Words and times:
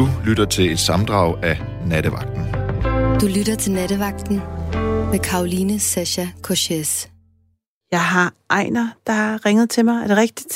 Du 0.00 0.06
lytter 0.28 0.46
til 0.56 0.66
et 0.74 0.80
samdrag 0.88 1.28
af 1.50 1.56
Nattevagten. 1.90 2.42
Du 3.22 3.26
lytter 3.36 3.56
til 3.62 3.70
Nattevagten 3.78 4.36
med 5.12 5.20
Karoline 5.28 5.76
Sasha 5.90 6.26
Korches. 6.46 6.92
Jeg 7.94 8.04
har 8.14 8.28
Ejner, 8.58 8.86
der 9.06 9.14
har 9.22 9.34
ringet 9.46 9.68
til 9.74 9.82
mig. 9.88 9.96
Er 10.04 10.08
det 10.10 10.18
rigtigt? 10.24 10.54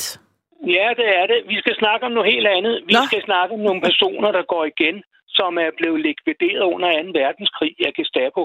Ja, 0.76 0.88
det 1.00 1.08
er 1.20 1.26
det. 1.32 1.38
Vi 1.52 1.56
skal 1.62 1.74
snakke 1.82 2.02
om 2.06 2.12
noget 2.16 2.32
helt 2.34 2.48
andet. 2.56 2.74
Vi 2.88 2.94
Nå. 2.96 3.02
skal 3.10 3.22
snakke 3.28 3.50
om 3.56 3.62
nogle 3.68 3.80
personer, 3.88 4.30
der 4.36 4.44
går 4.52 4.64
igen, 4.72 4.96
som 5.38 5.50
er 5.66 5.70
blevet 5.78 6.00
likvideret 6.08 6.64
under 6.74 6.88
2. 7.02 7.18
verdenskrig 7.20 7.74
af 7.88 7.92
Gestapo. 7.98 8.42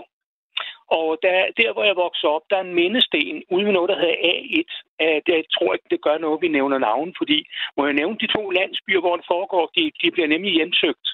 Og 0.88 1.18
der, 1.26 1.38
der, 1.60 1.74
hvor 1.74 1.84
jeg 1.84 1.96
voksede 1.96 2.32
op, 2.36 2.46
der 2.50 2.58
er 2.58 2.66
en 2.70 2.76
mindesten 2.82 3.44
ude 3.54 3.66
ved 3.66 3.74
noget, 3.74 3.90
der 3.90 4.00
hedder 4.02 4.18
A1. 4.32 4.70
Uh, 5.04 5.18
det, 5.26 5.34
jeg 5.42 5.44
tror 5.56 5.74
ikke, 5.74 5.88
det 5.94 6.02
gør 6.02 6.18
noget, 6.18 6.42
vi 6.42 6.48
nævner 6.48 6.78
navn, 6.78 7.14
fordi 7.18 7.38
må 7.78 7.86
jeg 7.86 7.94
nævne 7.94 8.18
de 8.24 8.28
to 8.38 8.50
landsbyer, 8.50 9.00
hvor 9.00 9.16
det 9.16 9.26
foregår, 9.34 9.72
de, 9.76 9.92
de 10.02 10.12
bliver 10.12 10.28
nemlig 10.28 10.52
hjemsøgt. 10.54 11.08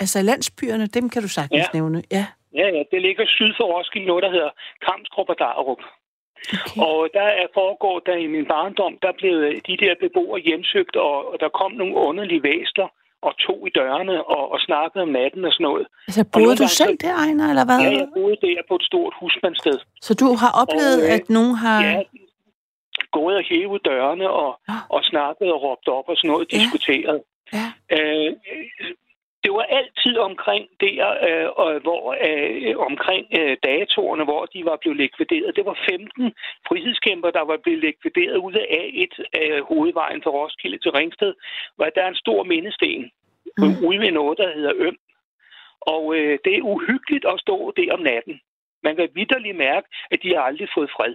Altså 0.00 0.22
landsbyerne, 0.22 0.86
dem 0.86 1.08
kan 1.10 1.22
du 1.22 1.28
sagtens 1.28 1.66
Ja. 1.66 1.78
nævne. 1.78 2.02
Ja. 2.12 2.26
Ja, 2.54 2.68
ja, 2.76 2.82
det 2.92 3.02
ligger 3.02 3.24
syd 3.26 3.52
for 3.56 3.64
Roskilde, 3.64 4.06
noget, 4.06 4.22
der 4.22 4.30
hedder 4.30 4.50
Kamstrup 4.86 5.28
og 5.28 5.38
Darup. 5.38 5.82
Okay. 6.52 6.80
Og 6.88 7.08
der 7.14 7.28
er 7.42 7.46
foregår, 7.54 7.98
der 7.98 8.16
i 8.16 8.26
min 8.26 8.46
barndom, 8.46 8.98
der 9.02 9.12
blev 9.20 9.34
de 9.68 9.76
der 9.76 9.94
beboere 10.00 10.40
hjemsøgt, 10.40 10.96
og, 10.96 11.32
og 11.32 11.40
der 11.40 11.48
kom 11.48 11.72
nogle 11.72 11.94
underlige 11.94 12.42
væsler 12.42 12.88
og 13.28 13.32
to 13.46 13.54
i 13.68 13.70
dørene 13.78 14.16
og, 14.34 14.44
og 14.54 14.58
snakkede 14.68 15.02
om 15.06 15.08
natten 15.20 15.44
og 15.44 15.52
sådan 15.52 15.64
noget. 15.70 15.86
Altså, 16.08 16.22
boede 16.32 16.56
du 16.62 16.68
selv 16.80 16.94
så- 16.98 17.02
der, 17.06 17.14
Ejner, 17.24 17.46
eller 17.52 17.64
hvad? 17.68 17.78
Ja, 17.86 17.90
jeg 18.02 18.08
boede 18.16 18.36
der 18.46 18.58
på 18.68 18.74
et 18.80 18.84
stort 18.90 19.12
husmandssted. 19.20 19.76
Så 20.06 20.12
du 20.22 20.28
har 20.42 20.50
oplevet, 20.62 20.98
Og, 21.02 21.08
øh, 21.08 21.14
at 21.16 21.24
nogen 21.36 21.54
har... 21.64 21.78
Ja, 21.84 22.02
gået 23.18 23.36
og 23.36 23.44
hævet 23.50 23.80
dørene 23.84 24.30
og, 24.30 24.50
Ja. 24.68 24.78
og 24.94 25.00
snakket 25.04 25.52
og 25.54 25.62
råbt 25.62 25.88
op 25.88 26.08
og 26.08 26.16
sådan 26.16 26.30
noget, 26.30 26.46
Ja. 26.52 26.56
diskuteret. 26.58 27.18
Ja. 27.56 27.66
Øh, 27.96 28.30
det 29.44 29.50
var 29.58 29.66
altid 29.80 30.14
omkring 30.30 30.64
der, 30.86 31.02
øh, 31.28 31.46
hvor, 31.86 32.02
øh, 32.28 32.76
omkring 32.90 33.24
øh, 33.40 33.56
datoerne, 33.68 34.24
hvor 34.24 34.42
de 34.54 34.60
var 34.70 34.76
blevet 34.80 34.98
likvideret. 35.04 35.56
Det 35.56 35.64
var 35.70 35.76
15 35.90 36.32
frihedskæmper, 36.68 37.30
der 37.38 37.44
var 37.50 37.58
blevet 37.64 37.80
likvideret 37.88 38.36
ud 38.46 38.52
af 38.62 38.66
A1 38.80 39.12
af 39.42 39.50
hovedvejen 39.68 40.20
fra 40.22 40.30
Roskilde 40.38 40.78
til 40.78 40.90
Ringsted, 40.98 41.32
hvor 41.76 41.84
der 41.94 42.02
er 42.02 42.08
en 42.08 42.22
stor 42.24 42.40
mindesten 42.52 43.10
Mm. 43.58 43.86
ude 43.86 44.00
ved 44.00 44.12
noget, 44.12 44.38
der 44.38 44.54
hedder 44.54 44.72
Øm. 44.76 44.96
Og 45.80 46.16
øh, 46.16 46.38
det 46.44 46.52
er 46.56 46.62
uhyggeligt 46.62 47.24
at 47.24 47.40
stå 47.40 47.72
der 47.76 47.92
om 47.92 48.00
natten. 48.00 48.40
Man 48.82 48.96
kan 48.96 49.08
vidderligt 49.14 49.56
mærke, 49.56 49.88
at 50.10 50.18
de 50.22 50.34
har 50.34 50.42
aldrig 50.42 50.68
fået 50.74 50.90
fred. 50.96 51.14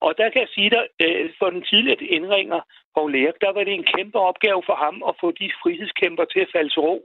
Og 0.00 0.14
der 0.18 0.28
kan 0.30 0.40
jeg 0.40 0.48
sige 0.54 0.70
dig, 0.70 0.84
øh, 1.04 1.30
for 1.38 1.50
den 1.50 1.62
tidligere 1.62 2.02
indringer, 2.02 2.60
Paul 2.94 3.14
Erik, 3.14 3.40
der 3.40 3.52
var 3.52 3.64
det 3.64 3.74
en 3.74 3.90
kæmpe 3.94 4.18
opgave 4.18 4.62
for 4.66 4.74
ham 4.84 5.02
at 5.08 5.14
få 5.20 5.30
de 5.30 5.50
frihedskæmper 5.62 6.24
til 6.24 6.40
at 6.40 6.52
falde 6.54 6.70
til 6.70 6.80
ro 6.80 6.96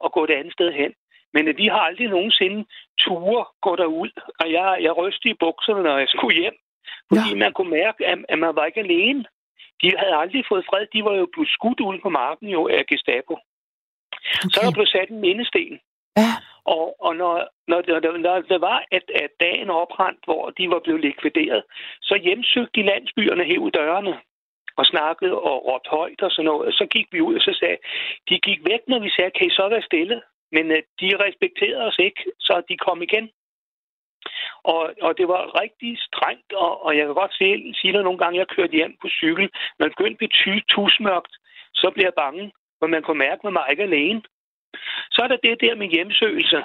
og 0.00 0.12
gå 0.12 0.24
et 0.24 0.30
andet 0.30 0.52
sted 0.52 0.72
hen. 0.72 0.92
Men 1.34 1.48
øh, 1.48 1.58
de 1.58 1.70
har 1.70 1.80
aldrig 1.88 2.08
nogensinde 2.08 2.66
ture 2.98 3.44
gå 3.62 3.76
derud. 3.76 4.10
Og 4.40 4.52
jeg, 4.52 4.78
jeg 4.80 4.96
rystede 4.96 5.34
i 5.34 5.40
bukserne, 5.40 5.82
når 5.82 5.98
jeg 5.98 6.08
skulle 6.08 6.40
hjem. 6.40 6.56
Fordi 7.10 7.30
Nå. 7.32 7.38
man 7.38 7.52
kunne 7.52 7.70
mærke, 7.70 8.06
at, 8.06 8.18
at 8.28 8.38
man 8.38 8.56
var 8.56 8.64
ikke 8.66 8.80
alene. 8.80 9.24
De 9.82 9.92
havde 9.98 10.16
aldrig 10.22 10.44
fået 10.48 10.64
fred. 10.70 10.86
De 10.92 11.04
var 11.04 11.14
jo 11.14 11.26
blevet 11.32 11.48
skudt 11.48 11.80
ude 11.80 11.98
på 12.02 12.08
marken 12.08 12.48
jo 12.48 12.68
af 12.68 12.86
Gestapo. 12.86 13.34
Okay. 14.44 14.50
Så 14.52 14.56
er 14.60 14.64
der 14.64 14.76
blevet 14.78 14.94
sat 14.94 15.08
en 15.08 15.20
mindesten. 15.20 15.80
Ja. 16.16 16.32
Og, 16.64 16.96
og 17.06 17.16
når, 17.16 17.34
når, 17.68 17.82
når, 17.88 18.16
når 18.16 18.40
det 18.40 18.60
var, 18.60 18.84
at, 18.90 19.06
at 19.22 19.30
dagen 19.40 19.70
oprændt, 19.70 20.20
hvor 20.24 20.50
de 20.50 20.70
var 20.70 20.80
blevet 20.84 21.00
likvideret, 21.00 21.62
så 22.02 22.14
hjemsøgte 22.24 22.80
de 22.80 22.86
landsbyerne 22.86 23.44
hæv 23.44 23.70
dørene 23.70 24.14
og 24.76 24.86
snakkede 24.86 25.34
og 25.48 25.66
råbte 25.66 25.90
højt 25.90 26.22
og 26.22 26.30
sådan 26.30 26.44
noget. 26.44 26.74
Så 26.74 26.86
gik 26.86 27.06
vi 27.12 27.20
ud 27.20 27.34
og 27.34 27.40
så 27.40 27.56
sagde, 27.60 27.78
de 28.28 28.38
gik 28.38 28.60
væk, 28.70 28.82
når 28.88 28.98
vi 28.98 29.10
sagde, 29.10 29.30
kan 29.30 29.46
I 29.46 29.50
så 29.50 29.68
være 29.68 29.88
stille? 29.90 30.22
Men 30.52 30.70
uh, 30.70 30.76
de 31.00 31.08
respekterede 31.24 31.86
os 31.86 31.98
ikke, 31.98 32.24
så 32.38 32.62
de 32.68 32.76
kom 32.76 33.02
igen. 33.02 33.30
Og, 34.62 34.82
og 35.02 35.18
det 35.18 35.28
var 35.28 35.60
rigtig 35.62 35.98
strengt, 36.08 36.52
og, 36.52 36.84
og 36.84 36.96
jeg 36.96 37.06
kan 37.06 37.14
godt 37.14 37.34
se, 37.34 37.74
sige 37.80 37.92
dig 37.92 38.02
nogle 38.02 38.18
gange, 38.18 38.38
jeg 38.38 38.48
kørte 38.48 38.78
hjem 38.80 38.96
på 39.02 39.08
cykel. 39.08 39.50
Når 39.78 39.86
det 39.86 39.96
begyndte 39.96 40.24
at 40.24 40.30
blive 40.42 40.62
tusmørkt, 40.68 41.34
så 41.74 41.90
bliver 41.90 42.06
jeg 42.06 42.20
bange, 42.24 42.52
for 42.78 42.86
man 42.86 43.02
kunne 43.02 43.18
mærke, 43.18 43.40
at 43.40 43.44
man 43.44 43.54
var 43.54 43.66
ikke 43.66 43.82
alene. 43.82 44.22
Så 45.14 45.18
er 45.24 45.28
der 45.28 45.44
det 45.46 45.60
der 45.60 45.74
med 45.74 45.88
hjemsøgelse. 45.94 46.60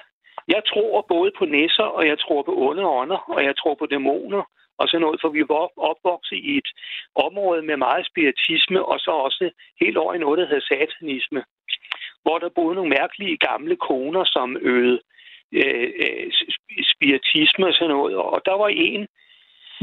Jeg 0.48 0.62
tror 0.72 1.06
både 1.16 1.32
på 1.40 1.46
næsser, 1.46 1.84
og 1.98 2.08
jeg 2.08 2.20
tror 2.20 2.42
på 2.44 2.54
onde 2.68 2.86
ånder, 2.86 3.18
og 3.36 3.44
jeg 3.44 3.56
tror 3.58 3.76
på 3.76 3.86
dæmoner, 3.86 4.44
og 4.80 4.88
sådan 4.88 5.02
noget, 5.02 5.20
for 5.22 5.30
vi 5.30 5.42
var 5.50 5.56
op- 5.66 5.80
opvokset 5.92 6.38
i 6.50 6.58
et 6.58 6.70
område 7.16 7.62
med 7.62 7.78
meget 7.78 8.06
spiritisme, 8.12 8.86
og 8.86 9.00
så 9.00 9.12
også 9.12 9.50
helt 9.82 9.98
over 9.98 10.14
i 10.14 10.18
noget, 10.18 10.38
der 10.40 10.48
hedder 10.48 10.66
satanisme, 10.72 11.44
hvor 12.24 12.38
der 12.40 12.50
boede 12.56 12.76
nogle 12.76 12.90
mærkelige 13.00 13.38
gamle 13.38 13.76
koner, 13.90 14.24
som 14.26 14.58
øvede 14.62 15.00
øh, 15.52 15.90
øh, 16.04 16.28
sp- 16.54 16.84
spiritisme 16.94 17.68
og 17.68 17.74
sådan 17.74 17.96
noget. 17.96 18.16
Og 18.16 18.42
der 18.46 18.56
var 18.62 18.68
en... 18.68 19.08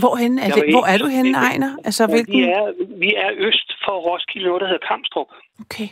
Hvorhen 0.02 0.38
er 0.38 0.48
det? 0.56 0.74
Hvor 0.74 0.86
er 0.92 0.98
du 0.98 1.08
henne, 1.16 1.38
Ejner? 1.48 1.70
Altså, 1.86 2.02
Vi 2.06 2.12
hvilken... 2.12 2.44
er, 2.58 2.64
vi 3.04 3.10
er 3.24 3.30
øst 3.48 3.68
for 3.84 3.96
Roskilde, 4.08 4.46
noget, 4.48 4.60
der 4.60 4.68
hedder 4.72 4.86
Kamstrup. 4.90 5.30
Okay. 5.64 5.88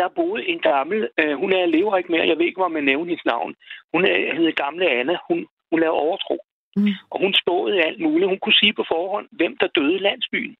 Der 0.00 0.08
boede 0.08 0.48
en 0.48 0.60
gammel, 0.60 1.08
øh, 1.20 1.34
hun 1.42 1.52
er, 1.52 1.66
lever 1.66 1.96
ikke 1.96 2.12
mere, 2.12 2.28
jeg 2.28 2.38
ved 2.38 2.46
ikke, 2.46 2.60
hvor 2.60 2.76
man 2.76 2.84
nævner 2.84 3.10
hendes 3.10 3.24
navn. 3.24 3.54
Hun 3.92 4.04
er, 4.04 4.34
hedder 4.34 4.62
Gamle 4.64 4.90
Anna, 4.90 5.16
hun, 5.28 5.46
hun 5.70 5.80
lavede 5.80 6.02
overtro. 6.06 6.38
Mm. 6.76 6.94
Og 7.10 7.20
hun 7.20 7.34
spåede 7.42 7.84
alt 7.84 8.00
muligt. 8.00 8.28
Hun 8.28 8.38
kunne 8.38 8.60
sige 8.62 8.74
på 8.74 8.84
forhånd, 8.88 9.28
hvem 9.32 9.56
der 9.60 9.66
døde 9.66 9.94
i 9.94 10.04
landsbyen. 10.08 10.56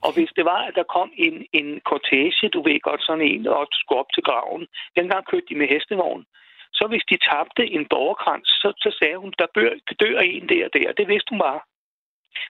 Og 0.00 0.10
hvis 0.16 0.30
det 0.36 0.44
var, 0.44 0.60
at 0.68 0.74
der 0.74 0.92
kom 0.96 1.10
en, 1.16 1.46
en 1.52 1.80
cortege, 1.80 2.48
du 2.48 2.62
ved 2.62 2.80
godt, 2.80 3.02
sådan 3.02 3.28
en, 3.32 3.46
og 3.46 3.66
skulle 3.72 4.00
op 4.02 4.12
til 4.14 4.22
graven, 4.22 4.66
dengang 4.96 5.26
kørte 5.26 5.46
de 5.48 5.58
med 5.58 5.68
hestevogn, 5.68 6.24
så 6.72 6.86
hvis 6.90 7.04
de 7.10 7.16
tabte 7.28 7.64
en 7.76 7.86
borgerkrans, 7.92 8.48
så, 8.62 8.68
så 8.84 8.90
sagde 8.98 9.16
hun, 9.16 9.32
der 9.38 9.46
dør, 9.54 9.72
der 9.88 9.94
dør 10.04 10.18
en 10.18 10.48
der 10.48 10.64
og 10.64 10.72
der. 10.74 10.92
Det 10.92 11.08
vidste 11.08 11.30
hun 11.30 11.38
bare. 11.38 11.60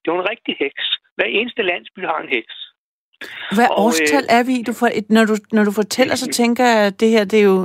Det 0.02 0.12
var 0.12 0.18
en 0.20 0.30
rigtig 0.30 0.56
heks. 0.58 0.84
Hver 1.16 1.24
eneste 1.24 1.62
landsby 1.62 2.00
har 2.06 2.18
en 2.20 2.28
heks. 2.28 2.54
Hvad 3.56 3.68
Og, 3.70 3.76
øh, 3.78 3.84
årstal 3.86 4.24
er 4.38 4.42
vi? 4.50 4.54
Du 4.68 4.72
et- 4.98 5.10
når, 5.16 5.24
du, 5.30 5.34
når 5.56 5.64
du 5.68 5.72
fortæller, 5.82 6.14
så 6.24 6.28
tænker 6.40 6.64
jeg, 6.72 6.78
at 6.90 6.94
det 7.00 7.08
her, 7.14 7.24
det 7.32 7.38
er 7.42 7.46
jo 7.52 7.58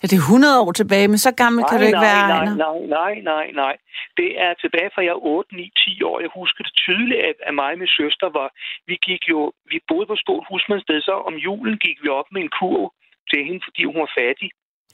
ja, 0.00 0.04
det 0.10 0.16
er 0.20 0.24
100 0.32 0.60
år 0.64 0.72
tilbage, 0.80 1.06
men 1.12 1.18
så 1.26 1.30
gammel 1.42 1.60
kan 1.68 1.76
du 1.80 1.84
ikke 1.90 2.04
nej, 2.04 2.08
være, 2.10 2.22
nej, 2.28 2.44
nej, 2.66 2.78
nej, 2.98 3.12
nej, 3.32 3.46
nej. 3.62 3.74
Det 4.20 4.30
er 4.46 4.50
tilbage 4.62 4.90
fra 4.94 5.02
jeg 5.08 5.14
er 5.18 5.24
8, 5.36 5.54
9, 5.56 5.70
10 5.84 6.02
år. 6.10 6.16
Jeg 6.24 6.30
husker 6.40 6.60
det 6.66 6.74
tydeligt, 6.84 7.20
at, 7.30 7.36
at 7.48 7.52
mig 7.60 7.70
og 7.74 7.78
min 7.82 7.92
søster 8.00 8.28
var... 8.38 8.48
Vi 8.90 8.94
gik 9.08 9.22
jo... 9.32 9.38
Vi 9.72 9.76
boede 9.88 10.06
på 10.08 10.14
et 10.18 10.22
stort 10.26 10.44
husmandssted, 10.50 10.98
så 11.08 11.14
om 11.28 11.34
julen 11.46 11.76
gik 11.86 11.96
vi 12.04 12.08
op 12.20 12.28
med 12.34 12.40
en 12.46 12.52
kurv 12.60 12.84
til 13.30 13.40
hende, 13.46 13.60
fordi 13.66 13.82
hun 13.90 13.98
var 14.04 14.10
fattig. 14.20 14.50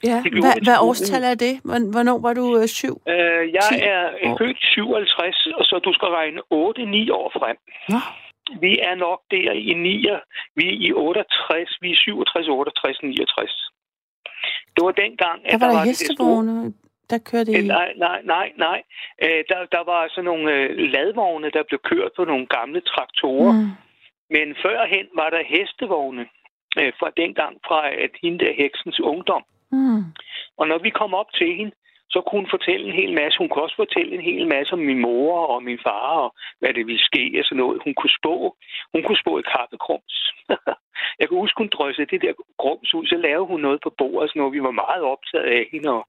Ja, 0.09 0.17
hvad, 0.45 0.55
hvad 0.67 0.77
årstal 0.89 1.23
er 1.31 1.35
det? 1.45 1.53
Hvorn- 1.67 1.89
Hvornår 1.93 2.17
var 2.25 2.33
du 2.39 2.45
øh, 2.59 2.67
syv? 2.79 2.95
Øh, 3.13 3.43
jeg 3.57 3.63
10 3.71 3.75
er 3.95 4.01
født 4.39 4.57
i 4.65 4.67
57, 4.73 5.47
og 5.59 5.63
så 5.69 5.75
du 5.87 5.91
skal 5.97 6.09
regne 6.19 6.39
8-9 6.53 7.19
år 7.19 7.27
frem. 7.37 7.57
Nå, 7.93 7.99
Vi 8.59 8.79
er 8.79 8.95
nok 8.95 9.21
der 9.31 9.51
i 9.51 9.73
9, 9.73 10.05
vi 10.55 10.67
er 10.67 10.77
i 10.87 10.93
68, 10.93 11.77
vi 11.81 11.91
er 11.91 11.95
67, 11.95 12.47
68, 12.47 12.97
69. 13.03 13.71
Det 14.75 14.83
var 14.85 14.91
dengang, 14.91 15.37
at 15.45 15.51
der 15.51 15.57
var 15.65 15.67
der 15.67 15.73
store- 15.73 15.87
hestevogne, 15.87 16.73
der 17.09 17.17
kørte 17.31 17.51
Øh, 17.51 17.63
i... 17.63 17.67
Nej, 17.67 17.93
nej, 17.97 18.21
nej, 18.23 18.51
nej. 18.57 18.79
Øh, 19.23 19.43
der, 19.49 19.59
der 19.75 19.83
var 19.91 20.07
sådan 20.09 20.23
nogle 20.31 20.53
øh, 20.53 20.69
ladvogne, 20.95 21.49
der 21.55 21.63
blev 21.69 21.79
kørt 21.91 22.11
på 22.15 22.23
nogle 22.25 22.45
gamle 22.47 22.81
traktorer. 22.81 23.51
Mm. 23.51 23.69
Men 24.35 24.55
førhen 24.63 25.07
var 25.15 25.29
der 25.29 25.43
hestevogne 25.45 26.25
øh, 26.79 26.91
fra 26.99 27.09
dengang 27.17 27.53
fra 27.67 27.79
at 28.05 28.11
hende 28.23 28.39
der 28.45 28.53
heksens 28.63 28.99
ungdom. 28.99 29.43
Mm. 29.71 30.03
Og 30.57 30.67
når 30.67 30.77
vi 30.85 30.89
kom 30.89 31.13
op 31.13 31.31
til 31.33 31.55
hende, 31.55 31.71
så 32.13 32.19
kunne 32.21 32.41
hun 32.41 32.53
fortælle 32.55 32.83
en 32.89 32.97
hel 33.01 33.13
masse. 33.21 33.37
Hun 33.41 33.49
kunne 33.49 33.65
også 33.67 33.79
fortælle 33.83 34.11
en 34.17 34.25
hel 34.29 34.47
masse 34.55 34.73
om 34.73 34.79
min 34.89 34.99
mor 35.07 35.33
og 35.53 35.63
min 35.63 35.79
far, 35.87 36.07
og 36.25 36.29
hvad 36.59 36.73
det 36.77 36.83
ville 36.89 37.03
ske 37.09 37.23
og 37.39 37.45
sådan 37.45 37.61
noget. 37.63 37.81
Hun 37.85 37.93
kunne 37.99 38.15
spå. 38.19 38.35
Hun 38.93 39.01
kunne 39.03 39.21
spå 39.23 39.31
i 39.39 39.49
kaffekrums. 39.53 40.15
jeg 41.19 41.25
kan 41.27 41.37
huske, 41.43 41.57
hun 41.63 41.71
dryssede 41.77 42.11
det 42.11 42.21
der 42.25 42.33
grums 42.61 42.93
ud, 42.97 43.05
så 43.11 43.17
lavede 43.27 43.47
hun 43.51 43.59
noget 43.67 43.79
på 43.83 43.91
bordet, 43.97 44.29
sådan 44.29 44.39
noget. 44.39 44.53
Vi 44.57 44.63
var 44.67 44.75
meget 44.85 45.03
optaget 45.13 45.47
af 45.57 45.63
hende, 45.71 45.89
og, 45.97 46.03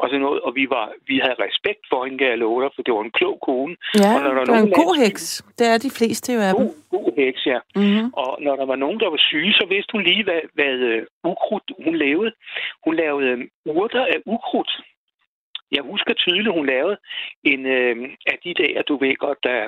og 0.00 0.06
sådan 0.08 0.24
noget. 0.26 0.40
Og 0.46 0.52
vi, 0.58 0.64
var, 0.74 0.86
vi 1.10 1.16
havde 1.24 1.38
respekt 1.46 1.82
for 1.90 2.04
hende, 2.04 2.18
kan 2.18 2.28
jeg 2.32 2.38
love 2.38 2.62
dig, 2.62 2.70
for 2.74 2.82
det 2.82 2.94
var 2.94 3.02
en 3.04 3.16
klog 3.18 3.36
kone. 3.48 3.74
Ja, 4.02 4.10
Og 4.16 4.20
når 4.24 4.32
der 4.34 4.40
er 4.40 4.44
det 4.44 4.54
var 4.54 4.66
en 4.68 4.78
god 4.82 4.94
landsby- 4.96 5.04
heks. 5.04 5.24
Det 5.58 5.66
er 5.72 5.78
de 5.86 5.90
fleste 5.98 6.26
jo 6.36 6.40
af 6.48 6.52
dem. 6.54 6.66
God, 6.66 6.74
god 6.98 7.10
heks, 7.22 7.40
ja. 7.52 7.58
Mm-hmm. 7.76 8.06
Og 8.22 8.30
når 8.46 8.54
der 8.60 8.66
var 8.72 8.76
nogen, 8.84 9.00
der 9.00 9.08
var 9.14 9.20
syge, 9.30 9.52
så 9.60 9.66
vidste 9.72 9.92
hun 9.92 10.02
lige, 10.10 10.24
hvad, 10.28 10.40
hvad 10.56 10.74
uh, 10.90 11.30
ukrudt 11.30 11.68
hun 11.84 11.94
lavede. 12.04 12.30
Hun 12.84 12.94
lavede 13.02 13.26
øh, 13.32 13.38
urter 13.76 14.04
af 14.14 14.18
ukrudt. 14.26 14.72
Jeg 15.72 15.82
husker 15.82 16.14
tydeligt, 16.14 16.54
hun 16.58 16.66
lavede 16.66 16.96
en 17.44 17.66
øh, 17.66 17.96
af 18.26 18.38
de 18.44 18.54
der, 18.54 18.82
du 18.82 18.94
ved 19.02 19.16
godt, 19.16 19.38
der, 19.42 19.60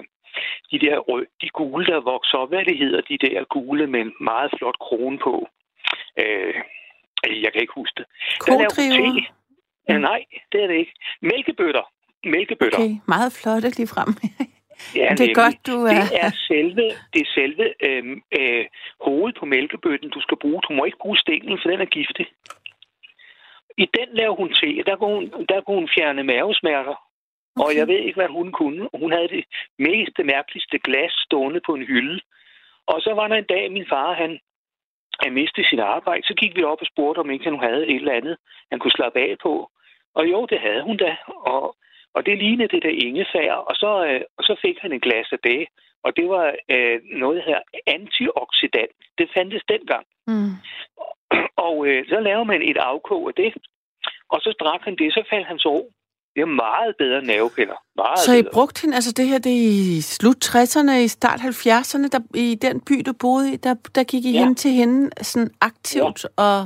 de 0.70 0.78
der 0.78 0.98
rød, 0.98 1.26
de 1.42 1.48
gule, 1.48 1.86
der 1.86 2.00
vokser 2.00 2.38
op. 2.38 2.48
Hvad 2.48 2.64
det 2.64 2.78
hedder, 2.78 3.00
de 3.00 3.18
der 3.18 3.44
gule 3.44 3.86
med 3.86 4.00
en 4.00 4.12
meget 4.20 4.50
flot 4.58 4.78
krone 4.78 5.18
på. 5.18 5.48
Øh, 6.22 6.54
jeg 7.42 7.52
kan 7.52 7.60
ikke 7.60 7.76
huske 7.76 7.94
det. 7.96 8.06
Kodriver. 8.38 9.20
Ja, 9.88 9.98
nej, 9.98 10.24
det 10.52 10.62
er 10.62 10.66
det 10.66 10.76
ikke. 10.76 10.92
Mælkebøtter. 11.20 11.82
Mælkebøtter. 12.24 12.78
Okay, 12.78 12.94
meget 13.08 13.32
flot 13.32 13.76
lige 13.78 13.88
frem. 13.94 14.10
Ja, 14.94 15.00
det 15.00 15.06
er 15.06 15.14
nemlig. 15.18 15.34
godt, 15.34 15.66
du 15.66 15.76
er... 15.94 16.02
Det 16.10 16.18
er 16.26 16.32
selve, 16.50 16.84
det 17.12 17.20
er 17.26 17.30
selve 17.40 17.64
øh, 17.86 18.04
øh, 18.38 18.64
hovedet 19.00 19.36
på 19.40 19.44
mælkebøtten, 19.46 20.10
du 20.10 20.20
skal 20.20 20.36
bruge. 20.42 20.60
Du 20.68 20.72
må 20.72 20.84
ikke 20.84 20.98
bruge 21.04 21.18
stenen, 21.18 21.58
for 21.62 21.70
den 21.70 21.80
er 21.80 21.90
giftig. 21.98 22.26
I 23.78 23.86
den 23.98 24.08
laver 24.18 24.36
hun 24.36 24.52
te. 24.60 24.82
Der 24.86 24.96
kunne 24.96 25.14
hun, 25.14 25.46
der 25.48 25.60
kunne 25.60 25.80
hun 25.80 25.94
fjerne 25.96 26.22
mavesmerter. 26.22 26.96
Okay. 27.56 27.64
Og 27.64 27.76
jeg 27.78 27.88
ved 27.88 27.98
ikke, 27.98 28.20
hvad 28.20 28.28
hun 28.28 28.52
kunne. 28.52 28.88
Hun 28.94 29.12
havde 29.12 29.28
det 29.28 29.44
mest 29.78 30.16
mærkeligste 30.24 30.78
glas 30.78 31.12
stående 31.26 31.60
på 31.66 31.74
en 31.74 31.86
hylde. 31.86 32.20
Og 32.86 33.00
så 33.00 33.10
var 33.14 33.28
der 33.28 33.36
en 33.36 33.52
dag, 33.54 33.72
min 33.72 33.86
far, 33.88 34.12
han, 34.12 34.40
han 35.22 35.32
mistede 35.32 35.68
sit 35.68 35.80
arbejde. 35.80 36.26
Så 36.26 36.34
gik 36.34 36.56
vi 36.56 36.62
op 36.62 36.80
og 36.80 36.86
spurgte, 36.86 37.18
om 37.18 37.30
ikke 37.30 37.44
han 37.44 37.58
havde 37.58 37.86
et 37.86 37.94
eller 37.94 38.18
andet, 38.20 38.36
han 38.70 38.78
kunne 38.78 38.98
slappe 38.98 39.20
af 39.20 39.36
på. 39.42 39.70
Og 40.14 40.30
jo, 40.30 40.46
det 40.50 40.60
havde 40.60 40.82
hun 40.82 40.96
da. 40.96 41.16
Og, 41.26 41.76
og 42.14 42.26
det 42.26 42.38
lignede 42.38 42.68
det 42.68 42.82
der 42.82 42.98
ingefær. 43.06 43.52
Og 43.52 43.74
så, 43.76 44.06
øh, 44.08 44.20
og 44.38 44.44
så 44.44 44.54
fik 44.62 44.78
han 44.80 44.92
en 44.92 45.00
glas 45.00 45.28
af 45.32 45.38
det. 45.38 45.66
Og 46.04 46.16
det 46.16 46.28
var 46.28 46.54
øh, 46.70 47.00
noget 47.04 47.42
her 47.48 47.60
antioxidant. 47.86 48.96
Det 49.18 49.30
fandtes 49.34 49.62
dengang. 49.68 50.06
Mm. 50.26 50.52
Og 51.66 51.86
øh, 51.88 51.98
så 52.10 52.16
laver 52.28 52.44
man 52.52 52.60
et 52.70 52.76
afkog 52.92 53.22
af 53.28 53.34
det. 53.42 53.50
Og 54.32 54.38
så 54.44 54.50
drak 54.60 54.80
han 54.86 54.96
det, 55.00 55.12
så 55.12 55.22
faldt 55.30 55.46
hans 55.46 55.66
ro. 55.66 55.90
Det 56.34 56.40
er 56.42 56.46
meget 56.66 56.92
bedre 56.98 57.22
nervepiller. 57.24 57.78
Meget 57.96 58.18
Så 58.18 58.32
I 58.34 58.42
bedre. 58.42 58.52
brugte 58.54 58.82
hende, 58.82 58.94
altså 58.94 59.12
det 59.18 59.26
her, 59.28 59.38
det 59.38 59.52
er 59.52 59.66
i 59.98 60.00
slut 60.00 60.40
60'erne, 60.44 60.92
i 61.06 61.08
start 61.08 61.40
70'erne, 61.40 62.08
der, 62.14 62.20
i 62.34 62.54
den 62.66 62.80
by, 62.88 62.94
du 63.06 63.12
boede 63.20 63.52
i, 63.54 63.56
der, 63.56 63.74
der 63.94 64.04
gik 64.04 64.24
I 64.24 64.32
Ja. 64.32 64.38
hen 64.38 64.54
til 64.54 64.70
hende 64.70 65.10
sådan 65.30 65.50
aktivt 65.60 66.24
ja. 66.24 66.42
og, 66.46 66.58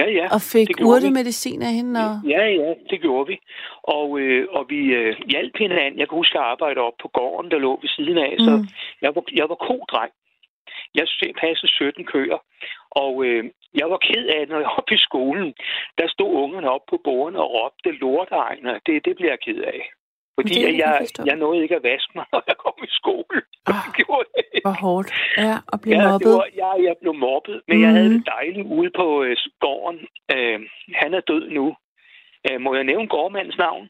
Ja, 0.00 0.06
ja. 0.18 0.26
og 0.34 0.40
fik 0.54 0.68
urtemedicin 0.90 1.62
af 1.62 1.72
hende. 1.78 2.00
Og... 2.06 2.14
Ja, 2.34 2.44
ja, 2.60 2.74
det 2.90 2.98
gjorde 3.00 3.26
vi. 3.32 3.36
Og, 3.82 4.18
øh, 4.20 4.46
og 4.56 4.66
vi 4.68 4.80
øh, 4.98 5.16
hjalp 5.32 5.54
hinanden. 5.58 5.98
Jeg 6.00 6.08
kan 6.08 6.16
huske, 6.18 6.38
at 6.38 6.42
jeg 6.42 6.50
arbejdede 6.52 6.84
op 6.88 6.92
på 7.02 7.08
gården, 7.08 7.50
der 7.50 7.58
lå 7.58 7.72
ved 7.82 7.88
siden 7.96 8.18
af. 8.18 8.32
Så 8.46 8.50
Mm. 8.56 8.66
jeg 9.02 9.10
var, 9.14 9.22
jeg 9.40 9.46
var 9.48 9.54
kodreng. 9.68 10.12
Jeg 10.94 11.04
se- 11.08 11.34
passede 11.40 11.72
17 11.72 12.04
køer. 12.14 12.38
Og 12.90 13.12
øh, 13.26 13.44
jeg 13.74 13.90
var 13.90 13.98
ked 13.98 14.26
af, 14.26 14.38
det, 14.40 14.48
når 14.48 14.56
jeg 14.58 14.70
var 14.76 14.92
i 14.92 14.98
skolen, 14.98 15.54
der 15.98 16.08
stod 16.08 16.32
ungerne 16.44 16.70
op 16.70 16.80
på 16.90 17.00
bordene 17.04 17.40
og 17.42 17.50
råbte 17.54 17.90
lortegner. 17.90 18.78
Det, 18.86 19.04
det 19.04 19.16
bliver 19.16 19.30
jeg 19.32 19.40
ked 19.40 19.62
af. 19.62 19.90
Fordi 20.38 20.54
Det 20.54 20.62
jeg, 20.78 21.06
jeg 21.18 21.26
jeg, 21.26 21.36
nåede 21.36 21.62
ikke 21.62 21.76
at 21.76 21.82
vaske 21.82 22.12
mig, 22.14 22.24
når 22.32 22.42
jeg 22.46 22.56
kom 22.56 22.74
i 22.82 22.90
skole. 23.00 23.38
Det 23.66 23.76
gjorde 23.96 24.28
ikke. 24.38 24.60
Hvor 24.64 24.76
hårdt. 24.86 25.08
Ja, 25.36 25.54
og 25.72 25.80
blive 25.80 25.96
Ja, 25.96 26.02
det 26.02 26.10
mobbet. 26.10 26.32
var, 26.32 26.46
ja, 26.62 26.70
jeg 26.88 26.94
blev 27.02 27.14
mobbet, 27.14 27.56
men 27.68 27.76
mm. 27.76 27.82
jeg 27.84 27.90
havde 27.90 28.08
Mhm. 28.08 28.18
det 28.18 28.26
dejligt 28.38 28.66
ude 28.78 28.90
på 29.00 29.22
øh, 29.22 29.36
gården. 29.60 30.00
Øh, 30.34 30.58
han 30.94 31.14
er 31.14 31.20
død 31.20 31.50
nu. 31.50 31.76
Øh, 32.50 32.60
må 32.60 32.74
jeg 32.74 32.84
nævne 32.84 33.08
gårdmandens 33.08 33.58
navn? 33.58 33.88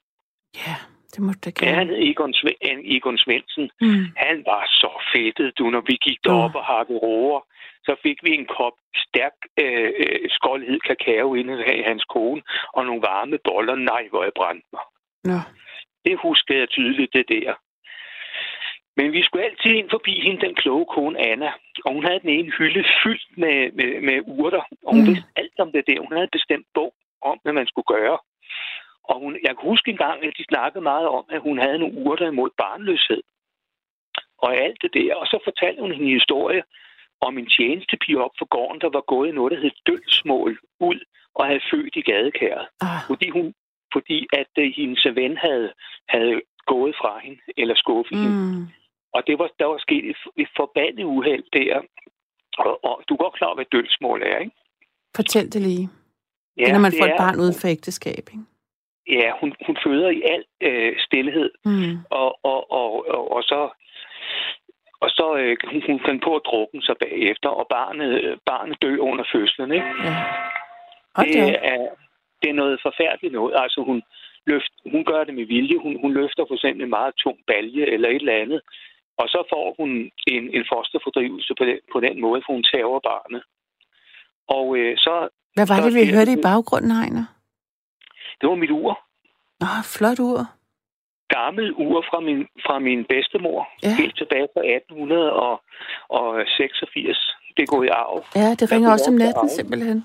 Ja, 0.66 0.74
det 1.12 1.20
må 1.24 1.30
du 1.32 1.38
da 1.44 1.50
Ja, 1.50 1.64
gerne. 1.66 1.76
han 1.78 1.86
hed 1.88 1.98
Egon, 2.08 2.34
Sve- 2.38 2.60
Egon 2.96 3.18
Svendsen. 3.18 3.70
Mm. 3.80 4.04
Han 4.16 4.36
var 4.50 4.62
så 4.82 4.90
fedtet, 5.12 5.58
du, 5.58 5.64
når 5.70 5.80
vi 5.90 5.94
gik 6.06 6.18
derop 6.24 6.54
og 6.54 6.64
hakkede 6.64 6.98
roer. 6.98 7.40
Så 7.88 7.96
fik 8.02 8.18
vi 8.24 8.30
en 8.34 8.46
kop 8.58 8.76
stærk 9.04 9.36
øh, 9.62 9.92
øh, 10.02 10.30
skoldhed 10.30 10.80
kakao 10.80 11.34
inde 11.34 11.64
af 11.64 11.84
hans 11.90 12.04
kone, 12.04 12.42
og 12.72 12.86
nogle 12.86 13.02
varme 13.02 13.38
boller. 13.44 13.74
Nej, 13.74 14.08
hvor 14.10 14.22
jeg 14.22 14.32
brændte 14.36 14.68
mig. 14.72 14.84
Nå. 15.24 15.38
Det 16.04 16.18
husker 16.26 16.54
jeg 16.58 16.68
tydeligt, 16.68 17.12
det 17.12 17.26
der. 17.28 17.54
Men 18.96 19.12
vi 19.12 19.22
skulle 19.22 19.44
altid 19.44 19.70
ind 19.70 19.90
forbi 19.90 20.20
hende, 20.24 20.46
den 20.46 20.54
kloge 20.54 20.86
kone 20.94 21.18
Anna. 21.30 21.52
Og 21.84 21.92
hun 21.92 22.04
havde 22.04 22.20
den 22.20 22.28
ene 22.28 22.50
hylde 22.58 22.84
fyldt 23.02 23.38
med, 23.42 23.72
med, 23.78 24.00
med 24.00 24.18
urter. 24.26 24.62
Og 24.86 24.90
hun 24.94 25.00
Mm. 25.02 25.08
vidste 25.08 25.30
alt 25.36 25.58
om 25.64 25.72
det 25.72 25.84
der. 25.86 26.00
Hun 26.00 26.12
havde 26.12 26.28
bestemt 26.38 26.66
bog 26.74 26.94
om, 27.22 27.38
hvad 27.42 27.52
man 27.52 27.66
skulle 27.66 27.90
gøre. 27.96 28.18
Og 29.10 29.20
hun, 29.20 29.32
jeg 29.42 29.52
kan 29.56 29.68
huske 29.70 29.90
engang, 29.90 30.24
at 30.24 30.34
de 30.38 30.44
snakkede 30.44 30.82
meget 30.82 31.08
om, 31.08 31.24
at 31.30 31.40
hun 31.40 31.58
havde 31.58 31.78
nogle 31.78 31.98
urter 32.06 32.26
imod 32.28 32.50
barnløshed. 32.58 33.22
Og 34.38 34.56
alt 34.56 34.82
det 34.82 34.94
der. 34.94 35.14
Og 35.14 35.26
så 35.26 35.38
fortalte 35.44 35.80
hun 35.82 35.92
en 35.92 36.08
historie 36.20 36.62
om 37.20 37.38
en 37.38 37.46
tjenestepige 37.56 38.22
op 38.24 38.30
for 38.38 38.44
gården, 38.56 38.80
der 38.80 38.90
var 38.90 39.00
gået 39.00 39.28
i 39.28 39.32
noget, 39.32 39.52
der 39.52 39.60
hed 39.60 39.70
dølsmål 39.86 40.58
ud 40.80 40.98
og 41.34 41.46
havde 41.46 41.60
født 41.70 41.96
i 41.96 42.02
gadekæret 42.02 42.66
Ah, 42.80 43.00
fordi 43.06 43.28
hun 43.28 43.54
fordi 43.92 44.26
at 44.32 44.52
uh, 44.58 44.64
hendes 44.76 45.06
ven 45.14 45.36
havde, 45.36 45.72
havde 46.08 46.40
gået 46.66 46.94
fra 47.00 47.18
hende, 47.24 47.40
eller 47.56 47.74
skuffet 47.74 48.18
mm. 48.18 48.22
hende. 48.24 48.68
Og 49.14 49.22
det 49.26 49.38
var, 49.38 49.50
der 49.58 49.64
var 49.64 49.78
sket 49.78 50.04
et, 50.10 50.16
et 50.36 50.48
forbandet 50.56 51.04
uheld 51.04 51.44
der. 51.52 51.80
Og, 52.58 52.84
og 52.84 53.02
du 53.08 53.14
er 53.14 53.18
godt 53.24 53.34
klar 53.34 53.54
hvad 53.54 53.64
dølsmål 53.72 54.22
er, 54.22 54.38
ikke? 54.38 54.56
Fortæl 55.16 55.52
det 55.52 55.62
lige. 55.62 55.88
Ja, 56.56 56.62
det 56.62 56.68
er, 56.68 56.72
når 56.72 56.80
man 56.80 56.92
får 57.00 57.04
det 57.06 57.12
et 57.14 57.20
er- 57.20 57.24
barn 57.24 57.40
uden 57.40 57.54
for 57.60 57.68
ægteskab, 57.68 58.24
ikke? 58.34 58.44
Ja, 59.18 59.32
hun, 59.40 59.52
hun 59.66 59.76
føder 59.86 60.08
i 60.10 60.22
al 60.22 60.44
øh, 60.60 60.92
stillhed, 61.06 61.50
Mm. 61.64 61.94
og, 62.10 62.44
og, 62.44 62.70
og, 62.72 62.90
og, 63.14 63.32
og 63.32 63.42
så 63.42 63.60
og 65.04 65.08
så 65.10 65.26
øh, 65.40 65.56
hun, 65.70 65.82
hun 65.90 66.00
fandt 66.06 66.24
på 66.24 66.32
at 66.36 66.46
drukke 66.50 66.78
sig 66.82 66.96
bagefter, 67.04 67.48
og 67.48 67.66
barnet, 67.76 68.10
øh, 68.24 68.36
barnet 68.46 68.82
dø 68.82 68.92
under 69.08 69.24
fødslen. 69.32 69.72
Ikke? 69.72 69.90
Ja. 70.04 70.14
Op. 71.14 71.24
det, 71.24 71.36
er, 71.72 71.88
det 72.40 72.48
er 72.50 72.60
noget 72.62 72.80
forfærdeligt 72.86 73.32
noget. 73.38 73.54
Altså 73.62 73.80
hun, 73.88 74.02
løft, 74.50 74.72
hun 74.94 75.04
gør 75.10 75.24
det 75.24 75.34
med 75.34 75.46
vilje. 75.54 75.78
Hun, 75.84 75.92
hun 76.02 76.12
løfter 76.20 76.44
for 76.48 76.54
eksempel 76.54 76.82
en 76.84 76.96
meget 76.98 77.14
tung 77.22 77.38
balje 77.46 77.84
eller 77.94 78.08
et 78.08 78.22
eller 78.24 78.42
andet. 78.44 78.60
Og 79.20 79.26
så 79.28 79.40
får 79.52 79.66
hun 79.78 79.90
en, 80.34 80.44
en 80.56 80.64
fosterfordrivelse 80.72 81.52
på 81.58 81.64
den, 81.68 81.78
på 81.92 81.98
den 82.00 82.20
måde, 82.20 82.42
for 82.44 82.52
hun 82.52 82.64
tager 82.72 83.00
barnet. 83.10 83.42
Og 84.56 84.66
øh, 84.78 84.96
så, 84.96 85.14
Hvad 85.56 85.66
var 85.68 85.76
så 85.76 85.84
det, 85.86 85.94
vi 85.94 86.14
hørte 86.16 86.32
i 86.32 86.42
baggrunden, 86.48 86.92
Heiner? 87.00 87.26
det 88.40 88.48
var 88.48 88.54
mit 88.54 88.70
ur. 88.70 88.92
Nå, 89.60 89.66
flot 89.94 90.20
ur. 90.20 90.40
Gammel 91.36 91.72
ur 91.72 92.04
fra 92.10 92.20
min, 92.20 92.46
fra 92.66 92.78
min 92.78 93.04
bedstemor. 93.04 93.68
Ja. 93.82 93.96
Helt 94.02 94.16
tilbage 94.16 94.48
fra 94.54 94.62
1886. 94.64 97.34
Det 97.56 97.68
gået 97.68 97.86
i 97.86 97.88
arv. 97.88 98.24
Ja, 98.34 98.54
det 98.58 98.72
ringer 98.72 98.92
også 98.92 99.10
om 99.10 99.16
natten 99.16 99.48
simpelthen. 99.48 100.04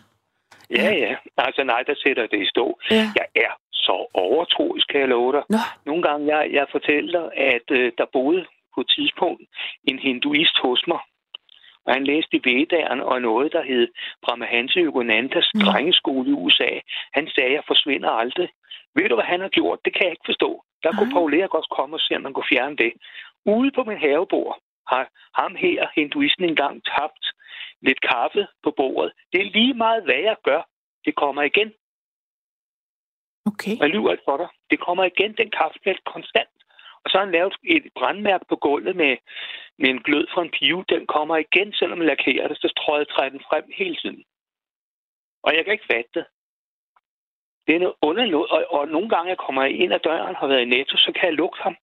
Ja, 0.70 0.92
ja. 1.04 1.16
Altså 1.38 1.64
nej, 1.64 1.84
der 1.88 1.96
sætter 2.04 2.28
det 2.28 2.42
i 2.42 2.46
stå. 2.54 2.80
Ja. 2.92 3.06
Jeg 3.20 3.28
er 3.36 3.52
så 3.74 4.06
overtroisk, 4.14 4.88
kan 4.88 5.00
jeg 5.00 5.10
love 5.10 5.32
dig. 5.32 5.44
Nå, 5.50 5.58
Nogle 5.86 6.04
gange, 6.04 6.36
jeg, 6.36 6.50
jeg 6.54 6.66
fortæller 6.72 7.30
at 7.54 7.72
øh, 7.72 7.92
der 7.98 8.06
boede 8.14 8.46
på 8.76 8.82
et 8.82 8.90
tidspunkt 8.96 9.42
en 9.84 10.00
hinduist 10.00 10.58
hos 10.62 10.84
mig. 10.88 11.00
Og 11.86 11.94
han 11.94 12.04
læste 12.04 12.38
i 12.38 12.42
Vedda'eren 12.48 13.02
og 13.02 13.22
noget, 13.22 13.52
der 13.52 13.64
hed 13.64 13.88
Brahmahansa 14.24 14.80
Yoganandas 14.80 15.52
mm. 15.54 15.62
drengeskole 15.62 16.30
i 16.30 16.34
USA. 16.34 16.70
Han 17.14 17.28
sagde, 17.36 17.50
at 17.50 17.56
jeg 17.56 17.64
forsvinder 17.68 18.10
aldrig. 18.10 18.50
Ved 18.96 19.10
du, 19.10 19.16
hvad 19.16 19.26
han 19.26 19.42
har 19.42 19.50
gjort? 19.50 19.80
Det 19.86 19.94
kan 19.94 20.04
jeg 20.04 20.12
ikke 20.12 20.30
forstå. 20.32 20.64
Der 20.84 20.92
kunne 20.92 21.12
Ej. 21.12 21.16
Paul 21.16 21.34
også 21.58 21.72
komme 21.78 21.96
og 21.96 22.00
se, 22.00 22.16
om 22.16 22.22
man 22.22 22.34
kunne 22.34 22.52
fjerne 22.54 22.78
det. 22.78 22.94
Ude 23.46 23.72
på 23.72 23.84
min 23.84 23.98
havebord 23.98 24.60
har 24.88 25.04
ham 25.42 25.56
her, 25.56 25.88
hinduisten, 25.96 26.44
engang 26.46 26.84
tabt 26.86 27.26
lidt 27.82 28.02
kaffe 28.02 28.48
på 28.64 28.72
bordet. 28.78 29.12
Det 29.32 29.42
er 29.42 29.54
lige 29.58 29.74
meget, 29.74 30.04
hvad 30.04 30.20
jeg 30.30 30.38
gør. 30.44 30.62
Det 31.06 31.16
kommer 31.16 31.42
igen. 31.42 31.74
okay. 33.46 33.76
Jeg 33.80 33.90
lyver 33.90 34.12
ikke 34.12 34.28
for 34.30 34.38
dig. 34.38 34.50
Det 34.72 34.80
kommer 34.80 35.04
igen, 35.04 35.34
den 35.42 35.50
kaffeplet, 35.60 36.04
konstant. 36.14 36.56
Og 37.04 37.08
så 37.10 37.18
har 37.18 37.26
han 37.26 37.34
lavet 37.38 37.56
et 37.64 37.86
brandmærke 37.96 38.46
på 38.50 38.56
gulvet 38.56 38.96
med, 38.96 39.18
med 39.80 39.90
en 39.90 40.04
glød 40.08 40.28
fra 40.34 40.42
en 40.42 40.52
pive. 40.58 40.86
Den 40.90 41.08
kommer 41.08 41.36
igen, 41.38 41.74
selvom 41.74 41.98
man 41.98 42.08
lakerer 42.08 42.48
det, 42.48 42.58
så 42.58 42.74
tror 42.78 42.98
jeg, 42.98 43.08
træder 43.08 43.30
den 43.30 43.44
frem 43.50 43.66
hele 43.78 43.96
tiden. 43.96 44.24
Og 45.44 45.56
jeg 45.56 45.64
kan 45.64 45.74
ikke 45.74 45.92
fatte 45.92 46.10
det. 46.14 46.26
Det 47.68 47.76
er 47.76 47.80
noget 47.80 47.96
underligt. 48.02 48.36
Og, 48.36 48.66
og 48.70 48.88
nogle 48.88 49.10
gange, 49.10 49.30
jeg 49.30 49.38
kommer 49.38 49.64
ind 49.66 49.94
ad 49.94 50.00
døren, 50.00 50.36
har 50.36 50.48
været 50.48 50.62
i 50.62 50.66
Netto, 50.66 50.98
så 50.98 51.12
kan 51.16 51.26
jeg 51.30 51.34
lugte 51.34 51.62
ham. 51.64 51.76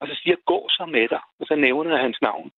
Og 0.00 0.08
så 0.08 0.14
siger 0.14 0.32
jeg, 0.34 0.44
gå 0.46 0.66
så 0.68 0.86
med 0.86 1.08
dig. 1.08 1.20
Og 1.40 1.46
så 1.46 1.54
nævner 1.54 1.90
jeg 1.90 2.00
hans 2.00 2.18
navn. 2.22 2.50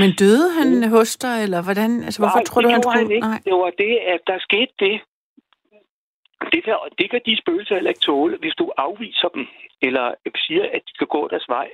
Men 0.00 0.10
døde 0.22 0.48
han 0.58 0.88
hos 0.90 1.16
dig, 1.16 1.42
eller 1.42 1.62
hvordan? 1.62 1.90
Altså, 2.06 2.20
hvorfor 2.20 2.38
Nej, 2.42 2.44
tror 2.44 2.60
du, 2.62 2.68
han 2.68 2.82
skulle... 2.82 3.14
ikke. 3.14 3.26
Nej. 3.28 3.40
Det 3.44 3.52
var 3.54 3.70
det, 3.84 3.94
at 4.14 4.20
der 4.26 4.38
skete 4.38 4.72
det. 4.78 5.00
Det 6.52 6.64
kan, 6.64 6.74
det 6.98 7.10
kan 7.10 7.20
de 7.26 7.38
spøgelser 7.42 7.74
heller 7.74 7.90
ikke 7.94 8.00
tåle, 8.10 8.36
hvis 8.38 8.54
du 8.54 8.72
afviser 8.76 9.28
dem, 9.28 9.46
eller 9.82 10.14
siger, 10.46 10.62
at 10.74 10.80
de 10.86 10.92
skal 10.94 11.06
gå 11.06 11.28
deres 11.28 11.48
vej. 11.48 11.68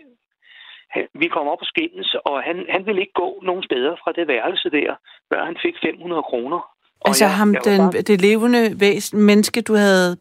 Han- 0.90 1.08
Vi 1.14 1.28
kom 1.28 1.48
op 1.48 1.58
på 1.58 1.64
skændes, 1.64 2.14
og 2.14 2.42
han, 2.42 2.66
han 2.68 2.86
ville 2.86 3.00
ikke 3.00 3.12
gå 3.24 3.40
nogen 3.42 3.62
steder 3.62 3.96
fra 4.02 4.12
det 4.12 4.28
værelse 4.28 4.70
der, 4.70 4.94
før 5.32 5.44
han 5.44 5.56
fik 5.62 5.74
500 5.82 6.22
kroner. 6.22 6.60
Og 7.04 7.08
Altså 7.08 7.24
jeg- 7.24 7.34
ham, 7.34 7.54
jeg 7.54 7.60
den, 7.64 7.78
bare- 7.78 8.02
det 8.02 8.20
levende 8.20 8.80
væsen, 8.80 9.20
menneske, 9.20 9.60
du 9.60 9.74
havde... 9.74 10.16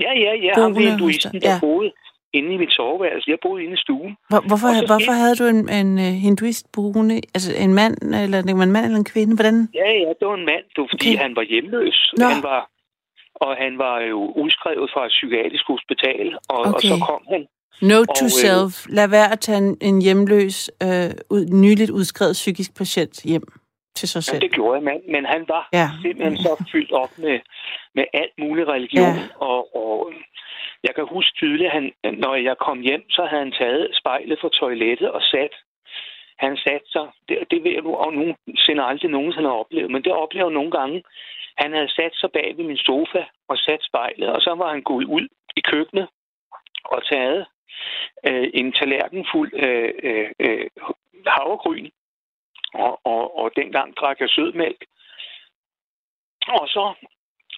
Ja, 0.00 0.12
ja, 0.24 0.32
ja, 0.46 0.52
ham 0.62 0.74
dig. 0.74 0.90
hinduisten, 0.90 1.40
der 1.40 1.52
Ja. 1.52 1.58
boede 1.60 1.92
inde 2.38 2.54
i 2.54 2.56
mit 2.56 2.72
soveværelse. 2.72 3.30
Jeg 3.30 3.38
boede 3.42 3.62
inde 3.64 3.74
i 3.74 3.82
stuen. 3.86 4.12
Hvor, 4.30 4.40
hvorfor, 4.48 4.68
så 4.80 4.84
hvorfor 4.90 5.12
havde 5.12 5.36
du 5.36 5.44
en, 5.54 5.68
en 5.80 5.90
uh, 5.98 6.14
hinduist 6.26 6.66
boende? 6.72 7.16
Altså 7.34 7.50
en 7.64 7.74
mand, 7.74 7.94
eller 8.24 8.42
det 8.42 8.56
var 8.56 8.62
en 8.62 8.72
mand 8.72 8.84
eller 8.84 8.98
en 8.98 9.04
kvinde? 9.14 9.34
Hvordan? 9.34 9.68
Ja, 9.74 9.90
ja, 10.04 10.08
det 10.18 10.24
var 10.30 10.34
en 10.42 10.46
mand, 10.52 10.64
det 10.72 10.78
var, 10.82 10.88
fordi 10.94 11.08
Okay. 11.10 11.18
han 11.24 11.36
var 11.36 11.42
hjemløs. 11.52 12.12
Nå. 12.18 12.24
Han 12.24 12.42
var, 12.42 12.60
og 13.34 13.56
han 13.64 13.78
var 13.78 13.96
jo 14.10 14.18
udskrevet 14.42 14.90
fra 14.94 15.02
et 15.06 15.12
psykiatrisk 15.16 15.64
hospital, 15.72 16.26
og, 16.48 16.60
okay. 16.60 16.72
og 16.74 16.80
så 16.82 16.96
kom 17.08 17.22
han 17.32 17.42
Note 17.82 18.12
to 18.20 18.24
øh, 18.24 18.30
self. 18.44 18.74
Lad 18.88 19.08
være 19.08 19.32
at 19.32 19.40
tage 19.40 19.58
en, 19.58 19.76
en 19.80 20.02
hjemløs, 20.02 20.70
øh, 20.82 21.10
ud, 21.30 21.44
nyligt 21.64 21.90
udskrevet 21.90 22.32
psykisk 22.32 22.70
patient 22.76 23.22
hjem 23.24 23.42
til 23.94 24.08
sig 24.08 24.22
selv. 24.24 24.40
det 24.40 24.52
gjorde 24.52 24.74
jeg, 24.76 24.82
men, 24.88 25.12
men 25.14 25.24
han 25.24 25.44
var 25.48 25.68
Ja. 25.72 25.88
simpelthen 26.02 26.36
så 26.36 26.64
fyldt 26.72 26.92
op 26.92 27.12
med, 27.18 27.40
med 27.94 28.04
alt 28.12 28.34
mulig 28.38 28.68
religion. 28.68 29.14
Ja. 29.20 29.28
Og, 29.50 29.76
og 29.76 30.12
jeg 30.86 30.94
kan 30.94 31.06
huske 31.16 31.32
tydeligt, 31.36 31.70
at 31.70 31.72
han, 31.78 31.92
når 32.24 32.34
jeg 32.34 32.56
kom 32.58 32.80
hjem, 32.80 33.10
så 33.10 33.22
havde 33.30 33.42
han 33.42 33.52
taget 33.52 33.88
spejlet 34.00 34.38
fra 34.40 34.48
toilettet 34.48 35.10
og 35.10 35.22
sat. 35.22 35.54
Han 36.38 36.56
satte 36.56 36.86
sig, 36.92 37.06
det, 37.28 37.38
det 37.50 37.64
ved 37.64 37.70
jeg 37.72 37.82
nu, 37.82 37.94
og 37.94 38.12
nogen 38.12 38.34
sender 38.56 38.84
aldrig 38.84 39.10
nogensinde 39.10 39.48
har 39.48 39.56
oplevet, 39.56 39.90
men 39.90 40.04
det 40.04 40.12
oplever 40.12 40.50
nogle 40.50 40.70
gange, 40.70 41.02
Han 41.56 41.72
havde 41.72 41.88
sat 41.88 42.14
sig 42.14 42.30
bag 42.32 42.54
ved 42.56 42.64
min 42.64 42.76
sofa 42.76 43.22
og 43.48 43.56
sat 43.58 43.82
spejlet, 43.82 44.28
og 44.28 44.40
så 44.42 44.54
var 44.54 44.70
han 44.70 44.82
gået 44.82 45.04
ud 45.04 45.28
i 45.56 45.60
køkkenet 45.60 46.08
og 46.84 47.00
taget 47.12 47.46
øh, 48.28 48.46
en 48.54 48.72
tallerken 48.72 49.26
fuld 49.32 49.50
øh, 49.66 49.92
øh, 50.02 50.30
øh, 50.40 50.66
havregryn, 51.26 51.90
og, 52.74 53.00
og, 53.04 53.38
og 53.38 53.50
dengang 53.56 53.96
drak 53.96 54.20
jeg 54.20 54.28
sødmælk. 54.28 54.84
Og 56.48 56.68
så 56.68 56.94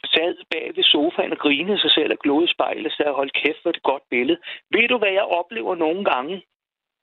sad 0.04 0.36
bag 0.50 0.76
ved 0.76 0.84
sofaen 0.84 1.32
og 1.32 1.38
grinede 1.38 1.80
sig 1.80 1.90
selv 1.90 2.12
og 2.12 2.18
glodede 2.18 2.52
spejlet, 2.52 2.92
så 2.92 3.02
jeg 3.06 3.12
holdt 3.12 3.38
kæft 3.42 3.62
for 3.62 3.72
det 3.72 3.82
godt 3.82 4.02
billede. 4.10 4.38
Ved 4.70 4.88
du, 4.88 4.98
hvad 4.98 5.12
jeg 5.12 5.22
oplever 5.40 5.74
nogle 5.74 6.04
gange? 6.04 6.42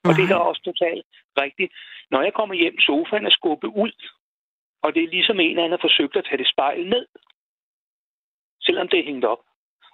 Og 0.07 0.11
det 0.17 0.31
er 0.31 0.35
også 0.35 0.61
totalt 0.61 1.05
rigtigt. 1.43 1.73
Når 2.11 2.21
jeg 2.21 2.33
kommer 2.33 2.55
hjem, 2.55 2.79
sofaen 2.79 3.25
er 3.25 3.29
skubbet 3.29 3.67
ud, 3.67 3.93
og 4.83 4.95
det 4.95 5.03
er 5.03 5.07
ligesom 5.07 5.39
en 5.39 5.59
af 5.59 5.69
har 5.69 5.77
forsøgt 5.81 6.15
at 6.15 6.25
tage 6.25 6.37
det 6.37 6.49
spejl 6.53 6.89
ned, 6.89 7.05
selvom 8.61 8.87
det 8.87 8.99
er 8.99 9.03
hængt 9.03 9.25
op. 9.25 9.43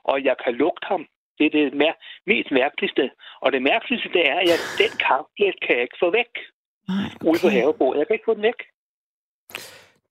Og 0.03 0.23
jeg 0.23 0.35
kan 0.43 0.53
lugte 0.55 0.87
ham. 0.87 1.07
Det 1.37 1.45
er 1.45 1.49
det 1.49 1.73
mær- 1.81 2.01
mest 2.25 2.51
mærkeligste. 2.51 3.11
Og 3.41 3.51
det 3.51 3.61
mærkeligste, 3.61 4.09
det 4.09 4.29
er, 4.29 4.39
at 4.39 4.63
den 4.81 4.91
kaffeplet 5.07 5.59
kan 5.61 5.75
jeg 5.75 5.81
ikke 5.81 6.03
få 6.03 6.09
væk. 6.11 6.33
Nej, 6.89 7.09
Ude 7.29 7.39
på 7.41 7.47
okay. 7.47 7.57
havebordet. 7.57 7.99
Jeg 7.99 8.07
kan 8.07 8.13
ikke 8.13 8.27
få 8.29 8.33
den 8.33 8.43
væk. 8.49 8.59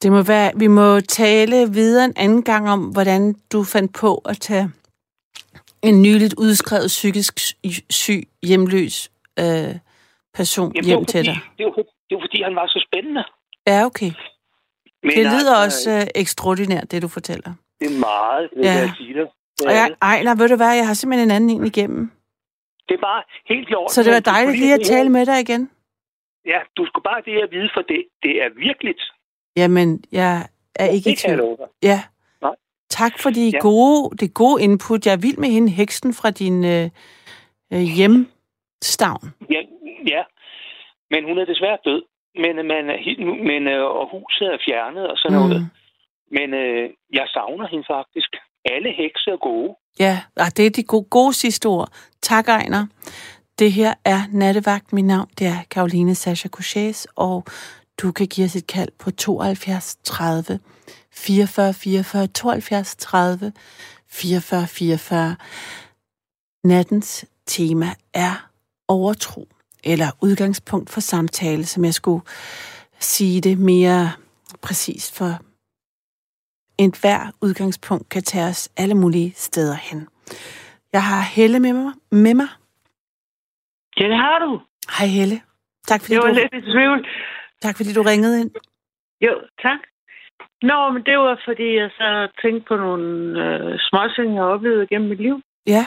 Det 0.02 0.12
må 0.12 0.22
være, 0.22 0.52
vi 0.56 0.66
må 0.66 1.00
tale 1.00 1.56
videre 1.72 2.04
en 2.04 2.12
anden 2.16 2.42
gang 2.42 2.70
om, 2.70 2.80
hvordan 2.84 3.34
du 3.52 3.64
fandt 3.64 3.94
på 3.94 4.14
at 4.30 4.36
tage 4.40 4.70
en 5.82 6.02
nyligt 6.02 6.34
udskrevet 6.38 6.86
psykisk 6.86 7.38
sy- 7.38 7.84
syg, 7.90 8.22
hjemløs 8.42 9.10
øh, 9.38 9.74
person 10.34 10.72
Jamen, 10.74 10.84
hjem 10.86 10.98
var 10.98 11.04
til 11.04 11.18
fordi, 11.18 11.28
dig. 11.28 11.40
det, 11.58 11.64
var, 11.66 11.72
det 12.08 12.14
var 12.16 12.20
fordi, 12.20 12.42
han 12.42 12.54
var 12.56 12.66
så 12.66 12.86
spændende. 12.92 13.24
Ja, 13.66 13.84
okay. 13.84 14.10
Men 15.02 15.10
Det 15.10 15.24
lyder 15.26 15.54
altså, 15.56 15.64
også 15.64 15.90
øh, 15.90 16.06
ekstraordinært, 16.14 16.90
det 16.90 17.02
du 17.02 17.08
fortæller. 17.08 17.52
Det 17.80 17.86
er 17.94 17.98
meget, 17.98 18.50
vil 18.56 18.64
Ja. 18.64 18.72
jeg 18.72 18.92
sige 18.96 19.14
dig. 19.14 19.26
Og 19.66 19.72
jeg, 19.74 19.86
det. 19.88 19.96
Ejler, 20.02 20.34
ved 20.34 20.48
du 20.48 20.56
hvad, 20.56 20.74
jeg 20.76 20.86
har 20.86 20.94
simpelthen 20.94 21.30
en 21.30 21.34
anden 21.36 21.50
en 21.50 21.66
igennem. 21.66 22.10
Det 22.88 22.94
er 22.94 23.00
bare 23.00 23.22
helt 23.48 23.70
i 23.70 23.74
orden. 23.74 23.94
Så 23.94 24.02
det 24.02 24.12
var 24.12 24.20
dejligt 24.20 24.58
lige 24.58 24.74
at 24.74 24.80
tale 24.84 25.08
med 25.08 25.26
dig 25.26 25.40
igen. 25.40 25.70
Ja, 26.52 26.58
du 26.76 26.82
skulle 26.86 27.02
bare 27.10 27.22
det 27.28 27.42
at 27.42 27.50
vide, 27.56 27.70
for 27.74 27.82
det, 27.82 28.04
det 28.22 28.42
er 28.44 28.48
virkeligt. 28.68 29.02
Jamen, 29.56 30.04
jeg 30.12 30.46
er 30.74 30.86
ikke 30.86 31.10
i 31.12 31.16
tvivl. 31.16 31.58
Ja. 31.82 32.00
Nej. 32.42 32.54
Tak 32.90 33.18
for 33.22 33.30
de 33.30 33.50
Ja. 33.54 33.58
gode, 33.58 34.16
det 34.16 34.34
gode 34.34 34.62
input. 34.62 35.06
Jeg 35.06 35.12
er 35.12 35.16
vild 35.26 35.36
med 35.38 35.48
hende, 35.48 35.70
heksen 35.72 36.14
fra 36.14 36.30
din 36.30 36.64
øh, 36.64 36.90
øh, 37.72 37.80
hjemstavn. 37.96 39.24
Ja, 39.50 39.60
ja, 40.14 40.22
men 41.10 41.24
hun 41.24 41.38
er 41.38 41.44
desværre 41.44 41.78
død. 41.84 42.02
Men, 42.34 42.56
man 42.72 42.90
er, 42.90 42.98
helt- 43.06 43.26
men, 43.50 43.68
øh, 43.68 43.84
og 43.84 44.04
huset 44.10 44.46
er 44.54 44.58
fjernet 44.68 45.06
og 45.10 45.16
sådan 45.18 45.38
noget. 45.38 45.60
Mm. 45.60 45.68
Men 46.36 46.54
øh, 46.54 46.90
jeg 47.12 47.26
savner 47.34 47.66
hende 47.68 47.84
faktisk. 47.90 48.30
Alle 48.64 48.92
hekse 48.92 49.30
er 49.30 49.36
gode. 49.36 49.74
Ja, 50.00 50.20
og 50.36 50.56
det 50.56 50.66
er 50.66 50.70
de 50.70 50.82
gode, 50.84 51.04
gode 51.10 51.32
sidste 51.34 51.66
ord. 51.66 51.88
Tak, 52.22 52.48
Ejner. 52.48 52.86
Det 53.58 53.72
her 53.72 53.94
er 54.04 54.22
Nattevagt. 54.32 54.92
Mit 54.92 55.04
navn 55.04 55.28
det 55.38 55.46
er 55.46 55.62
Karoline 55.70 56.14
Sascha 56.14 56.48
Couchés, 56.56 57.04
og 57.14 57.44
du 57.98 58.12
kan 58.12 58.26
give 58.26 58.44
os 58.44 58.56
et 58.56 58.66
kald 58.66 58.88
på 58.98 59.10
72 59.10 59.96
30 60.04 60.60
44 61.12 61.74
44 61.74 62.26
72 62.26 62.96
30 62.96 63.52
44 64.08 64.66
44. 64.66 65.36
Nattens 66.64 67.24
tema 67.46 67.94
er 68.14 68.50
overtro, 68.88 69.48
eller 69.84 70.10
udgangspunkt 70.20 70.90
for 70.90 71.00
samtale, 71.00 71.66
som 71.66 71.84
jeg 71.84 71.94
skulle 71.94 72.24
sige 73.00 73.40
det 73.40 73.58
mere 73.58 74.12
præcist 74.62 75.14
for 75.14 75.38
en 76.78 76.94
hver 77.00 77.30
udgangspunkt 77.40 78.08
kan 78.08 78.22
tage 78.22 78.44
os 78.44 78.68
alle 78.76 78.94
mulige 78.94 79.34
steder 79.36 79.74
hen. 79.74 80.06
Jeg 80.92 81.04
har 81.04 81.20
Helle 81.20 81.60
med 81.60 81.72
mig. 81.72 81.92
Med 82.10 82.34
mig. 82.34 82.48
Ja, 84.00 84.04
det 84.08 84.16
har 84.16 84.38
du. 84.38 84.60
Hej 84.98 85.06
Helle. 85.06 85.36
Tak 85.86 86.00
fordi, 86.00 86.14
Jeg 86.14 86.22
var 86.22 86.28
du, 86.28 86.34
lidt 86.34 86.54
i 86.54 86.70
tvivl. 86.72 87.06
tak 87.62 87.76
fordi 87.76 87.92
du 87.92 88.02
ringede 88.02 88.40
ind. 88.40 88.50
Jo, 89.20 89.32
tak. 89.62 89.78
Nå, 90.62 90.90
men 90.90 91.02
det 91.04 91.18
var, 91.18 91.40
fordi 91.44 91.74
jeg 91.76 91.90
så 91.90 92.28
tænkte 92.42 92.64
på 92.68 92.76
nogle 92.76 93.06
øh, 93.44 93.78
småting, 93.78 94.34
jeg 94.34 94.42
har 94.42 94.50
oplevet 94.50 94.88
gennem 94.88 95.08
mit 95.08 95.20
liv. 95.20 95.40
Ja, 95.66 95.84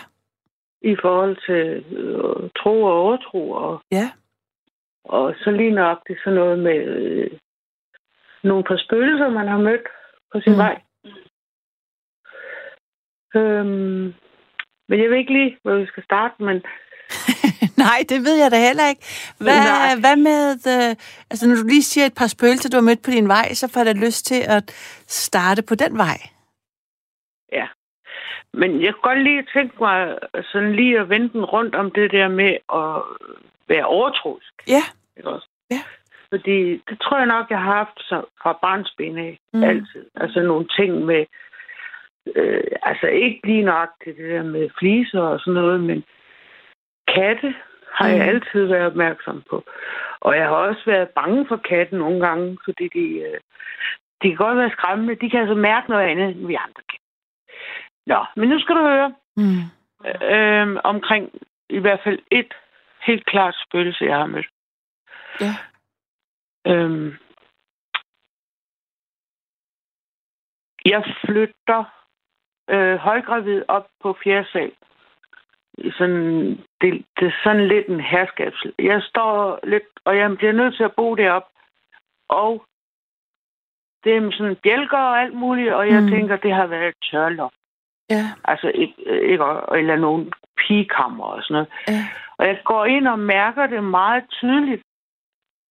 I 0.81 0.95
forhold 1.01 1.35
til 1.47 1.95
øh, 1.97 2.49
tro 2.59 2.83
og 2.83 2.93
overtro. 2.93 3.51
Og, 3.51 3.81
ja. 3.91 4.11
og 5.05 5.35
så 5.43 5.51
lige 5.51 5.71
nok 5.71 5.97
det 6.07 6.17
sådan 6.23 6.39
noget 6.39 6.59
med 6.59 6.79
øh, 6.85 7.31
nogle 8.43 8.63
par 8.63 8.77
spøgelser, 8.77 9.29
man 9.29 9.47
har 9.47 9.57
mødt 9.57 9.87
på 10.33 10.39
sin 10.41 10.51
Mm. 10.53 10.57
vej. 10.57 10.81
Øhm, 13.35 14.13
men 14.89 14.99
jeg 15.01 15.09
ved 15.09 15.17
ikke 15.17 15.33
lige, 15.33 15.57
hvor 15.63 15.75
vi 15.75 15.85
skal 15.85 16.03
starte, 16.03 16.43
men 16.43 16.63
Nej, 17.85 18.00
det 18.11 18.19
ved 18.27 18.35
jeg 18.43 18.51
da 18.51 18.57
heller 18.67 18.88
ikke. 18.91 19.03
Hvad, 19.43 19.57
Nej. 19.57 20.00
hvad 20.03 20.17
med, 20.27 20.41
øh, 20.73 20.91
altså 21.31 21.43
når 21.47 21.55
du 21.55 21.65
lige 21.67 21.83
siger 21.91 22.05
et 22.05 22.17
par 22.21 22.27
spøgelser, 22.35 22.69
du 22.69 22.77
har 22.77 22.89
mødt 22.89 23.03
på 23.05 23.11
din 23.11 23.27
vej, 23.27 23.47
så 23.53 23.65
får 23.73 23.81
jeg 23.85 23.95
lyst 24.05 24.25
til 24.25 24.41
at 24.57 24.63
starte 25.07 25.61
på 25.69 25.75
den 25.75 25.97
vej. 25.97 26.17
Ja. 27.51 27.67
Men 28.53 28.81
jeg 28.83 28.93
kunne 28.93 29.09
godt 29.09 29.23
lige 29.23 29.43
tænke 29.53 29.75
mig 29.79 30.17
sådan 30.51 30.73
lige 30.75 31.00
at 31.00 31.09
vende 31.09 31.29
den 31.29 31.45
rundt 31.45 31.75
om 31.75 31.91
det 31.91 32.11
der 32.11 32.27
med 32.27 32.53
at 32.83 33.01
være 33.67 33.85
overtroisk. 33.85 34.53
Ja, 34.67 34.83
Ikke 35.17 35.29
også? 35.29 35.47
Ja. 35.71 35.81
Fordi 36.29 36.57
det 36.89 37.00
tror 37.01 37.17
jeg 37.17 37.27
nok, 37.27 37.45
jeg 37.50 37.59
har 37.59 37.73
haft 37.73 38.00
så 38.00 38.23
fra 38.41 38.59
barnsben 38.61 39.17
af. 39.17 39.39
Mm. 39.53 39.63
Altid. 39.63 40.05
Altså 40.15 40.39
nogle 40.41 40.67
ting 40.79 41.05
med... 41.05 41.25
Øh, 42.35 42.63
altså 42.83 43.07
ikke 43.07 43.39
lige 43.43 43.63
nok 43.63 43.89
det 44.05 44.17
der 44.17 44.43
med 44.43 44.69
fliser 44.79 45.21
og 45.21 45.39
sådan 45.39 45.53
noget, 45.53 45.79
men 45.79 46.03
katte 47.07 47.55
har 48.01 48.10
mm. 48.10 48.15
jeg 48.15 48.27
altid 48.27 48.65
været 48.65 48.86
opmærksom 48.86 49.43
på. 49.50 49.63
Og 50.20 50.36
jeg 50.38 50.48
har 50.48 50.55
også 50.55 50.81
været 50.86 51.10
bange 51.10 51.48
for 51.48 51.58
katten 51.58 52.00
nogle 52.00 52.27
gange, 52.27 52.58
fordi 52.65 52.88
de, 52.88 53.05
øh, 53.20 53.39
de 54.22 54.27
kan 54.27 54.36
godt 54.36 54.58
være 54.58 54.72
skræmmende. 54.72 55.15
De 55.15 55.29
kan 55.29 55.39
altså 55.39 55.55
mærke 55.55 55.89
noget 55.89 56.08
andet, 56.08 56.29
end 56.29 56.48
vi 56.48 56.55
andre 56.55 56.84
kan. 56.89 57.00
Nå, 58.05 58.25
men 58.36 58.50
nu 58.50 58.60
skal 58.60 58.75
du 58.75 58.81
høre 58.81 59.13
mm. 59.38 59.62
øh, 60.36 60.81
omkring 60.84 61.31
i 61.70 61.79
hvert 61.79 62.00
fald 62.03 62.20
et 62.31 62.53
helt 63.01 63.25
klart 63.25 63.55
spøgelse, 63.67 64.05
jeg 64.05 64.17
har 64.17 64.25
mødt. 64.25 64.50
ja. 65.39 65.53
Øhm, 66.67 67.17
jeg 70.86 71.03
flytter 71.25 71.84
øh, 72.70 72.96
højgravid 72.96 73.63
op 73.67 73.88
på 74.01 74.17
fjerde 74.24 74.48
sal. 74.51 74.72
Sådan, 75.97 76.59
det, 76.81 77.05
det 77.19 77.27
er 77.27 77.31
sådan 77.43 77.67
lidt 77.67 77.88
en 77.88 78.00
herskabs... 78.01 78.65
Jeg 78.79 79.01
står 79.01 79.59
lidt, 79.63 79.83
og 80.05 80.17
jeg 80.17 80.38
bliver 80.38 80.51
nødt 80.53 80.75
til 80.75 80.83
at 80.83 80.95
bo 80.95 81.15
derop. 81.15 81.47
Og 82.29 82.65
det 84.03 84.15
er 84.15 84.31
sådan 84.31 84.55
bjælker 84.63 84.97
og 84.97 85.21
alt 85.21 85.33
muligt, 85.33 85.73
og 85.73 85.88
jeg 85.89 86.01
Mm. 86.03 86.09
tænker, 86.09 86.35
det 86.38 86.53
har 86.53 86.67
været 86.67 86.88
et 86.88 86.95
tørloft. 87.11 87.55
Ja, 88.09 88.23
Altså, 88.43 88.67
ikke, 88.75 88.93
ikke, 89.31 89.43
eller 89.77 89.95
nogle 89.95 90.31
pigekammer 90.57 91.23
og 91.25 91.43
sådan 91.43 91.53
noget. 91.53 91.69
ja. 91.88 92.07
Og 92.38 92.47
jeg 92.47 92.61
går 92.63 92.85
ind 92.85 93.07
og 93.07 93.19
mærker 93.19 93.67
det 93.67 93.83
meget 93.83 94.23
tydeligt, 94.29 94.81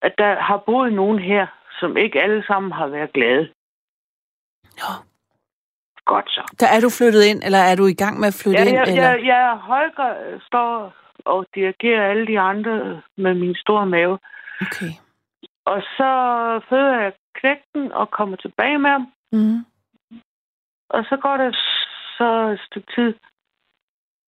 at 0.02 0.14
der 0.18 0.40
har 0.40 0.56
boet 0.56 0.92
nogen 0.92 1.18
her, 1.18 1.46
som 1.80 1.96
ikke 1.96 2.22
alle 2.22 2.44
sammen 2.46 2.72
har 2.72 2.86
været 2.86 3.12
glade. 3.12 3.48
Nå. 4.80 4.90
Godt 6.14 6.30
så. 6.30 6.42
Der 6.60 6.66
er 6.76 6.80
du 6.80 6.90
flyttet 6.98 7.22
ind, 7.30 7.40
eller 7.46 7.58
er 7.70 7.74
du 7.76 7.86
i 7.86 7.94
gang 8.02 8.20
med 8.20 8.28
at 8.28 8.38
flytte 8.42 8.60
Ja, 8.60 8.64
ind? 8.68 8.76
jeg, 8.76 8.88
eller? 8.88 9.02
jeg, 9.02 9.26
jeg 9.26 9.56
Holger 9.70 10.38
står 10.48 10.94
og 11.24 11.46
dirigerer 11.54 12.10
alle 12.10 12.26
de 12.26 12.38
andre 12.40 13.02
med 13.16 13.34
min 13.34 13.54
store 13.54 13.86
mave. 13.86 14.18
Okay. 14.60 14.92
Og 15.64 15.82
så 15.96 16.10
føder 16.68 17.00
jeg 17.00 17.12
knægten 17.34 17.92
og 17.92 18.10
kommer 18.10 18.36
tilbage 18.36 18.78
med 18.78 18.90
ham. 18.90 19.06
Mm. 19.32 19.58
Og 20.90 21.04
så 21.08 21.16
går 21.16 21.36
der 21.36 21.50
så 22.18 22.30
et 22.54 22.60
stykke 22.66 22.92
tid, 22.94 23.14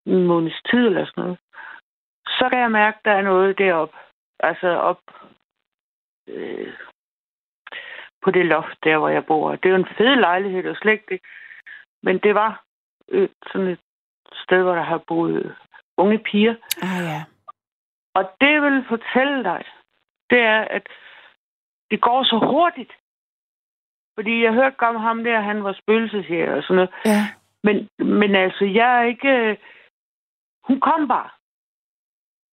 en 0.07 0.27
måneds 0.27 0.61
tid 0.71 0.87
eller 0.87 1.05
sådan 1.07 1.23
noget. 1.25 1.39
Så 2.29 2.49
kan 2.51 2.61
jeg 2.61 2.71
mærke, 2.71 2.97
at 2.99 3.05
der 3.05 3.13
er 3.13 3.23
noget 3.23 3.59
deroppe. 3.59 3.97
Altså 4.41 4.69
op 4.69 5.01
øh, 6.29 6.73
på 8.23 8.31
det 8.31 8.47
loft, 8.47 8.79
der 8.85 8.99
hvor 8.99 9.09
jeg 9.09 9.27
bor. 9.27 9.51
Det 9.51 9.65
er 9.67 9.71
jo 9.71 9.77
en 9.77 9.95
fed 9.99 10.17
lejlighed, 10.17 10.71
og 10.71 10.77
slet 10.77 10.93
ikke 10.93 11.05
det. 11.09 11.21
Men 12.03 12.19
det 12.19 12.35
var 12.35 12.65
øh, 13.09 13.29
sådan 13.53 13.67
et 13.67 13.81
sted, 14.35 14.63
hvor 14.63 14.75
der 14.75 14.83
har 14.83 14.99
boet 15.09 15.57
unge 15.97 16.19
piger. 16.19 16.55
Ah 16.83 17.05
ja. 17.05 17.25
Og 18.15 18.31
det 18.41 18.53
jeg 18.53 18.63
vil 18.63 18.85
fortælle 18.89 19.45
dig, 19.45 19.65
det 20.31 20.41
er, 20.41 20.61
at 20.61 20.89
det 21.91 22.01
går 22.01 22.25
så 22.25 22.39
hurtigt. 22.39 22.93
Fordi 24.15 24.43
jeg 24.45 24.53
hørte 24.53 24.83
om 24.83 24.97
ham 24.97 25.25
der, 25.25 25.41
han 25.41 25.65
var 25.65 25.73
spøgelsesjæger 25.73 26.57
og 26.57 26.63
sådan 26.63 26.77
noget. 26.77 26.91
Ja. 27.05 27.23
Men, 27.63 27.89
men 28.19 28.35
altså, 28.35 28.65
jeg 28.65 28.99
er 28.99 29.03
ikke... 29.03 29.29
øh, 29.29 29.57
Hun 30.65 30.81
kom 30.81 31.09
bare. 31.09 31.31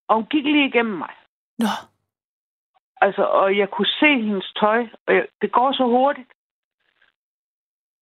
Og 0.08 0.16
hun 0.16 0.26
gik 0.26 0.44
lige 0.44 0.68
igennem 0.68 0.98
mig. 0.98 1.14
Nå. 1.60 1.72
Altså, 3.02 3.24
og 3.24 3.58
jeg 3.58 3.70
kunne 3.70 3.88
se 4.00 4.22
hendes 4.22 4.54
tøj, 4.60 4.88
og 5.08 5.16
jeg, 5.16 5.28
det 5.42 5.52
går 5.52 5.72
så 5.72 5.84
hurtigt. 5.84 6.32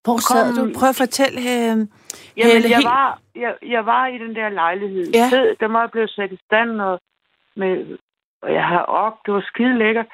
Hvor 0.04 0.18
sad 0.18 0.56
du? 0.58 0.80
Prøv 0.80 0.90
at 0.90 0.96
fortælle, 0.96 1.40
øh, 1.42 1.78
Jamen, 2.38 2.64
jeg 2.76 2.82
var, 2.84 3.20
jeg, 3.36 3.54
jeg 3.76 3.86
var 3.86 4.08
i 4.08 4.18
den 4.18 4.36
der 4.36 4.50
lejlighed. 4.50 5.06
Ja. 5.14 5.28
Fed, 5.32 5.56
den 5.60 5.74
var 5.74 5.88
blevet 5.88 6.10
sat 6.10 6.32
i 6.32 6.40
stand, 6.46 6.82
og, 6.82 7.00
med, 7.56 7.98
og 8.42 8.54
jeg 8.54 8.64
har 8.64 8.84
op. 9.04 9.14
Det 9.26 9.34
var 9.34 9.44
skide 9.52 9.78
lækkert. 9.78 10.06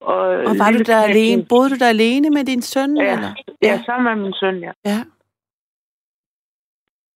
Og, 0.00 0.18
og 0.48 0.54
var 0.58 0.70
du 0.72 0.78
der 0.78 1.02
alene? 1.02 1.46
Boede 1.48 1.70
du 1.70 1.76
der 1.78 1.88
alene 1.88 2.30
med 2.30 2.44
din 2.44 2.62
søn? 2.62 2.96
Ja, 2.96 3.12
Eller? 3.12 3.32
ja, 3.62 3.82
sammen 3.86 4.04
med 4.04 4.24
min 4.24 4.34
søn, 4.40 4.58
ja. 4.58 4.72
ja. 4.84 5.00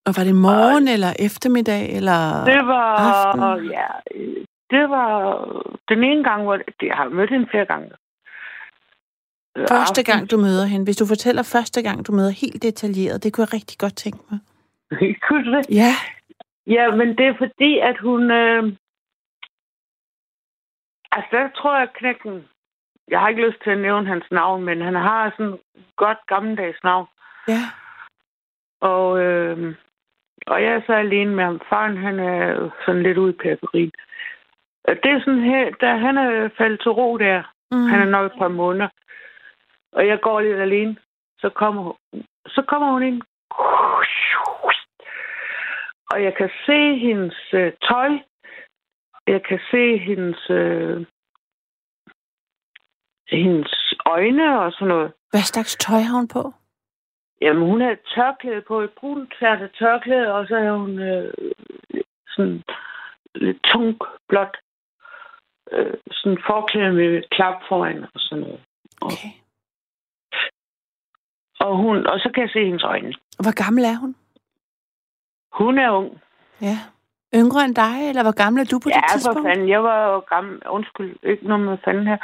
Og 0.05 0.13
var 0.17 0.23
det 0.23 0.35
morgen 0.35 0.87
eller 0.87 1.11
eftermiddag? 1.19 1.83
Eller... 1.97 2.19
Det 2.45 2.61
var, 2.73 2.87
aften? 3.09 3.71
ja, 3.71 3.89
øh, 4.15 4.45
det 4.69 4.89
var 4.89 5.09
den 5.89 6.03
ene 6.03 6.23
gang, 6.23 6.43
hvor 6.43 6.57
det, 6.57 6.65
jeg 6.81 6.95
har 6.95 7.09
mødt 7.09 7.29
hende 7.29 7.47
flere 7.51 7.65
gange. 7.65 7.89
Øh, 9.57 9.67
Første 9.67 10.01
aften. 10.01 10.03
gang, 10.11 10.31
du 10.31 10.37
møder 10.37 10.65
hende. 10.65 10.85
Hvis 10.85 10.97
du 10.97 11.05
fortæller 11.05 11.43
første 11.43 11.81
gang, 11.81 12.07
du 12.07 12.11
møder 12.11 12.31
helt 12.43 12.63
detaljeret, 12.63 13.23
det 13.23 13.33
kunne 13.33 13.45
jeg 13.45 13.53
rigtig 13.53 13.77
godt 13.79 13.95
tænke 13.95 14.19
mig. 14.31 14.39
Kunne 15.27 15.45
du 15.45 15.51
det? 15.57 15.65
Ja. 15.69 15.93
Ja, 16.67 16.95
men 16.95 17.07
det 17.17 17.25
er 17.27 17.35
fordi, 17.37 17.79
at 17.79 17.97
hun... 17.97 18.31
Øh... 18.31 18.63
Altså, 21.11 21.29
der 21.31 21.49
tror 21.55 21.77
jeg, 21.77 21.87
knækken... 21.93 22.43
Jeg 23.07 23.19
har 23.19 23.29
ikke 23.29 23.45
lyst 23.47 23.57
til 23.63 23.69
at 23.69 23.77
nævne 23.77 24.07
hans 24.07 24.25
navn, 24.31 24.63
men 24.63 24.81
han 24.81 24.95
har 24.95 25.33
sådan 25.37 25.53
et 25.53 25.83
godt 25.95 26.17
gammeldags 26.27 26.83
navn. 26.83 27.07
Ja. 27.47 27.61
Og, 28.81 29.19
øh... 29.19 29.75
og 30.47 30.63
jeg 30.63 30.73
er 30.73 30.81
så 30.85 30.93
alene 30.93 31.35
med 31.35 31.43
ham. 31.43 31.61
Faren, 31.69 31.97
han 31.97 32.19
er 32.19 32.69
sådan 32.85 33.03
lidt 33.03 33.17
ude 33.17 33.33
i 33.33 33.41
periferien. 33.43 33.91
Det 34.87 35.11
er 35.11 35.19
sådan 35.19 35.43
her, 35.43 35.71
da 35.81 35.97
han 35.97 36.17
er 36.17 36.49
faldet 36.57 36.81
til 36.81 36.91
ro 36.91 37.17
der. 37.17 37.43
Mm. 37.71 37.87
Han 37.87 38.01
er 38.01 38.11
nok 38.11 38.31
et 38.31 38.37
par 38.37 38.47
måneder. 38.47 38.87
Og 39.95 40.07
jeg 40.07 40.19
går 40.21 40.41
lidt 40.41 40.59
alene. 40.59 40.97
Så 41.39 41.49
kommer 41.49 41.81
hun, 41.83 42.23
så 42.47 42.61
kommer 42.67 42.91
hun 42.91 43.03
ind. 43.03 43.21
Og 46.11 46.23
jeg 46.23 46.33
kan 46.35 46.49
se 46.65 46.97
hendes 46.97 47.53
øh, 47.53 47.73
tøj. 47.87 48.09
Jeg 49.27 49.43
kan 49.43 49.59
se 49.71 49.97
hendes, 49.97 50.49
øh, 50.49 51.05
hendes 53.27 53.93
øjne 54.05 54.59
og 54.59 54.71
sådan 54.71 54.87
noget. 54.87 55.13
Hvad 55.29 55.41
slags 55.41 55.75
tøj 55.75 55.99
har 55.99 56.15
hun 56.15 56.27
på? 56.27 56.53
Jamen, 57.41 57.69
hun 57.69 57.81
har 57.81 57.91
et 57.91 58.05
tørklæde 58.15 58.61
på, 58.61 58.81
et 58.81 58.91
brunt 58.99 59.33
færdigt 59.39 59.75
tørklæde, 59.79 60.33
og 60.33 60.47
så 60.47 60.55
er 60.55 60.71
hun 60.71 60.99
øh, 60.99 61.33
sådan 62.27 62.63
lidt 63.35 63.63
tung, 63.63 63.97
blot. 64.29 64.57
Øh, 65.71 65.93
sådan 66.11 66.37
forklæde 66.47 66.91
med 66.91 67.23
klap 67.31 67.61
foran 67.67 68.03
og 68.03 68.19
sådan 68.19 68.43
noget. 68.43 68.59
Okay. 69.01 69.42
Og, 71.65 71.77
hun, 71.77 72.07
og 72.07 72.19
så 72.19 72.27
kan 72.33 72.41
jeg 72.43 72.49
se 72.49 72.65
hendes 72.65 72.83
øjne. 72.83 73.13
Hvor 73.43 73.55
gammel 73.63 73.83
er 73.83 73.97
hun? 74.03 74.15
Hun 75.59 75.77
er 75.77 75.89
ung. 75.91 76.21
Ja. 76.61 76.77
Yngre 77.39 77.65
end 77.65 77.75
dig, 77.75 77.95
eller 78.09 78.23
hvor 78.23 78.37
gammel 78.43 78.59
er 78.61 78.67
du 78.71 78.79
på 78.79 78.89
ja, 78.89 78.95
det 78.95 79.03
for 79.03 79.13
tidspunkt? 79.13 79.47
fanden. 79.47 79.69
Jeg 79.69 79.83
var 79.83 79.99
jo 80.11 80.19
gammel. 80.19 80.55
Undskyld, 80.67 81.15
ikke 81.23 81.47
noget 81.47 81.65
med 81.65 81.77
fanden 81.85 82.07
her. 82.07 82.19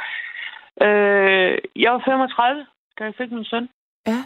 Øh, 0.86 1.58
jeg 1.76 1.92
var 1.92 2.02
35, 2.04 2.66
da 2.98 3.04
jeg 3.04 3.14
fik 3.18 3.32
min 3.32 3.44
søn. 3.44 3.68
Ja. 4.06 4.20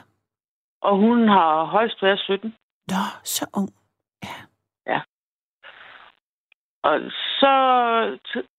Og 0.83 0.97
hun 0.97 1.28
har 1.28 1.64
højst 1.64 2.02
været 2.02 2.21
17. 2.21 2.54
Nå, 2.88 3.02
så 3.25 3.47
ung. 3.54 3.71
Og 6.88 7.00
så 7.40 7.54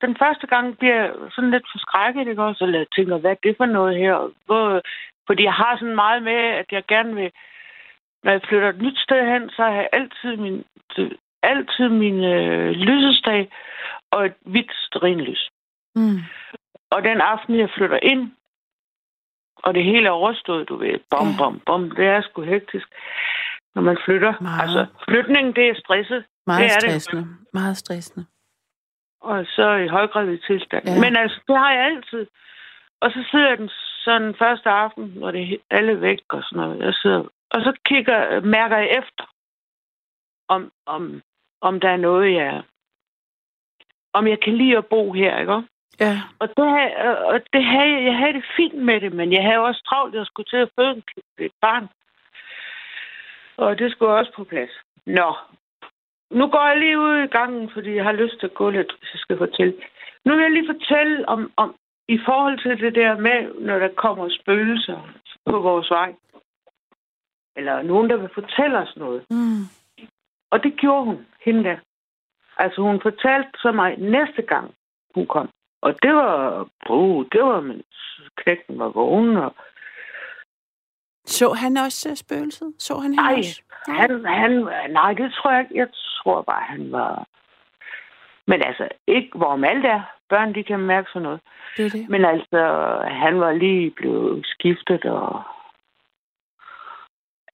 den 0.02 0.16
første 0.24 0.48
gang 0.48 0.78
bliver 0.78 0.96
jeg 0.96 1.12
sådan 1.36 1.52
lidt 1.52 1.68
forskrækket, 1.74 2.28
ikke 2.28 2.44
også? 2.44 2.64
Eller 2.64 2.86
tænker, 2.96 3.18
hvad 3.18 3.32
er 3.32 3.44
det 3.44 3.56
for 3.58 3.66
noget 3.66 3.98
her? 3.98 4.16
Hvor, 4.46 4.82
fordi 5.27 5.44
jeg 5.44 5.53
har 5.53 5.77
sådan 5.79 5.96
meget 5.96 6.24
med, 6.24 6.34
at 6.62 6.65
jeg 6.72 6.84
gerne 6.88 7.15
vil... 7.15 7.32
Når 8.24 8.32
jeg 8.32 8.41
flytter 8.48 8.70
et 8.70 8.82
nyt 8.82 8.98
sted 9.00 9.32
hen, 9.34 9.50
så 9.50 9.62
har 9.62 9.72
jeg 9.72 9.89
altid 9.94 10.35
min, 10.38 10.66
altid 11.44 11.90
min 11.90 12.24
øh, 12.24 12.70
lysesdag 12.72 13.51
og 14.11 14.25
et 14.25 14.33
hvidt 14.46 14.72
sterinlys. 14.75 15.50
Mm. 15.96 16.20
Og 16.90 17.03
den 17.03 17.22
aften, 17.22 17.59
jeg 17.59 17.70
flytter 17.77 18.00
ind, 18.03 18.31
og 19.57 19.74
det 19.74 19.83
hele 19.83 20.07
er 20.07 20.11
overstået, 20.11 20.70
du 20.70 20.75
ved, 20.77 21.00
bom, 21.09 21.27
bom, 21.38 21.59
bom, 21.66 21.92
det 21.92 22.05
er 22.05 22.22
sgu 22.22 22.42
hektisk, 22.42 22.88
når 23.75 23.81
man 23.81 23.98
flytter. 24.05 24.33
Meget. 24.42 24.61
Altså, 24.61 24.85
flytningen, 25.09 25.55
det 25.55 25.70
er 25.70 25.75
stresset. 25.75 26.25
Meget 26.48 26.59
Det 26.59 26.66
er 26.75 26.79
det. 26.79 27.01
stressende. 27.01 27.27
Meget 27.53 27.77
stressende. 27.77 28.25
og 29.22 29.46
så 29.46 29.75
i 29.75 29.88
højgravid 29.88 30.38
tilstand. 30.48 30.83
Ja. 30.88 31.00
Men 31.01 31.16
altså, 31.16 31.40
det 31.48 31.57
har 31.57 31.72
jeg 31.72 31.85
altid. 31.85 32.27
Og 33.01 33.11
så 33.11 33.25
sidder 33.31 33.50
jeg 33.50 33.57
den 33.57 33.70
sådan 34.05 34.35
første 34.35 34.70
aften, 34.70 35.05
hvor 35.18 35.31
det 35.31 35.53
er 35.53 35.57
alle 35.77 36.01
væk 36.01 36.20
og 36.29 36.44
sådan 36.44 36.61
noget. 36.68 36.85
Jeg 36.85 36.94
sidder, 36.94 37.24
og 37.53 37.61
så 37.61 37.74
kigger, 37.85 38.39
mærker 38.41 38.77
jeg 38.77 38.89
efter, 39.00 39.24
om, 40.48 40.72
om, 40.85 41.22
om 41.61 41.79
der 41.79 41.89
er 41.89 41.98
noget, 41.98 42.33
jeg... 42.33 42.63
Om 44.13 44.27
jeg 44.27 44.39
kan 44.39 44.53
lide 44.57 44.77
at 44.77 44.85
bo 44.85 45.11
her, 45.13 45.39
ikke? 45.39 45.63
Ja. 46.00 46.22
Og 46.39 46.48
det, 46.50 46.65
og 47.31 47.39
det 47.53 47.63
havde, 47.65 47.89
jeg- 47.94 48.03
jeg 48.05 48.18
havde 48.18 48.33
det 48.33 48.46
fint 48.57 48.75
med 48.75 49.01
det, 49.01 49.13
men 49.13 49.33
jeg 49.33 49.44
havde 49.44 49.59
også 49.59 49.81
travlt, 49.89 50.15
at 50.15 50.20
jeg 50.20 50.25
skulle 50.25 50.50
til 50.50 50.57
at 50.57 50.70
føde 50.79 51.01
et 51.39 51.51
barn. 51.61 51.87
Og 53.57 53.79
det 53.79 53.91
skulle 53.91 54.11
også 54.11 54.31
på 54.35 54.44
plads. 54.44 54.70
Nå, 55.05 55.35
nu 56.31 56.48
går 56.48 56.68
jeg 56.68 56.77
lige 56.79 57.00
ud 57.00 57.15
i 57.24 57.27
gangen, 57.37 57.70
fordi 57.74 57.96
jeg 57.96 58.03
har 58.03 58.11
lyst 58.11 58.39
til 58.39 58.46
at 58.48 58.53
gå 58.53 58.70
lidt, 58.70 58.91
hvis 59.00 59.13
jeg 59.13 59.20
skal 59.20 59.37
fortælle. 59.37 59.74
Nu 60.25 60.35
vil 60.35 60.41
jeg 60.41 60.51
lige 60.51 60.74
fortælle 60.74 61.29
om, 61.29 61.51
om 61.57 61.75
i 62.07 62.20
forhold 62.25 62.59
til 62.59 62.85
det 62.85 62.96
der 62.96 63.18
med, 63.18 63.59
når 63.59 63.79
der 63.79 63.89
kommer 63.98 64.29
spøgelser 64.29 65.00
på 65.46 65.59
vores 65.59 65.89
vej. 65.89 66.15
Eller 67.55 67.81
nogen, 67.81 68.09
der 68.09 68.18
vil 68.18 68.29
fortælle 68.33 68.77
os 68.77 68.96
noget. 68.96 69.25
Mm. 69.29 69.63
Og 70.51 70.63
det 70.63 70.74
gjorde 70.77 71.05
hun, 71.05 71.25
hende 71.46 71.63
der. 71.63 71.77
Altså, 72.57 72.81
hun 72.81 73.01
fortalte 73.01 73.50
så 73.55 73.72
mig 73.72 73.98
næste 73.98 74.41
gang, 74.41 74.74
hun 75.15 75.27
kom. 75.27 75.50
Og 75.81 75.94
det 76.03 76.13
var, 76.15 76.68
uh, 76.89 77.25
det 77.31 77.41
var, 77.44 77.61
mens 77.61 77.85
knægten 78.37 78.79
var 78.79 78.89
vågen. 78.89 79.37
Og, 79.37 79.55
Så 81.25 81.53
han 81.53 81.77
også 81.77 82.09
øh, 82.09 82.15
spøgelset? 82.15 82.74
Så 82.79 82.94
han 82.96 83.11
hende 83.11 83.24
ej, 83.24 83.37
også? 83.37 83.61
Nej. 83.87 83.98
han, 83.98 84.25
han, 84.25 84.51
nej, 84.91 85.13
det 85.13 85.33
tror 85.33 85.51
jeg 85.51 85.61
ikke. 85.61 85.77
Jeg 85.77 85.87
tror 85.94 86.41
bare, 86.41 86.63
han 86.63 86.91
var... 86.91 87.27
Men 88.48 88.62
altså, 88.66 88.90
ikke 89.08 89.38
hvorom 89.38 89.64
alt 89.64 89.86
er. 89.86 90.01
Børn, 90.29 90.55
de 90.55 90.64
kan 90.64 90.79
mærke 90.79 91.10
sådan 91.10 91.22
noget. 91.22 91.42
Det 91.77 91.86
er 91.86 91.90
det. 91.90 92.10
Men 92.10 92.25
altså, 92.25 92.60
han 93.12 93.40
var 93.40 93.51
lige 93.53 93.92
blevet 93.92 94.46
skiftet 94.48 95.05
og... 95.05 95.44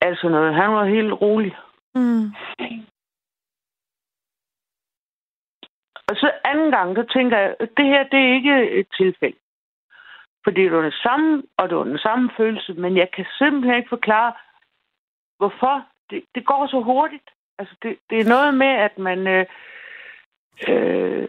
Altså 0.00 0.28
noget. 0.28 0.54
Han 0.54 0.70
var 0.72 0.84
helt 0.84 1.12
rolig. 1.12 1.56
Mm. 1.94 2.24
Og 6.08 6.16
så 6.16 6.30
anden 6.44 6.70
gang, 6.70 6.96
så 6.96 7.04
tænker 7.12 7.38
jeg, 7.38 7.56
at 7.60 7.68
det 7.76 7.84
her, 7.84 8.02
det 8.02 8.20
er 8.20 8.34
ikke 8.34 8.70
et 8.70 8.86
tilfælde. 8.96 9.36
Fordi 10.44 10.62
det 10.62 10.72
var 10.72 10.82
det 10.82 10.94
samme, 11.02 11.42
og 11.56 11.68
det 11.68 11.76
var 11.76 11.84
den 11.84 11.98
samme 11.98 12.30
følelse, 12.36 12.72
men 12.74 12.96
jeg 12.96 13.10
kan 13.10 13.26
simpelthen 13.38 13.76
ikke 13.76 13.88
forklare, 13.88 14.32
hvorfor. 15.38 15.86
Det, 16.10 16.24
det 16.34 16.46
går 16.46 16.66
så 16.66 16.80
hurtigt. 16.80 17.30
Altså, 17.58 17.74
det, 17.82 17.98
det 18.10 18.18
er 18.18 18.28
noget 18.28 18.54
med, 18.54 18.66
at 18.66 18.98
man... 18.98 19.26
Øh, 19.26 19.46
øh, 20.68 21.28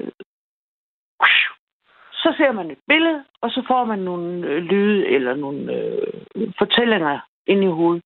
så 2.23 2.33
ser 2.37 2.51
man 2.51 2.71
et 2.71 2.79
billede, 2.87 3.25
og 3.41 3.49
så 3.51 3.63
får 3.67 3.85
man 3.85 3.99
nogle 3.99 4.47
øh, 4.47 4.63
lyde 4.63 5.07
eller 5.07 5.35
nogle 5.35 5.73
øh, 5.73 6.53
fortællinger 6.57 7.19
ind 7.47 7.63
i 7.63 7.67
hovedet. 7.67 8.03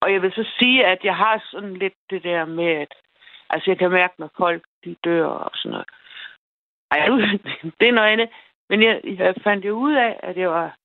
Og 0.00 0.12
jeg 0.12 0.22
vil 0.22 0.32
så 0.32 0.44
sige, 0.58 0.86
at 0.86 1.04
jeg 1.04 1.16
har 1.16 1.44
sådan 1.50 1.74
lidt 1.74 1.94
det 2.10 2.22
der 2.22 2.44
med, 2.44 2.64
at 2.84 2.94
altså 3.50 3.70
jeg 3.70 3.78
kan 3.78 3.90
mærke, 3.90 4.14
når 4.18 4.30
folk 4.36 4.62
de 4.84 4.96
dør 5.04 5.26
og 5.26 5.50
sådan 5.54 5.70
noget. 5.70 5.88
Ej, 6.90 7.08
nu- 7.08 7.20
det 7.80 7.88
er 7.88 7.92
noget 7.92 8.08
andet. 8.12 8.28
Men 8.68 8.82
jeg, 8.82 9.00
jeg 9.04 9.34
fandt 9.44 9.64
jo 9.64 9.74
ud 9.74 9.92
af, 9.94 10.20
at 10.22 10.36
jeg 10.36 10.50
var... 10.50 10.76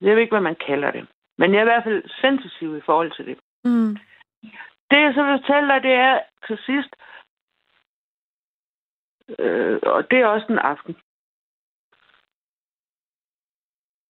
Jeg 0.00 0.14
ved 0.14 0.22
ikke, 0.22 0.32
hvad 0.32 0.40
man 0.50 0.56
kalder 0.66 0.90
det. 0.90 1.06
Men 1.38 1.50
jeg 1.52 1.58
er 1.58 1.62
i 1.62 1.70
hvert 1.72 1.84
fald 1.84 2.02
sensitiv 2.20 2.76
i 2.76 2.80
forhold 2.80 3.10
til 3.16 3.26
det. 3.26 3.38
Mm. 3.64 3.96
Det, 4.90 5.00
jeg 5.02 5.14
så 5.14 5.22
vil 5.22 5.38
fortælle 5.40 5.68
dig, 5.68 5.82
det 5.82 5.92
er 5.92 6.20
til 6.46 6.58
sidst, 6.66 6.92
øh, 9.38 9.78
og 9.82 10.10
det 10.10 10.18
er 10.18 10.26
også 10.26 10.46
en 10.50 10.58
aften, 10.58 10.96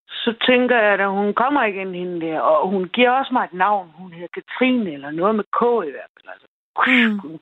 så 0.07 0.35
tænker 0.45 0.77
jeg, 0.77 0.99
at 0.99 1.09
hun 1.09 1.33
kommer 1.33 1.63
igen 1.63 1.93
hende 1.95 2.21
der, 2.27 2.39
og 2.39 2.69
hun 2.69 2.89
giver 2.89 3.11
også 3.11 3.33
mig 3.33 3.43
et 3.45 3.53
navn. 3.53 3.89
Hun 3.91 4.13
hedder 4.13 4.27
Katrine, 4.41 4.91
eller 4.93 5.11
noget 5.11 5.35
med 5.35 5.43
K 5.43 5.87
i 5.87 5.91
hvert 5.91 6.09
fald. 6.15 6.27
Altså. 6.33 6.47
Mm. 6.87 7.39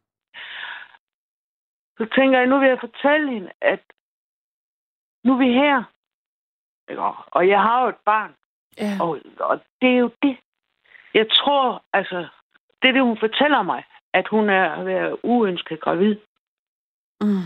Så 1.97 2.05
tænker 2.15 2.37
jeg, 2.39 2.47
nu 2.47 2.59
vil 2.59 2.67
jeg 2.67 2.79
fortælle 2.79 3.31
hende, 3.31 3.51
at 3.61 3.79
nu 5.23 5.33
er 5.33 5.37
vi 5.37 5.53
her. 5.53 5.83
Og 7.31 7.47
jeg 7.47 7.61
har 7.61 7.81
jo 7.83 7.89
et 7.89 8.01
barn, 8.05 8.35
Ja. 8.77 8.97
og, 9.01 9.19
og 9.39 9.61
det 9.81 9.89
er 9.89 9.97
jo 9.97 10.11
det. 10.21 10.37
Jeg 11.13 11.27
tror, 11.31 11.83
altså, 11.93 12.27
det 12.81 12.87
er 12.89 12.91
det, 12.93 13.01
hun 13.01 13.17
fortæller 13.17 13.61
mig, 13.61 13.83
at 14.13 14.27
hun 14.27 14.49
er 14.49 14.83
været 14.83 15.17
uønsket 15.23 15.79
gravid 15.79 16.15
Mm. 17.21 17.43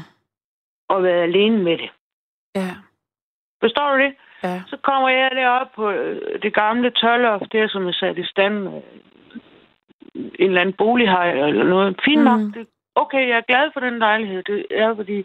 og 0.88 1.04
været 1.04 1.22
alene 1.24 1.64
med 1.64 1.78
det. 1.78 1.90
Ja. 2.56 2.76
Forstår 3.62 3.92
du 3.98 4.04
det? 4.04 4.16
Ja. 4.44 4.62
Så 4.68 4.78
kommer 4.78 5.10
jeg 5.10 5.32
derop 5.32 5.68
på 5.76 5.90
øh, 5.92 6.42
det 6.42 6.54
gamle 6.54 6.92
tørloft, 6.92 7.52
der 7.52 7.68
som 7.68 7.88
er 7.88 7.92
sat 7.92 8.18
i 8.18 8.26
stand. 8.26 8.68
øh, 8.68 8.82
En 10.16 10.32
eller 10.40 10.62
anden 10.62 10.76
bolighej 10.76 11.32
eller 11.32 11.64
noget. 11.64 12.02
Fint 12.06 12.24
nok. 12.24 12.40
Mm. 12.40 12.54
Det, 12.54 12.68
okay, 12.96 13.28
jeg 13.28 13.38
er 13.38 13.42
glad 13.52 13.70
for 13.74 13.80
den 13.80 14.00
lejlighed. 14.00 14.44
Det 14.44 14.66
er, 14.72 14.96
fordi 14.96 15.24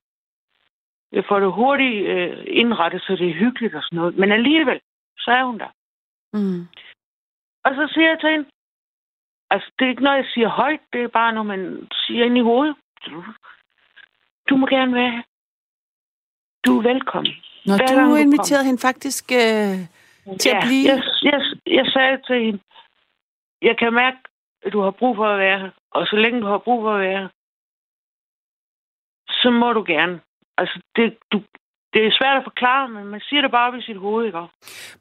jeg 1.12 1.24
får 1.28 1.40
det 1.40 1.52
hurtigt 1.52 2.06
øh, 2.06 2.44
indrettet, 2.46 3.02
så 3.02 3.16
det 3.16 3.28
er 3.28 3.34
hyggeligt 3.34 3.74
og 3.74 3.82
sådan 3.82 3.96
noget. 3.96 4.16
Men 4.18 4.32
alligevel, 4.32 4.80
så 5.18 5.30
er 5.30 5.44
hun 5.44 5.58
der. 5.58 5.70
Mm. 6.32 6.60
Og 7.64 7.74
så 7.74 7.90
siger 7.94 8.08
jeg 8.08 8.20
til 8.20 8.30
hende, 8.30 8.46
altså 9.54 9.68
det 9.78 9.84
er 9.84 9.90
ikke 9.90 10.06
noget, 10.06 10.16
jeg 10.16 10.30
siger 10.34 10.48
højt, 10.48 10.80
det 10.92 11.02
er 11.02 11.08
bare 11.08 11.32
noget, 11.32 11.46
man 11.46 11.88
siger 11.92 12.24
ind 12.24 12.38
i 12.38 12.48
hovedet. 12.50 12.76
Du 14.48 14.56
må 14.56 14.66
gerne 14.66 14.94
være 14.94 15.10
her. 15.10 15.22
Du 16.66 16.78
er 16.78 16.82
velkommen. 16.82 17.32
Når 17.66 17.76
Hver 17.76 17.86
du 17.86 17.94
gang 17.94 18.10
du 18.10 18.16
inviterede 18.16 18.64
hende 18.64 18.80
faktisk 18.88 19.24
øh, 19.32 19.76
til 20.40 20.50
at 20.54 20.62
blive... 20.66 20.84
Jeg, 20.90 21.02
jeg, 21.22 21.40
jeg 21.66 21.86
sagde 21.86 22.18
til 22.26 22.44
hende, 22.44 22.60
jeg 23.62 23.78
kan 23.78 23.94
mærke, 23.94 24.18
at 24.62 24.72
du 24.72 24.80
har 24.80 24.90
brug 24.90 25.16
for 25.16 25.26
at 25.26 25.38
være 25.38 25.58
her. 25.58 25.70
Og 25.90 26.06
så 26.06 26.16
længe 26.16 26.40
du 26.40 26.46
har 26.46 26.58
brug 26.58 26.82
for 26.82 26.94
at 26.94 27.00
være 27.00 27.20
her, 27.20 27.28
så 29.28 29.50
må 29.50 29.72
du 29.72 29.84
gerne. 29.86 30.20
Altså, 30.58 30.80
det, 30.96 31.18
du, 31.32 31.42
det 31.94 32.06
er 32.06 32.10
svært 32.20 32.36
at 32.36 32.44
forklare, 32.44 32.88
men 32.88 33.04
man 33.06 33.20
siger 33.28 33.42
det 33.42 33.50
bare 33.50 33.72
ved 33.72 33.82
sit 33.82 33.96
hoved, 33.96 34.26
ikke? 34.26 34.38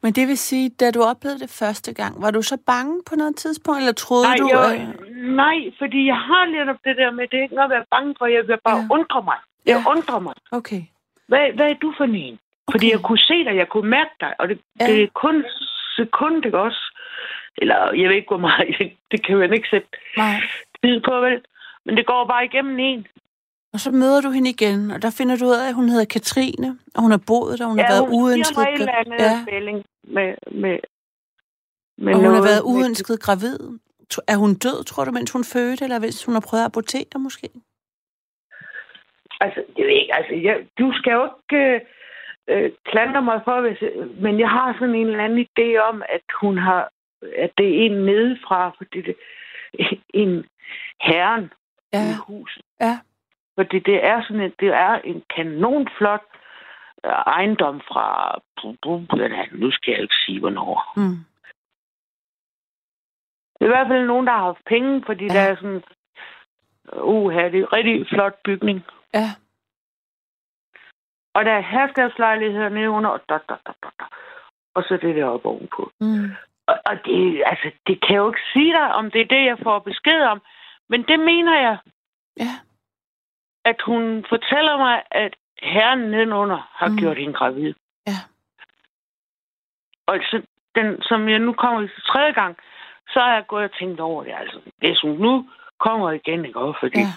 Men 0.04 0.14
det 0.14 0.28
vil 0.28 0.38
sige, 0.38 0.70
da 0.70 0.92
du 0.92 1.02
oplevede 1.04 1.40
det 1.40 1.50
første 1.62 1.94
gang, 1.94 2.22
var 2.22 2.32
du 2.32 2.42
så 2.42 2.58
bange 2.66 3.02
på 3.10 3.16
noget 3.16 3.36
tidspunkt, 3.36 3.80
eller 3.80 3.94
troede 3.94 4.28
Nej, 4.28 4.38
du... 4.38 4.48
jeg, 4.54 4.68
øh, 4.80 5.16
nej, 5.44 5.58
fordi 5.80 6.06
jeg 6.08 6.16
har 6.30 6.46
lidt 6.46 6.70
op 6.70 6.82
det 6.86 6.98
der 6.98 7.12
med, 7.12 7.28
det 7.28 7.38
er 7.40 7.44
ikke 7.44 7.56
noget 7.56 7.72
at 7.72 7.76
være 7.78 7.86
bange 7.92 8.16
for. 8.18 8.26
Jeg 8.26 8.48
vil 8.48 8.58
bare 8.66 8.78
Ja. 8.78 8.88
undre 8.96 9.22
mig. 9.30 9.38
Jeg 9.66 9.82
Ja. 9.86 9.92
undrer 9.92 10.20
mig. 10.20 10.34
Okay. 10.52 10.82
Hvad, 11.28 11.46
hvad 11.56 11.68
er 11.70 11.74
du 11.74 11.94
for 11.98 12.04
en? 12.04 12.40
Fordi 12.72 12.92
jeg 12.92 13.00
kunne 13.02 13.18
se 13.32 13.38
dig, 13.48 13.56
jeg 13.56 13.70
kunne 13.70 13.90
mærke 13.90 14.16
dig, 14.20 14.34
og 14.40 14.50
det, 14.50 14.60
ja. 14.80 14.86
det 14.88 15.04
er 15.04 15.08
kun 15.14 15.46
sekund, 15.96 16.46
ikke 16.46 16.60
også? 16.60 16.84
Eller 17.58 17.94
jeg 17.94 18.10
ved 18.10 18.16
ikke, 18.16 18.28
hvor 18.34 18.38
meget, 18.48 18.68
det 19.12 19.26
kan 19.26 19.38
man 19.38 19.54
ikke 19.54 19.68
sætte 19.70 19.88
Nej. 20.18 20.36
tid 20.84 21.02
på, 21.08 21.14
vel? 21.20 21.42
Men 21.86 21.98
det 21.98 22.06
går 22.06 22.26
bare 22.28 22.46
igennem 22.46 22.80
en. 22.80 23.08
Og 23.74 23.80
så 23.80 23.92
møder 23.92 24.22
du 24.22 24.30
hende 24.30 24.50
igen, 24.50 24.92
og 24.92 25.02
der 25.02 25.10
finder 25.18 25.36
du 25.38 25.46
ud 25.46 25.56
af, 25.64 25.68
at 25.68 25.74
hun 25.74 25.90
hedder 25.90 26.06
Katrine, 26.06 26.70
og 26.96 27.02
hun 27.02 27.12
har 27.12 27.22
boet 27.28 27.60
der, 27.60 27.66
hun 27.66 27.80
har 27.80 27.88
været 27.94 28.06
hun 28.08 28.24
uønsket... 28.24 28.58
mig 28.58 28.68
andet 28.68 29.20
ja, 29.20 29.24
ja. 29.24 29.42
spilling 29.48 29.86
med, 30.04 30.36
med, 30.52 30.80
med 31.98 32.14
og 32.14 32.20
hun 32.20 32.34
har 32.34 32.42
været 32.52 32.64
med- 32.66 32.74
uønsket 32.74 33.20
gravid. 33.20 33.60
Er 34.28 34.38
hun 34.38 34.54
død, 34.56 34.84
tror 34.84 35.06
du, 35.06 35.12
mens 35.12 35.32
hun 35.32 35.44
fødte, 35.44 35.84
eller 35.86 36.00
hvis 36.00 36.26
hun 36.26 36.34
har 36.34 36.44
prøvet 36.48 36.62
at 36.64 36.66
abortere 36.66 37.20
måske? 37.20 37.50
Altså, 39.42 39.60
jeg 39.78 39.86
ved 39.86 39.96
ikke, 40.02 40.16
altså, 40.16 40.34
jeg, 40.48 40.56
du 40.80 40.92
skal 40.98 41.12
jo 41.14 41.24
ikke 41.26 41.64
øh, 41.66 41.82
øh, 42.64 42.72
klandre 42.86 43.22
mig 43.22 43.42
for, 43.48 43.62
hvis, 43.62 43.80
men 44.22 44.40
jeg 44.40 44.50
har 44.50 44.74
sådan 44.80 44.96
en 44.96 45.08
eller 45.08 45.24
anden 45.24 45.46
idé 45.50 45.78
om, 45.90 46.02
at 46.10 46.26
hun 46.42 46.58
har, 46.58 46.90
at 47.38 47.52
det 47.58 47.68
er 47.70 47.86
en 47.86 47.98
nedefra, 48.06 48.60
fordi 48.78 49.02
det 49.02 49.16
en 50.14 50.46
herren 51.02 51.52
Ja, 51.94 52.10
i 52.10 52.14
huset. 52.28 52.64
ja. 52.82 53.00
Fordi 53.56 53.80
det 53.80 54.06
er 54.06 54.24
sådan 54.24 54.42
et, 54.42 54.60
det 54.60 54.68
er 54.68 54.94
en 54.94 55.24
kanonflot 55.36 56.22
øh, 57.06 57.12
ejendom 57.12 57.82
fra, 57.82 58.38
nu 59.52 59.72
skal 59.72 59.92
jeg 59.92 60.02
ikke 60.02 60.16
sige, 60.26 60.40
hvornår. 60.40 60.94
Mm. 60.98 61.18
Det 63.60 63.62
er 63.62 63.66
i 63.66 63.76
hvert 63.76 63.88
fald 63.88 64.06
nogen, 64.08 64.28
der 64.28 64.34
har 64.34 64.44
haft 64.44 64.66
penge, 64.66 65.04
fordi 65.06 65.24
Ja. 65.24 65.34
der 65.34 65.40
er 65.40 65.56
sådan, 65.56 65.84
uh, 67.04 67.34
det 67.34 67.42
er 67.42 67.48
en 67.64 67.74
rigtig 67.74 68.08
flot 68.10 68.36
bygning. 68.44 68.86
Ja. 69.14 69.28
Og 71.34 71.46
der 71.46 71.52
er 71.52 71.60
herskabslejligheder 71.62 72.70
nede 72.70 72.90
under, 72.90 73.10
og, 73.10 73.22
da, 73.30 73.38
da, 73.50 73.56
da, 73.66 73.72
da, 73.84 73.90
da. 74.00 74.06
og 74.76 74.84
så 74.84 74.98
det 75.02 75.16
der 75.16 75.26
oppe 75.26 75.48
ovenpå. 75.50 75.92
Mm. 76.02 76.32
Og, 76.68 76.80
og 76.86 76.96
det, 77.06 77.44
altså, 77.46 77.72
det 77.88 78.02
kan 78.02 78.14
jeg 78.16 78.18
jo 78.22 78.28
ikke 78.32 78.48
sige 78.54 78.74
dig, 78.74 78.94
om 78.94 79.12
det 79.12 79.22
er 79.22 79.26
det, 79.26 79.46
jeg 79.46 79.58
får 79.64 79.80
besked 79.80 80.22
om. 80.22 80.42
Men 80.90 81.04
det 81.04 81.20
mener 81.20 81.62
jeg, 81.62 81.78
Ja. 82.40 82.54
At 83.66 83.82
hun 83.86 84.26
fortæller 84.30 84.78
mig, 84.78 85.04
at 85.12 85.34
herren 85.62 86.00
nedenunder 86.00 86.60
har 86.80 86.88
Mm. 86.90 86.98
gjort 86.98 87.18
hende 87.18 87.34
gravid. 87.34 87.74
Ja. 88.08 88.20
Og 90.08 90.16
så, 90.30 90.42
den, 90.76 91.02
som 91.02 91.30
jeg 91.30 91.40
nu 91.40 91.54
kommer 91.54 91.82
til 91.82 92.02
tredje 92.08 92.32
gang, 92.32 92.58
så 93.14 93.20
har 93.20 93.34
jeg 93.34 93.48
gået 93.48 93.64
og 93.64 93.78
tænkt 93.80 94.00
over 94.00 94.24
det. 94.24 94.34
Altså, 94.38 94.60
hvis 94.78 95.00
hun 95.02 95.16
nu 95.18 95.50
kommer 95.80 96.12
igen, 96.12 96.46
ikke 96.46 96.60
også? 96.60 96.80
Fordi 96.80 97.00
Ja. 97.00 97.12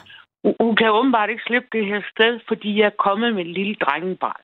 hun, 0.45 0.55
hun 0.61 0.77
kan 0.77 0.91
åbenbart 0.91 1.31
ikke 1.31 1.43
slippe 1.47 1.69
det 1.73 1.87
her 1.87 2.01
sted, 2.11 2.41
fordi 2.49 2.79
jeg 2.79 2.87
er 2.87 2.97
kommet 3.07 3.35
med 3.35 3.45
et 3.47 3.53
lille 3.53 3.75
drengebarn. 3.75 4.41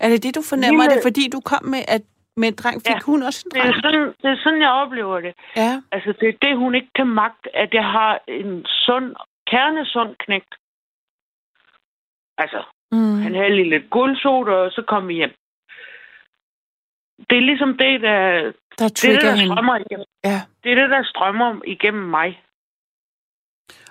Er 0.00 0.08
det 0.08 0.22
det, 0.22 0.34
du 0.34 0.42
fornemmer? 0.50 0.82
Lille- 0.82 0.92
Er 0.92 0.96
det 0.96 1.06
fordi, 1.08 1.24
du 1.36 1.40
kom 1.50 1.64
med, 1.64 1.82
at 1.88 2.02
med 2.36 2.48
en 2.48 2.54
dreng? 2.62 2.76
Fik 2.86 2.94
Ja. 3.00 3.00
hun 3.10 3.22
også 3.22 3.42
en 3.46 3.50
Det 3.50 3.58
er, 3.58 3.62
dreng? 3.70 3.82
sådan, 3.84 4.06
det 4.22 4.28
er 4.34 4.36
sådan, 4.44 4.60
jeg 4.62 4.70
oplever 4.70 5.20
det. 5.20 5.34
Ja. 5.56 5.82
Altså, 5.92 6.10
det 6.20 6.28
er 6.28 6.36
det, 6.42 6.56
hun 6.56 6.74
ikke 6.74 6.92
kan 6.94 7.06
magte, 7.06 7.56
at 7.56 7.74
jeg 7.74 7.84
har 7.96 8.20
en 8.28 8.64
sund, 8.66 9.14
kernesund 9.52 10.16
knægt. 10.24 10.54
Altså, 12.38 12.62
Mm. 12.92 13.18
han 13.22 13.34
havde 13.34 13.54
lige 13.56 13.70
lidt 13.70 13.90
guldsot, 13.90 14.48
og 14.48 14.70
så 14.72 14.82
kom 14.88 15.08
vi 15.08 15.14
hjem. 15.14 15.34
Det 17.30 17.36
er 17.38 17.40
ligesom 17.50 17.68
det, 17.78 18.00
der, 18.00 18.20
Der 18.78 18.88
det, 18.88 19.02
det, 19.02 19.22
der 19.22 19.36
strømmer 19.46 19.76
igennem. 19.76 20.06
Ja. 20.24 20.38
Det 20.64 20.72
er 20.72 20.74
det, 20.82 20.90
der 20.90 21.02
strømmer 21.02 21.60
igennem 21.66 22.02
mig. 22.02 22.42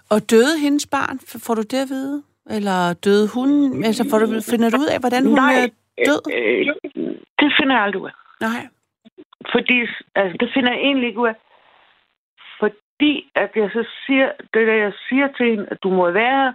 Og 0.10 0.30
døde 0.32 0.60
hendes 0.60 0.88
barn? 0.88 1.20
Får 1.46 1.54
du 1.56 1.62
det 1.62 1.82
at 1.86 1.90
vide? 1.90 2.24
Eller 2.50 2.94
døde 2.94 3.28
hun? 3.36 3.50
Altså, 3.84 4.04
får 4.10 4.20
du, 4.20 4.26
finder 4.52 4.70
du 4.70 4.78
ud 4.78 4.90
af, 4.96 5.00
hvordan 5.00 5.26
hun 5.26 5.36
Nej. 5.36 5.54
er 5.54 5.68
død? 6.08 6.22
Øh, 6.38 6.66
det 7.40 7.50
finder 7.60 7.76
jeg 7.76 7.84
aldrig 7.84 8.02
ud 8.02 8.08
af. 8.08 8.14
Nej. 8.48 8.68
Fordi, 9.54 9.78
altså, 10.16 10.36
det 10.40 10.50
finder 10.54 10.72
jeg 10.72 10.82
egentlig 10.82 11.08
ikke 11.08 11.20
ud 11.20 11.28
af. 11.28 11.36
Fordi, 12.60 13.14
at 13.36 13.52
jeg 13.56 13.70
så 13.74 13.84
siger, 14.06 14.28
det 14.54 14.68
der, 14.68 14.74
jeg 14.86 14.94
siger 15.10 15.28
til 15.38 15.46
hende, 15.52 15.66
at 15.72 15.78
du 15.84 15.90
må 15.90 16.12
være 16.12 16.54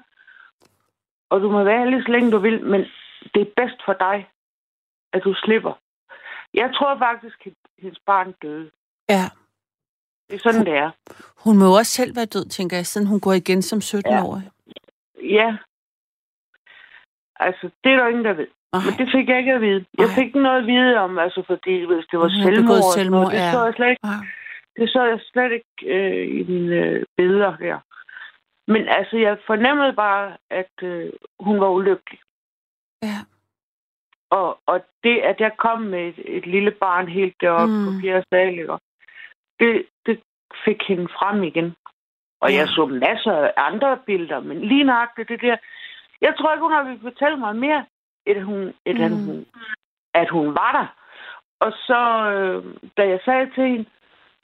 og 1.31 1.41
du 1.41 1.51
må 1.51 1.65
være 1.65 1.79
her 1.79 1.91
lige 1.91 2.03
så 2.03 2.13
længe 2.13 2.31
du 2.31 2.39
vil, 2.39 2.65
men 2.65 2.81
det 3.35 3.41
er 3.43 3.51
bedst 3.57 3.79
for 3.85 3.93
dig, 3.93 4.29
at 5.13 5.21
du 5.25 5.35
slipper. 5.35 5.73
Jeg 6.55 6.71
tror 6.75 6.99
faktisk, 6.99 7.47
at 7.47 7.53
hendes 7.79 7.99
barn 8.07 8.35
døde. 8.43 8.71
Ja. 9.09 9.25
Det 10.29 10.35
er 10.35 10.39
sådan, 10.39 10.67
det 10.67 10.75
er. 10.75 10.91
Hun 11.45 11.59
må 11.59 11.65
jo 11.65 11.73
også 11.73 11.93
selv 11.93 12.17
være 12.17 12.25
død, 12.25 12.45
tænker 12.49 12.77
jeg, 12.77 12.87
siden 12.87 13.07
hun 13.07 13.21
går 13.21 13.33
igen 13.33 13.63
som 13.63 13.79
17-årig. 13.79 14.51
Ja. 15.23 15.57
Altså, 17.41 17.71
det 17.85 17.93
er 17.93 17.97
der 17.97 18.09
ingen, 18.09 18.25
der 18.25 18.33
ved. 18.33 18.47
Nej. 18.73 18.83
Men 18.85 18.95
det 18.99 19.09
fik 19.15 19.29
jeg 19.29 19.39
ikke 19.39 19.53
at 19.53 19.61
vide. 19.61 19.85
Jeg 19.99 20.07
Nej. 20.07 20.15
fik 20.15 20.27
ikke 20.27 20.43
noget 20.43 20.59
at 20.59 20.67
vide 20.67 20.97
om, 20.97 21.19
altså 21.19 21.43
fordi 21.47 21.85
hvis 21.85 22.07
det 22.11 22.19
var 22.19 22.29
Hun 22.29 22.43
selvmord, 22.43 22.93
selvmord, 22.95 23.21
noget, 23.21 23.33
det 23.33 23.39
ja. 23.39 23.53
så 23.53 23.65
jeg 23.65 23.75
slet 23.75 23.91
ikke. 23.91 24.09
Det 24.77 24.91
så 24.91 25.03
jeg 25.05 25.21
slet 25.33 25.53
ikke 25.53 25.73
øh, 25.95 26.41
i 26.41 26.43
mine 26.53 26.77
øh, 26.77 27.05
billeder 27.17 27.57
der. 27.57 27.79
Men 28.73 28.89
altså, 28.89 29.17
jeg 29.17 29.39
fornemmede 29.47 29.93
bare, 29.93 30.37
at 30.51 30.73
øh, 30.83 31.13
hun 31.41 31.61
var 31.61 31.69
ulykkelig. 31.69 32.21
Ja. 33.03 33.19
Og, 34.31 34.59
og 34.67 34.85
det, 35.05 35.19
at 35.19 35.41
jeg 35.41 35.53
kom 35.57 35.81
med 35.83 36.09
et, 36.09 36.19
et 36.37 36.47
lille 36.47 36.71
barn 36.71 37.09
helt 37.09 37.35
deroppe 37.41 37.75
Mm. 37.75 37.81
mm. 37.81 37.87
på 37.87 37.93
fjerde 38.03 38.25
sal, 38.31 38.79
det, 39.61 39.87
det 40.07 40.21
fik 40.65 40.83
hende 40.89 41.09
frem 41.09 41.43
igen. 41.43 41.75
Og 42.41 42.51
Ja. 42.51 42.57
jeg 42.59 42.69
så 42.69 42.87
masser 42.87 43.33
af 43.33 43.53
andre 43.57 43.99
billeder, 44.07 44.41
men 44.41 44.61
lige 44.61 44.85
nøjagtigt 44.85 45.29
det 45.29 45.41
der. 45.41 45.57
Jeg 46.21 46.35
tror 46.39 46.53
ikke, 46.53 46.63
hun 46.63 46.73
har 46.73 46.83
ville 46.85 47.01
fortælle 47.11 47.37
mig 47.37 47.57
mere, 47.57 47.87
end 48.27 48.41
hun, 48.43 48.75
end 48.87 48.99
Mm. 48.99 49.05
mm. 49.21 49.27
hun, 49.27 49.47
at 50.15 50.29
hun 50.31 50.47
var 50.47 50.73
der. 50.73 50.87
Og 51.61 51.73
så, 51.73 52.01
øh, 52.33 52.65
da 52.97 53.09
jeg 53.09 53.21
sagde 53.25 53.51
til 53.55 53.65
hende, 53.65 53.85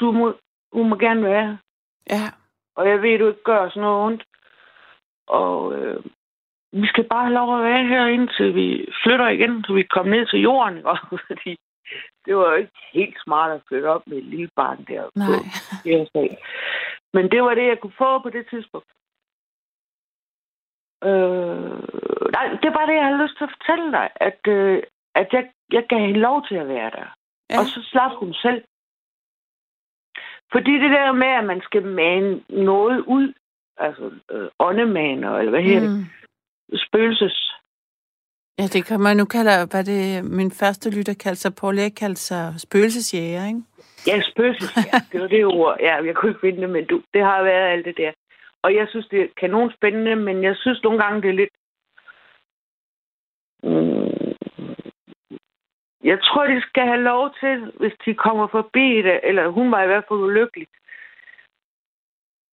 du 0.01 0.13
må, 0.13 0.35
hun 0.73 0.89
må 0.89 0.97
gerne 0.97 1.23
være 1.23 1.47
her. 1.47 1.57
Ja. 2.11 2.27
Og 2.77 2.89
jeg 2.89 3.03
ved, 3.03 3.19
du 3.19 3.29
ikke 3.29 3.43
gør 3.43 3.69
sådan 3.69 3.83
noget 3.83 4.05
ondt. 4.07 4.23
Og 5.27 5.75
øh, 5.75 6.05
vi 6.73 6.87
skal 6.87 7.05
bare 7.05 7.25
have 7.25 7.35
lov 7.35 7.59
at 7.59 7.65
være 7.65 7.87
her, 7.87 8.07
indtil 8.07 8.55
vi 8.55 8.89
flytter 9.03 9.29
igen, 9.29 9.65
så 9.65 9.73
vi 9.73 9.83
kommer 9.83 10.17
ned 10.17 10.27
til 10.27 10.41
jorden. 10.41 10.77
Ikke? 10.77 10.91
Fordi 11.29 11.57
det 12.27 12.37
var 12.37 12.51
jo 12.51 12.55
ikke 12.55 12.79
helt 12.93 13.17
smart 13.25 13.51
at 13.51 13.63
flytte 13.69 13.87
op 13.87 14.07
med 14.07 14.17
et 14.17 14.25
lille 14.25 14.49
barn 14.57 14.85
der. 14.89 15.03
Nej. 15.15 15.27
På. 15.27 16.21
Men 17.13 17.31
det 17.31 17.43
var 17.43 17.55
det, 17.55 17.67
jeg 17.67 17.81
kunne 17.81 17.99
få 17.99 18.19
på 18.19 18.31
det 18.31 18.47
tidspunkt. 18.51 18.91
Øh, 21.05 21.79
nej, 22.37 22.45
det 22.61 22.67
er 22.69 22.77
bare 22.79 22.87
det, 22.87 22.95
jeg 23.01 23.05
har 23.05 23.23
lyst 23.23 23.37
til 23.37 23.45
at 23.45 23.55
fortælle 23.57 23.93
dig. 23.93 24.11
At, 24.29 24.41
øh, 24.49 24.83
at 25.15 25.29
jeg, 25.33 25.51
jeg 25.73 25.85
gav 25.89 25.99
hende 25.99 26.21
lov 26.21 26.47
til 26.49 26.55
at 26.55 26.69
være 26.69 26.91
der. 26.91 27.09
Ja. 27.51 27.59
Og 27.59 27.65
så 27.67 27.81
slap 27.91 28.13
hun 28.13 28.35
selv. 28.35 28.65
Fordi 30.55 30.73
det 30.85 30.91
der 30.91 31.13
med, 31.13 31.33
at 31.41 31.45
man 31.45 31.61
skal 31.61 31.83
mane 31.83 32.41
noget 32.49 32.99
ud, 33.17 33.33
altså 33.77 34.05
øh, 34.33 34.49
åndemaner, 34.59 35.33
eller 35.39 35.51
hvad 35.51 35.63
hedder 35.63 35.89
mm. 35.89 36.05
Det, 36.71 36.81
spøgelses. 36.87 37.39
Ja, 38.59 38.67
det 38.75 38.85
kan 38.87 39.01
man 39.01 39.17
nu 39.17 39.25
kalde, 39.25 39.51
hvad 39.71 39.85
det 39.85 40.25
min 40.39 40.51
første 40.51 40.91
lytter 40.97 41.15
kaldte 41.15 41.41
sig, 41.41 41.55
Paul 41.61 41.79
Erik 41.79 41.93
kaldte 41.93 42.21
sig 42.21 42.55
spøgelsesjæger, 42.59 43.47
ikke? 43.47 43.63
Ja, 44.07 44.21
spøgelses, 44.31 44.77
ja. 44.77 44.99
Det 45.13 45.21
var 45.21 45.27
det 45.27 45.45
ord. 45.45 45.77
Ja, 45.81 45.95
jeg 46.05 46.15
kunne 46.15 46.31
ikke 46.31 46.41
finde 46.41 46.61
det, 46.61 46.71
men 46.71 46.87
du, 46.87 47.03
det 47.15 47.23
har 47.23 47.43
været 47.43 47.73
alt 47.73 47.85
det 47.85 47.97
der. 47.97 48.13
Og 48.63 48.75
jeg 48.75 48.87
synes, 48.91 49.07
det 49.07 49.21
er 49.21 49.27
kanon 49.41 49.73
spændende, 49.77 50.17
men 50.17 50.43
jeg 50.43 50.57
synes 50.57 50.83
nogle 50.83 51.03
gange, 51.03 51.23
det 51.23 51.31
er 51.31 51.41
lidt... 51.43 51.55
Mm, 53.63 54.04
jeg 56.05 56.19
tror, 56.23 56.47
de 56.47 56.61
skal 56.61 56.87
have 56.87 57.03
lov 57.03 57.35
til, 57.41 57.73
hvis 57.81 57.93
de 58.05 58.15
kommer 58.15 58.47
forbi 58.47 59.03
det, 59.03 59.21
eller 59.23 59.49
hun 59.49 59.71
var 59.73 59.83
i 59.83 59.87
hvert 59.87 60.05
fald 60.09 60.21
ulykkelig. 60.21 60.67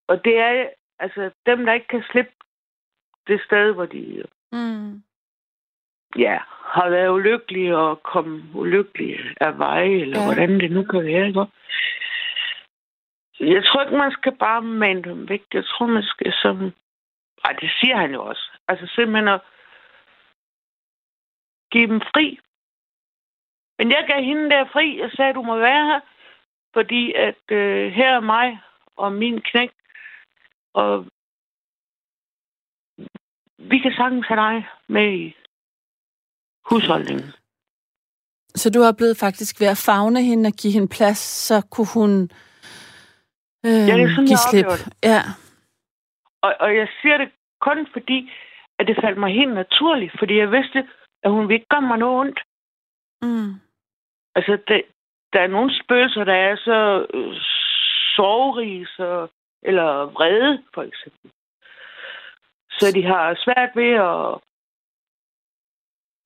Og 0.07 0.25
det 0.25 0.37
er 0.37 0.69
altså 0.99 1.31
dem, 1.45 1.65
der 1.65 1.73
ikke 1.73 1.87
kan 1.87 2.03
slippe 2.11 2.31
det 3.27 3.41
sted, 3.45 3.71
hvor 3.73 3.85
de 3.85 4.23
Mm. 4.53 5.03
ja, 6.17 6.39
har 6.75 6.89
været 6.89 7.09
ulykkelige 7.09 7.77
og 7.77 8.03
kom 8.03 8.51
ulykkelige 8.55 9.19
af 9.41 9.57
veje, 9.57 10.01
eller 10.01 10.19
Ja. 10.19 10.25
hvordan 10.25 10.59
det 10.59 10.71
nu 10.71 10.83
kan 10.83 11.05
være. 11.05 11.27
Ikke? 11.27 11.45
Jeg 13.39 13.65
tror 13.65 13.81
ikke, 13.81 13.97
man 13.97 14.11
skal 14.11 14.35
bare 14.37 14.61
mande 14.61 15.03
dem 15.09 15.29
væk. 15.29 15.43
Jeg 15.53 15.65
tror, 15.65 15.85
man 15.85 16.03
skal 16.03 16.33
sådan... 16.33 16.73
Ej, 17.45 17.51
det 17.61 17.71
siger 17.79 17.97
han 17.97 18.13
jo 18.13 18.23
også. 18.25 18.51
Altså 18.67 18.87
simpelthen 18.95 19.27
at 19.27 19.41
give 21.71 21.87
dem 21.87 22.01
fri. 22.01 22.39
Men 23.81 23.91
jeg 23.91 24.03
gav 24.07 24.23
hende 24.23 24.49
der 24.49 24.65
fri. 24.73 24.99
Jeg 24.99 25.11
sagde, 25.15 25.33
du 25.33 25.41
må 25.41 25.55
være 25.57 25.85
her. 25.85 25.99
Fordi 26.73 27.13
at 27.13 27.43
øh, 27.51 27.91
her 27.91 28.09
er 28.15 28.19
mig 28.19 28.59
og 28.97 29.13
min 29.13 29.41
knæk. 29.41 29.71
Og 30.73 31.05
vi 33.57 33.77
kan 33.79 33.93
sagtens 33.97 34.27
have 34.27 34.41
dig 34.41 34.67
med 34.87 35.13
i 35.13 35.35
husholdningen. 36.69 37.25
Så 38.55 38.69
du 38.69 38.79
har 38.81 38.91
blevet 38.91 39.17
faktisk 39.17 39.61
ved 39.61 39.67
at 39.67 39.83
fagne 39.85 40.23
hende 40.23 40.47
og 40.47 40.53
give 40.53 40.73
hende 40.73 40.87
plads, 40.87 41.17
så 41.17 41.61
kunne 41.71 41.91
hun 41.93 42.11
øh, 43.65 43.83
Ja, 43.87 43.93
det 43.97 44.03
er 44.03 44.09
sådan, 44.15 44.31
give 44.31 44.45
slip. 44.49 44.71
Ja. 45.03 45.21
Og, 46.41 46.55
og 46.59 46.75
jeg 46.75 46.87
siger 47.01 47.17
det 47.17 47.29
kun 47.61 47.87
fordi, 47.93 48.31
at 48.79 48.87
det 48.87 48.97
faldt 49.03 49.19
mig 49.19 49.33
helt 49.33 49.53
naturligt, 49.53 50.13
fordi 50.19 50.37
jeg 50.37 50.51
vidste, 50.51 50.79
at 51.23 51.31
hun 51.31 51.41
ville 51.41 51.55
ikke 51.55 51.69
gøre 51.69 51.81
mig 51.81 51.97
noget 51.97 52.19
ondt. 52.19 52.39
Mm. 53.21 53.70
Altså, 54.35 54.57
det, 54.67 54.81
der 55.33 55.39
er 55.39 55.47
nogle 55.47 55.71
spøgelser, 55.83 56.23
der 56.23 56.33
er 56.33 56.55
så 56.55 57.07
øh, 57.13 57.35
sorgrige, 58.15 58.87
så, 58.87 59.27
eller 59.63 60.05
vrede, 60.05 60.63
for 60.73 60.83
eksempel. 60.83 61.31
Så 62.71 62.91
de 62.95 63.03
har 63.03 63.35
svært 63.45 63.71
ved 63.75 63.91
at... 64.11 64.39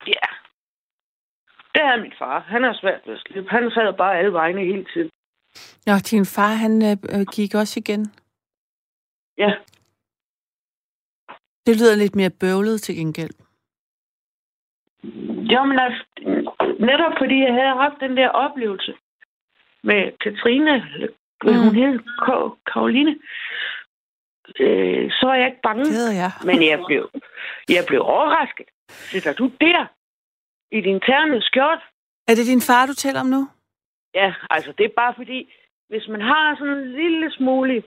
Ja. 0.07 0.27
Det 1.73 1.81
er 1.83 2.01
min 2.01 2.13
far. 2.19 2.39
Han 2.39 2.63
har 2.63 2.73
svært 2.81 3.01
ved 3.05 3.13
at 3.13 3.19
slippe. 3.19 3.49
Han 3.49 3.71
sad 3.71 3.97
bare 3.97 4.17
alle 4.17 4.33
vegne 4.33 4.61
hele 4.61 4.85
tiden. 4.93 5.09
Nå, 5.85 5.93
din 6.11 6.25
far, 6.25 6.53
han 6.63 6.73
øh, 6.89 7.19
øh, 7.19 7.25
gik 7.35 7.55
også 7.55 7.79
igen. 7.79 8.01
Ja. 9.37 9.51
Det 11.65 11.75
lyder 11.79 11.95
lidt 11.95 12.15
mere 12.15 12.29
bøvlet 12.29 12.81
til 12.81 12.95
gengæld. 12.95 13.35
Jo, 15.53 15.63
men 15.63 15.79
altså, 15.79 16.03
netop 16.80 17.13
fordi 17.17 17.38
jeg 17.39 17.54
havde 17.54 17.75
haft 17.84 17.99
den 17.99 18.17
der 18.17 18.30
oplevelse 18.30 18.93
med 19.84 20.12
Katrine, 20.23 20.75
Mm. 21.43 21.54
hun 21.63 21.75
hed, 21.75 21.99
Ka- 22.23 22.62
Karoline, 22.73 23.15
øh, 24.60 25.12
så 25.12 25.25
var 25.28 25.36
jeg 25.36 25.45
ikke 25.47 25.62
bange. 25.63 25.86
Det 25.86 26.15
jeg. 26.15 26.32
Men 26.45 26.63
jeg 26.69 26.80
blev, 26.88 27.10
jeg 27.69 27.84
blev 27.88 28.01
overrasket. 28.01 28.65
Sidder 28.89 29.34
du 29.34 29.51
der 29.62 29.86
i 30.71 30.82
din 30.82 30.99
terne 30.99 31.41
skjort? 31.41 31.80
Er 32.28 32.36
det 32.36 32.45
din 32.45 32.62
far, 32.62 32.86
du 32.86 32.93
taler 32.93 33.19
om 33.19 33.25
nu? 33.28 33.47
Ja, 34.13 34.34
altså 34.49 34.73
det 34.78 34.86
er 34.86 34.89
bare 34.95 35.13
fordi, 35.15 35.54
hvis 35.89 36.08
man 36.08 36.21
har 36.21 36.56
sådan 36.56 36.73
en 36.78 36.91
lille 36.91 37.32
smule, 37.32 37.84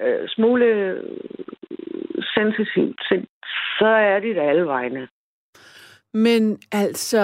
øh, 0.00 0.28
smule 0.28 0.64
øh, 0.64 1.02
sensitivt 2.34 3.00
sind, 3.08 3.26
så 3.78 3.86
er 3.86 4.20
det 4.20 4.36
der 4.36 4.42
alle 4.50 4.66
vegne. 4.66 5.08
Men 6.14 6.60
altså, 6.72 7.20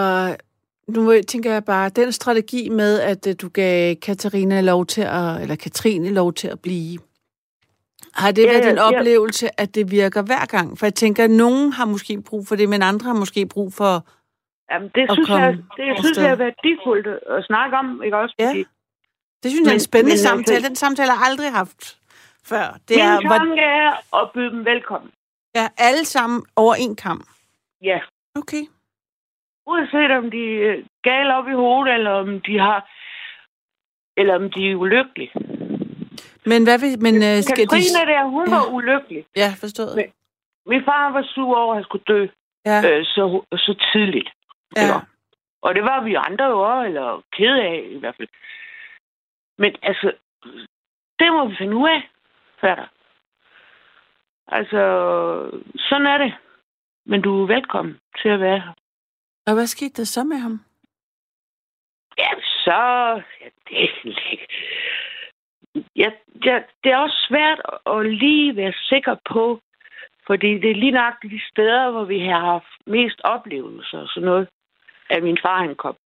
nu 0.88 1.22
tænker 1.28 1.52
jeg 1.52 1.64
bare, 1.64 1.88
den 1.88 2.12
strategi 2.12 2.68
med, 2.68 3.00
at 3.00 3.26
øh, 3.26 3.34
du 3.42 3.48
gav 3.48 3.96
Katarina 3.96 4.60
lov 4.60 4.86
til 4.86 5.00
at, 5.02 5.40
eller 5.42 5.56
Katrine 5.56 6.10
lov 6.10 6.32
til 6.32 6.48
at 6.48 6.60
blive, 6.60 6.98
har 8.14 8.30
det 8.32 8.42
Ja, 8.42 8.48
været 8.48 8.64
ja, 8.64 8.68
din 8.68 8.76
ja. 8.76 8.82
oplevelse, 8.82 9.60
at 9.60 9.74
det 9.74 9.90
virker 9.90 10.22
hver 10.22 10.46
gang? 10.46 10.78
For 10.78 10.86
jeg 10.86 10.94
tænker, 10.94 11.24
at 11.24 11.30
nogen 11.30 11.72
har 11.72 11.84
måske 11.84 12.22
brug 12.22 12.46
for 12.48 12.56
det, 12.56 12.68
men 12.68 12.82
andre 12.82 13.06
har 13.06 13.14
måske 13.14 13.46
brug 13.46 13.72
for... 13.72 14.06
Jamen, 14.72 14.90
det 14.94 15.00
at 15.02 15.08
synes 15.12 15.28
komme 15.28 15.44
jeg, 15.44 15.54
det 15.56 15.96
synes 15.96 16.08
afsted. 16.08 16.22
jeg 16.24 16.32
er 16.32 16.36
værdifuldt 16.36 17.06
at 17.06 17.44
snakke 17.44 17.76
om, 17.76 18.02
ikke 18.04 18.16
også? 18.16 18.34
Ja. 18.38 18.52
Det 19.42 19.50
synes 19.50 19.64
jeg 19.64 19.70
er 19.70 19.72
en 19.72 19.74
Men- 19.74 19.80
spændende 19.80 20.08
men 20.08 20.12
altså- 20.12 20.28
samtale. 20.28 20.64
Den 20.68 20.76
samtale 20.76 21.10
har 21.10 21.16
jeg 21.24 21.30
aldrig 21.30 21.52
haft 21.52 21.98
før. 22.44 22.66
Det 22.88 22.96
min 22.96 22.98
er, 22.98 23.20
tanke 23.20 23.60
er 23.60 24.16
at 24.22 24.30
byde 24.34 24.50
dem 24.50 24.64
velkommen. 24.64 25.10
ja, 25.54 25.68
alle 25.78 26.04
sammen 26.04 26.42
over 26.56 26.74
en 26.74 26.96
kamp. 26.96 27.26
Ja. 27.82 27.98
Okay. 28.34 28.62
Uanset 29.70 30.10
om 30.20 30.30
de 30.30 30.42
er 30.68 30.76
gale 31.02 31.34
op 31.38 31.48
i 31.48 31.52
hovedet, 31.62 31.94
eller 31.94 32.10
om 32.10 32.40
de 32.40 32.58
har 32.58 32.80
eller 34.16 34.34
om 34.34 34.50
de 34.50 34.70
er 34.70 34.74
ulykkelige. 34.74 35.30
Men 36.50 36.60
hvad 36.66 36.78
vil... 36.82 36.92
Men, 37.06 37.14
øh, 37.28 37.42
skal 37.42 37.56
Katrine 37.56 38.00
de... 38.06 38.10
der, 38.12 38.24
hun 38.24 38.48
Ja. 38.48 38.54
var 38.56 38.64
ulykkelig. 38.72 39.24
Ja, 39.36 39.48
forstået. 39.60 39.96
Men- 39.96 40.12
Min 40.66 40.84
far 40.84 41.12
var 41.12 41.22
sur 41.22 41.56
over, 41.56 41.72
at 41.72 41.76
han 41.76 41.84
skulle 41.84 42.04
dø 42.08 42.26
Ja, 42.66 42.78
øh, 42.98 43.04
så, 43.04 43.42
så 43.52 43.72
tidligt. 43.92 44.28
ja. 44.76 45.00
Og 45.62 45.74
det 45.74 45.82
var 45.82 46.02
vi 46.04 46.14
andre 46.14 46.44
jo 46.44 46.58
også, 46.60 46.86
eller 46.88 47.22
kede 47.32 47.62
af 47.62 47.82
i 47.90 47.98
hvert 47.98 48.16
fald. 48.16 48.28
Men 49.58 49.76
altså, 49.82 50.12
det 51.18 51.32
må 51.32 51.46
vi 51.48 51.54
finde 51.58 51.76
ud 51.76 51.88
af, 51.88 52.10
fatter. 52.60 52.86
Altså, 54.48 54.80
sådan 55.88 56.06
er 56.06 56.18
det. 56.18 56.34
Men 57.06 57.22
du 57.22 57.42
er 57.42 57.46
velkommen 57.46 57.98
til 58.22 58.28
at 58.28 58.40
være 58.40 58.58
her. 58.60 58.72
Og 59.48 59.54
hvad 59.54 59.66
skete 59.66 59.94
der 59.96 60.04
så 60.04 60.24
med 60.24 60.36
ham? 60.36 60.60
Ja, 62.18 62.30
så... 62.64 62.80
Ja, 63.40 63.48
det 63.68 63.82
er. 63.82 64.36
Ja, 65.96 66.10
ja, 66.44 66.62
det 66.84 66.92
er 66.92 66.96
også 66.96 67.26
svært 67.28 67.60
at 67.86 68.06
lige 68.06 68.56
være 68.56 68.72
sikker 68.72 69.16
på, 69.30 69.60
fordi 70.26 70.58
det 70.58 70.70
er 70.70 70.74
lige 70.74 70.98
nok 71.02 71.14
de 71.22 71.40
steder, 71.50 71.90
hvor 71.90 72.04
vi 72.04 72.20
har 72.20 72.40
haft 72.40 72.72
mest 72.86 73.20
oplevelser 73.24 73.98
og 73.98 74.08
sådan 74.08 74.26
noget, 74.26 74.48
at 75.10 75.22
min 75.22 75.38
far 75.42 75.58
han 75.58 75.74
kom. 75.74 75.96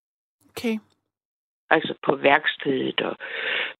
Okay. 0.50 0.78
altså 1.70 1.94
på 2.06 2.16
værkstedet. 2.16 3.00
Og... 3.00 3.16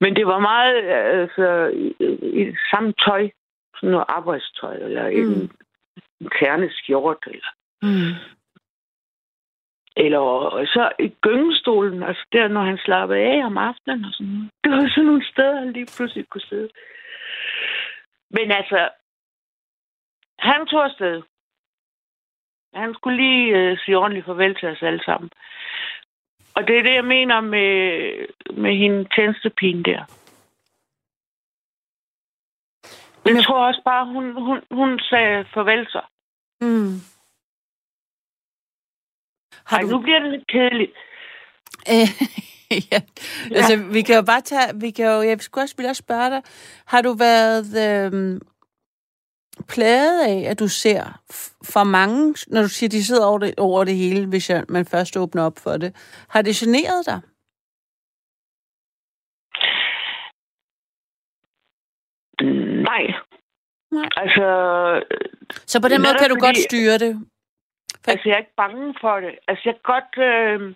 Men 0.01 0.17
det 0.17 0.27
var 0.27 0.39
meget 0.39 0.77
altså, 1.21 1.67
i, 1.67 1.95
i 2.41 2.57
samme 2.71 2.93
tøj, 3.07 3.31
sådan 3.77 3.91
noget 3.91 4.07
arbejdstøj, 4.09 4.75
eller 4.75 5.11
mm. 5.11 5.17
en, 5.17 5.51
en 6.21 6.31
kerneskjort, 6.39 7.19
eller, 7.27 7.53
Mm. 7.85 8.15
Eller 9.97 10.19
og 10.19 10.67
så 10.67 10.93
i 10.99 11.09
gyngestolen, 11.09 12.03
altså 12.03 12.25
der, 12.33 12.49
når 12.49 12.63
han 12.63 12.79
slappede 12.79 13.21
af 13.21 13.45
om 13.47 13.59
aftenen 13.59 14.05
og 14.05 14.13
sådan 14.13 14.33
noget. 14.33 14.51
Det 14.65 14.73
var 14.73 14.89
sådan 14.89 15.05
nogle 15.05 15.27
steder, 15.33 15.59
han 15.59 15.73
lige 15.73 15.87
pludselig 15.97 16.29
kunne 16.29 16.41
sidde. 16.51 16.69
Men 18.31 18.51
altså, 18.51 18.89
han 20.39 20.67
tog 20.67 20.85
afsted. 20.85 21.23
Han 22.75 22.95
skulle 22.95 23.17
lige 23.17 23.57
øh, 23.57 23.79
sige 23.79 23.99
ordentligt 23.99 24.27
farvel 24.27 24.55
til 24.55 24.69
os 24.69 24.83
alle 24.83 25.05
sammen. 25.05 25.31
Og 26.55 26.67
det 26.69 26.79
er 26.79 26.83
det, 26.83 26.95
jeg 26.95 27.05
mener 27.05 27.41
med, 27.41 27.77
med 28.57 28.75
hende 28.77 29.09
tjenestepigen 29.15 29.83
der. 29.85 30.05
Jeg 33.25 33.35
Men- 33.35 33.43
tror 33.43 33.67
også 33.67 33.83
bare, 33.85 34.07
hun, 34.07 34.33
hun, 34.43 34.63
hun 34.71 34.99
sagde 35.01 35.45
farvel 35.55 35.87
så. 35.87 36.01
Mm. 36.61 36.95
Har 39.67 39.77
Ej, 39.77 39.83
du... 39.83 39.89
nu 39.89 39.99
bliver 40.03 40.19
det 40.19 40.31
lidt 40.31 40.47
kedeligt. 40.49 40.93
Øh, 41.89 42.09
ja. 42.93 43.01
Altså, 43.57 43.77
vi 43.93 44.03
kan 44.03 44.17
jo 44.17 44.23
bare 44.23 44.41
tage... 44.41 44.81
Vi 44.81 44.91
kan 44.91 45.07
jo, 45.07 45.23
jeg 45.23 45.41
skulle 45.41 45.65
også, 45.65 45.75
ville 45.77 45.95
spørge 45.95 46.31
dig. 46.31 46.43
Har 46.87 47.03
du 47.03 47.13
været 47.13 47.67
øh, 47.87 48.41
plaget 49.69 50.21
af, 50.29 50.51
at 50.51 50.59
du 50.59 50.69
ser 50.69 51.21
for 51.65 51.85
mange, 51.85 52.35
når 52.49 52.63
du 52.63 52.69
siger, 52.69 52.91
de 52.91 53.05
sidder 53.05 53.27
over 53.27 53.39
det, 53.39 53.55
over 53.59 53.85
det 53.85 53.95
hele, 53.97 54.27
hvis 54.27 54.51
jeg, 54.51 54.65
man 54.69 54.87
først 54.87 55.17
åbner 55.17 55.43
op 55.43 55.59
for 55.59 55.77
det. 55.77 55.97
Har 56.29 56.43
det 56.43 56.55
generet 56.57 57.07
dig? 57.07 57.21
Nej. 62.89 63.05
Nej. 63.91 64.09
Altså, 64.17 64.47
Så 65.67 65.81
på 65.83 65.89
den 65.89 66.01
måde 66.03 66.15
kan 66.21 66.29
du 66.29 66.35
fordi- 66.35 66.47
godt 66.47 66.57
styre 66.59 66.99
det. 66.99 67.27
Altså, 68.09 68.29
jeg 68.29 68.35
er 68.35 68.39
ikke 68.39 68.57
bange 68.57 68.95
for 69.01 69.21
det. 69.21 69.39
Altså, 69.49 69.63
jeg 69.65 69.75
kan 69.75 69.83
godt... 69.83 70.19
Øh... 70.19 70.75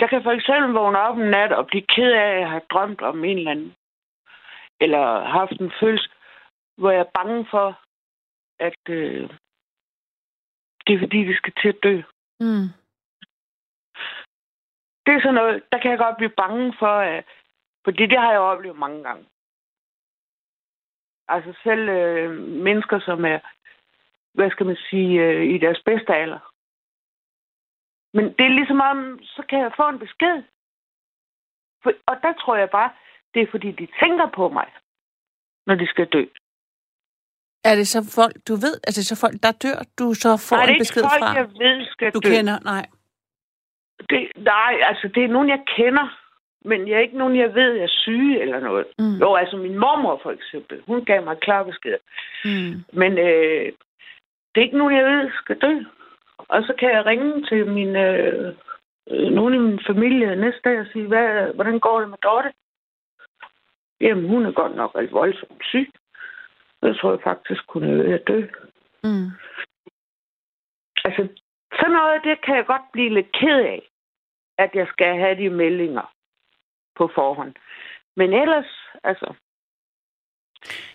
Jeg 0.00 0.08
kan 0.08 0.22
for 0.22 0.30
eksempel 0.30 0.72
vågne 0.72 0.98
op 0.98 1.18
en 1.18 1.30
nat 1.30 1.52
og 1.52 1.66
blive 1.66 1.86
ked 1.94 2.12
af, 2.12 2.28
at 2.30 2.40
jeg 2.40 2.50
har 2.50 2.62
drømt 2.70 3.00
om 3.00 3.24
en 3.24 3.38
eller 3.38 3.50
anden. 3.50 3.74
Eller 4.80 5.24
haft 5.24 5.52
en 5.52 5.72
følelse, 5.80 6.10
hvor 6.76 6.90
jeg 6.90 7.00
er 7.00 7.10
bange 7.14 7.46
for, 7.50 7.80
at 8.58 8.82
øh... 8.88 9.30
det 10.86 10.94
er 10.94 10.98
fordi, 10.98 11.18
vi 11.18 11.34
skal 11.34 11.52
til 11.62 11.68
at 11.68 11.82
dø. 11.82 12.02
Mm. 12.40 12.68
Det 15.06 15.14
er 15.14 15.20
sådan 15.20 15.34
noget, 15.34 15.62
der 15.72 15.78
kan 15.78 15.90
jeg 15.90 15.98
godt 15.98 16.16
blive 16.16 16.38
bange 16.42 16.74
for, 16.78 16.94
at... 16.98 17.24
fordi 17.84 18.06
det 18.06 18.18
har 18.18 18.30
jeg 18.30 18.40
oplevet 18.40 18.78
mange 18.78 19.02
gange. 19.02 19.26
Altså 21.28 21.60
selv 21.62 21.88
øh, 21.88 22.30
mennesker, 22.40 23.00
som 23.00 23.24
er, 23.24 23.38
hvad 24.34 24.50
skal 24.50 24.66
man 24.66 24.76
sige, 24.90 25.22
øh, 25.22 25.54
i 25.54 25.58
deres 25.58 25.80
bedste 25.84 26.14
alder. 26.14 26.52
Men 28.16 28.24
det 28.24 28.44
er 28.46 28.58
ligesom 28.58 28.80
om, 28.80 29.18
så 29.22 29.42
kan 29.48 29.58
jeg 29.58 29.72
få 29.76 29.88
en 29.88 29.98
besked. 29.98 30.42
For, 31.82 31.92
og 32.06 32.16
der 32.22 32.32
tror 32.32 32.56
jeg 32.56 32.70
bare, 32.70 32.90
det 33.34 33.42
er 33.42 33.46
fordi, 33.50 33.70
de 33.70 33.86
tænker 34.02 34.26
på 34.34 34.48
mig, 34.48 34.68
når 35.66 35.74
de 35.74 35.86
skal 35.86 36.06
dø. 36.06 36.24
Er 37.64 37.74
det 37.74 37.88
så 37.88 38.00
folk, 38.18 38.36
du 38.48 38.54
ved, 38.54 38.74
er 38.86 38.92
det 38.96 39.06
så 39.06 39.16
folk, 39.20 39.42
der 39.42 39.52
dør, 39.52 39.78
du 39.98 40.14
så 40.14 40.30
får 40.48 40.56
Nej, 40.56 40.66
det 40.66 40.70
er 40.70 40.74
en 40.74 40.80
besked 40.80 41.02
ikke 41.02 41.10
folk, 41.14 41.22
fra? 41.22 41.38
jeg 41.40 41.48
ved 41.62 41.86
skal 41.92 42.12
Du 42.12 42.20
dø. 42.24 42.28
kender, 42.30 42.58
nej. 42.72 42.86
Det, 44.10 44.20
nej, 44.36 44.74
altså 44.90 45.08
det 45.14 45.24
er 45.24 45.28
nogen, 45.28 45.48
jeg 45.48 45.62
kender. 45.76 46.18
Men 46.64 46.88
jeg 46.88 46.94
er 46.96 47.00
ikke 47.00 47.18
nogen, 47.18 47.36
jeg 47.36 47.54
ved 47.54 47.78
er 47.78 47.86
syge 47.88 48.40
eller 48.40 48.60
noget. 48.60 48.86
Mm. 48.98 49.16
Jo, 49.22 49.34
altså 49.34 49.56
min 49.56 49.78
mormor 49.78 50.20
for 50.22 50.30
eksempel, 50.30 50.82
hun 50.86 51.04
gav 51.04 51.24
mig 51.24 51.38
klar 51.38 51.62
besked. 51.62 51.98
Mm. 52.44 52.84
Men 52.92 53.18
øh, 53.18 53.72
det 54.58 54.62
er 54.62 54.68
ikke 54.68 54.78
nogen, 54.78 54.96
jeg 54.96 55.04
ved 55.04 55.30
skal 55.32 55.58
dø. 55.58 55.74
Og 56.38 56.62
så 56.62 56.74
kan 56.78 56.90
jeg 56.90 57.06
ringe 57.06 57.46
til 57.46 57.66
min, 57.66 57.96
øh, 57.96 58.54
øh, 59.10 59.30
nogen 59.30 59.54
i 59.54 59.58
min 59.58 59.80
familie 59.86 60.36
næste 60.36 60.60
dag 60.64 60.80
og 60.80 60.86
sige, 60.92 61.06
hvad, 61.06 61.54
hvordan 61.54 61.80
går 61.80 62.00
det 62.00 62.08
med 62.08 62.18
Dorte? 62.18 62.52
Jamen, 64.00 64.28
hun 64.28 64.46
er 64.46 64.52
godt 64.52 64.76
nok 64.76 64.90
alt 64.94 65.12
voldsomt 65.12 65.64
syg. 65.64 65.92
Jeg 66.82 66.96
tror 66.96 67.10
jeg 67.10 67.20
faktisk, 67.24 67.62
hun 67.68 67.84
er 67.84 68.02
ved 68.02 68.12
at 68.12 68.28
dø. 68.28 68.40
Mm. 69.04 69.30
Altså, 71.04 71.28
sådan 71.78 71.92
noget 71.92 72.14
af 72.14 72.20
det 72.24 72.44
kan 72.44 72.56
jeg 72.56 72.66
godt 72.66 72.92
blive 72.92 73.14
lidt 73.14 73.32
ked 73.32 73.58
af, 73.58 73.90
at 74.58 74.70
jeg 74.74 74.86
skal 74.88 75.18
have 75.18 75.36
de 75.36 75.50
meldinger 75.50 76.14
på 76.96 77.10
forhånd. 77.14 77.54
Men 78.16 78.32
ellers, 78.32 78.70
altså... 79.04 79.34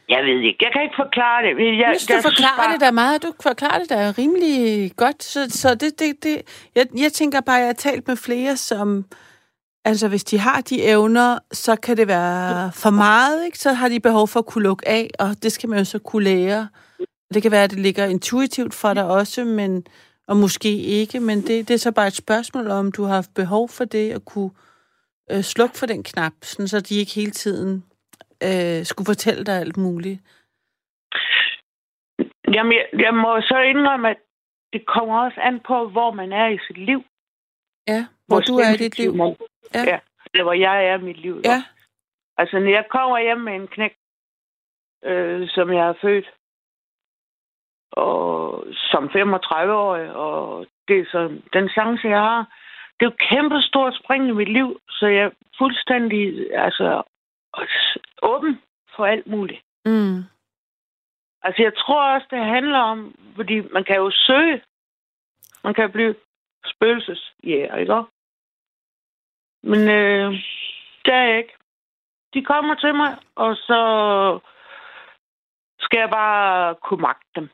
Jeg 0.09 0.23
ved 0.23 0.39
ikke. 0.39 0.57
Jeg 0.61 0.71
kan 0.73 0.81
ikke 0.83 0.95
forklare 0.95 1.43
det. 1.43 1.49
Jeg, 1.49 1.79
Jeg 1.79 1.99
synes, 1.99 2.23
du 2.23 2.29
forklarer 2.29 2.71
det 2.71 2.81
der 2.81 2.91
meget. 2.91 3.23
Du 3.23 3.33
forklarer 3.43 3.79
det 3.79 3.89
der 3.89 4.17
rimelig 4.17 4.91
godt. 4.95 5.23
Så, 5.23 5.49
så 5.49 5.75
det, 5.75 5.99
det, 5.99 6.23
det, 6.23 6.41
jeg, 6.75 6.85
jeg 6.97 7.13
tænker 7.13 7.41
bare, 7.41 7.57
at 7.57 7.61
jeg 7.61 7.67
har 7.67 7.73
talt 7.73 8.07
med 8.07 8.15
flere, 8.15 8.57
som... 8.57 9.05
Altså, 9.85 10.07
hvis 10.07 10.23
de 10.23 10.39
har 10.39 10.61
de 10.61 10.83
evner, 10.83 11.39
så 11.51 11.75
kan 11.75 11.97
det 11.97 12.07
være 12.07 12.71
for 12.75 12.89
meget, 12.89 13.45
ikke? 13.45 13.59
Så 13.59 13.73
har 13.73 13.89
de 13.89 13.99
behov 13.99 14.27
for 14.27 14.39
at 14.39 14.45
kunne 14.45 14.63
lukke 14.63 14.87
af, 14.87 15.09
og 15.19 15.43
det 15.43 15.51
skal 15.51 15.69
man 15.69 15.79
jo 15.79 15.85
så 15.85 15.99
kunne 15.99 16.23
lære. 16.23 16.67
Det 17.33 17.41
kan 17.41 17.51
være, 17.51 17.63
at 17.63 17.69
det 17.71 17.79
ligger 17.79 18.05
intuitivt 18.05 18.73
for 18.73 18.93
dig 18.93 19.05
også, 19.05 19.43
men, 19.43 19.83
og 20.27 20.37
måske 20.37 20.77
ikke, 20.77 21.19
men 21.19 21.41
det, 21.41 21.67
det 21.67 21.73
er 21.73 21.77
så 21.77 21.91
bare 21.91 22.07
et 22.07 22.15
spørgsmål 22.15 22.67
om, 22.67 22.91
du 22.91 23.03
har 23.03 23.13
haft 23.15 23.33
behov 23.33 23.69
for 23.69 23.85
det, 23.85 24.11
at 24.11 24.25
kunne 24.25 24.49
øh, 25.31 25.41
slukke 25.41 25.77
for 25.77 25.85
den 25.85 26.03
knap, 26.03 26.33
sådan, 26.41 26.67
så 26.67 26.79
de 26.79 26.95
ikke 26.95 27.13
hele 27.13 27.31
tiden 27.31 27.83
øh, 28.47 28.85
skulle 28.85 29.05
fortælle 29.13 29.43
dig 29.43 29.55
alt 29.59 29.77
muligt. 29.77 30.19
Jamen, 32.55 32.73
jeg, 32.73 32.85
jeg 33.05 33.13
må 33.13 33.41
så 33.41 33.57
indrømme, 33.71 34.09
at 34.09 34.17
det 34.73 34.85
kommer 34.85 35.19
også 35.25 35.39
an 35.41 35.59
på, 35.59 35.89
hvor 35.89 36.11
man 36.11 36.31
er 36.31 36.47
i 36.47 36.59
sit 36.67 36.77
liv. 36.77 37.03
Ja, 37.87 38.05
hvor 38.27 38.39
du 38.39 38.53
er 38.55 38.73
i 38.73 38.77
dit 38.77 38.97
liv. 38.97 39.15
Man, 39.15 39.35
Ja. 39.73 39.79
ja. 39.79 39.91
ja. 39.91 39.99
Eller 40.33 40.43
hvor 40.43 40.53
jeg 40.53 40.85
er 40.85 40.97
i 40.97 41.01
mit 41.01 41.17
liv. 41.17 41.41
Ja. 41.45 41.63
Altså, 42.37 42.59
når 42.59 42.71
jeg 42.71 42.85
kommer 42.89 43.19
hjem 43.19 43.37
med 43.37 43.53
en 43.55 43.67
knæk, 43.67 43.95
øh, 45.03 45.49
som 45.49 45.73
jeg 45.73 45.83
har 45.83 45.97
født, 46.01 46.27
og 47.91 48.63
som 48.91 49.03
35-årig, 49.05 50.11
og 50.11 50.65
det 50.87 50.99
er 50.99 51.05
så 51.11 51.39
den 51.53 51.69
chance, 51.69 52.07
jeg 52.07 52.19
har. 52.19 52.41
Det 52.99 53.05
er 53.05 53.09
jo 53.09 53.15
et 53.15 53.29
kæmpe 53.29 53.61
stort 53.61 53.95
spring 54.03 54.27
i 54.27 54.31
mit 54.31 54.51
liv, 54.53 54.79
så 54.89 55.07
jeg 55.07 55.23
er 55.23 55.31
fuldstændig 55.57 56.23
altså, 56.65 57.03
åben 58.21 58.61
for 58.95 59.05
alt 59.05 59.27
muligt. 59.27 59.61
Mm. 59.85 60.23
Altså, 61.41 61.61
jeg 61.63 61.73
tror 61.77 62.13
også, 62.13 62.27
det 62.29 62.45
handler 62.45 62.79
om, 62.79 63.15
fordi 63.35 63.61
man 63.61 63.83
kan 63.83 63.95
jo 63.95 64.11
søge. 64.11 64.61
Man 65.63 65.73
kan 65.73 65.91
blive 65.91 66.15
spøgelsesjæger, 66.65 67.75
ikke 67.75 67.93
også? 67.93 68.11
Men 69.63 69.79
øh, 69.79 70.31
det 71.05 71.13
er 71.13 71.23
jeg 71.23 71.37
ikke. 71.37 71.53
De 72.33 72.45
kommer 72.45 72.75
til 72.75 72.95
mig, 72.95 73.17
og 73.35 73.55
så 73.55 73.79
skal 75.79 75.99
jeg 75.99 76.09
bare 76.09 76.75
kunne 76.75 77.01
magte 77.01 77.29
dem. 77.35 77.49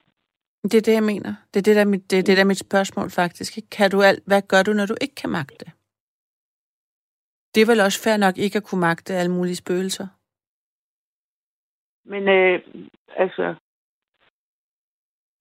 Det 0.63 0.73
er 0.73 0.81
det, 0.81 0.93
jeg 0.93 1.03
mener. 1.03 1.35
Det 1.53 1.59
er 1.59 1.63
det, 1.63 1.75
der 1.75 1.81
er 1.81 1.85
mit, 1.85 2.11
det 2.11 2.19
er 2.19 2.23
det, 2.23 2.37
der 2.37 2.43
er 2.43 2.47
mit 2.47 2.59
spørgsmål 2.59 3.09
faktisk. 3.11 3.57
ikke? 3.57 3.69
Kan 3.69 3.91
du 3.91 4.01
alt, 4.01 4.23
hvad 4.25 4.41
gør 4.41 4.63
du, 4.63 4.73
når 4.73 4.85
du 4.85 4.95
ikke 5.01 5.15
kan 5.15 5.29
magte? 5.29 5.65
Det 5.65 5.73
er 7.57 7.65
vel 7.71 7.79
også 7.79 8.03
fair 8.03 8.17
nok 8.17 8.37
ikke 8.37 8.57
at 8.57 8.63
kunne 8.63 8.81
magte 8.81 9.13
alle 9.13 9.31
mulige 9.31 9.55
spøgelser. 9.55 10.07
Men 12.05 12.23
øh, 12.29 12.59
altså, 13.23 13.55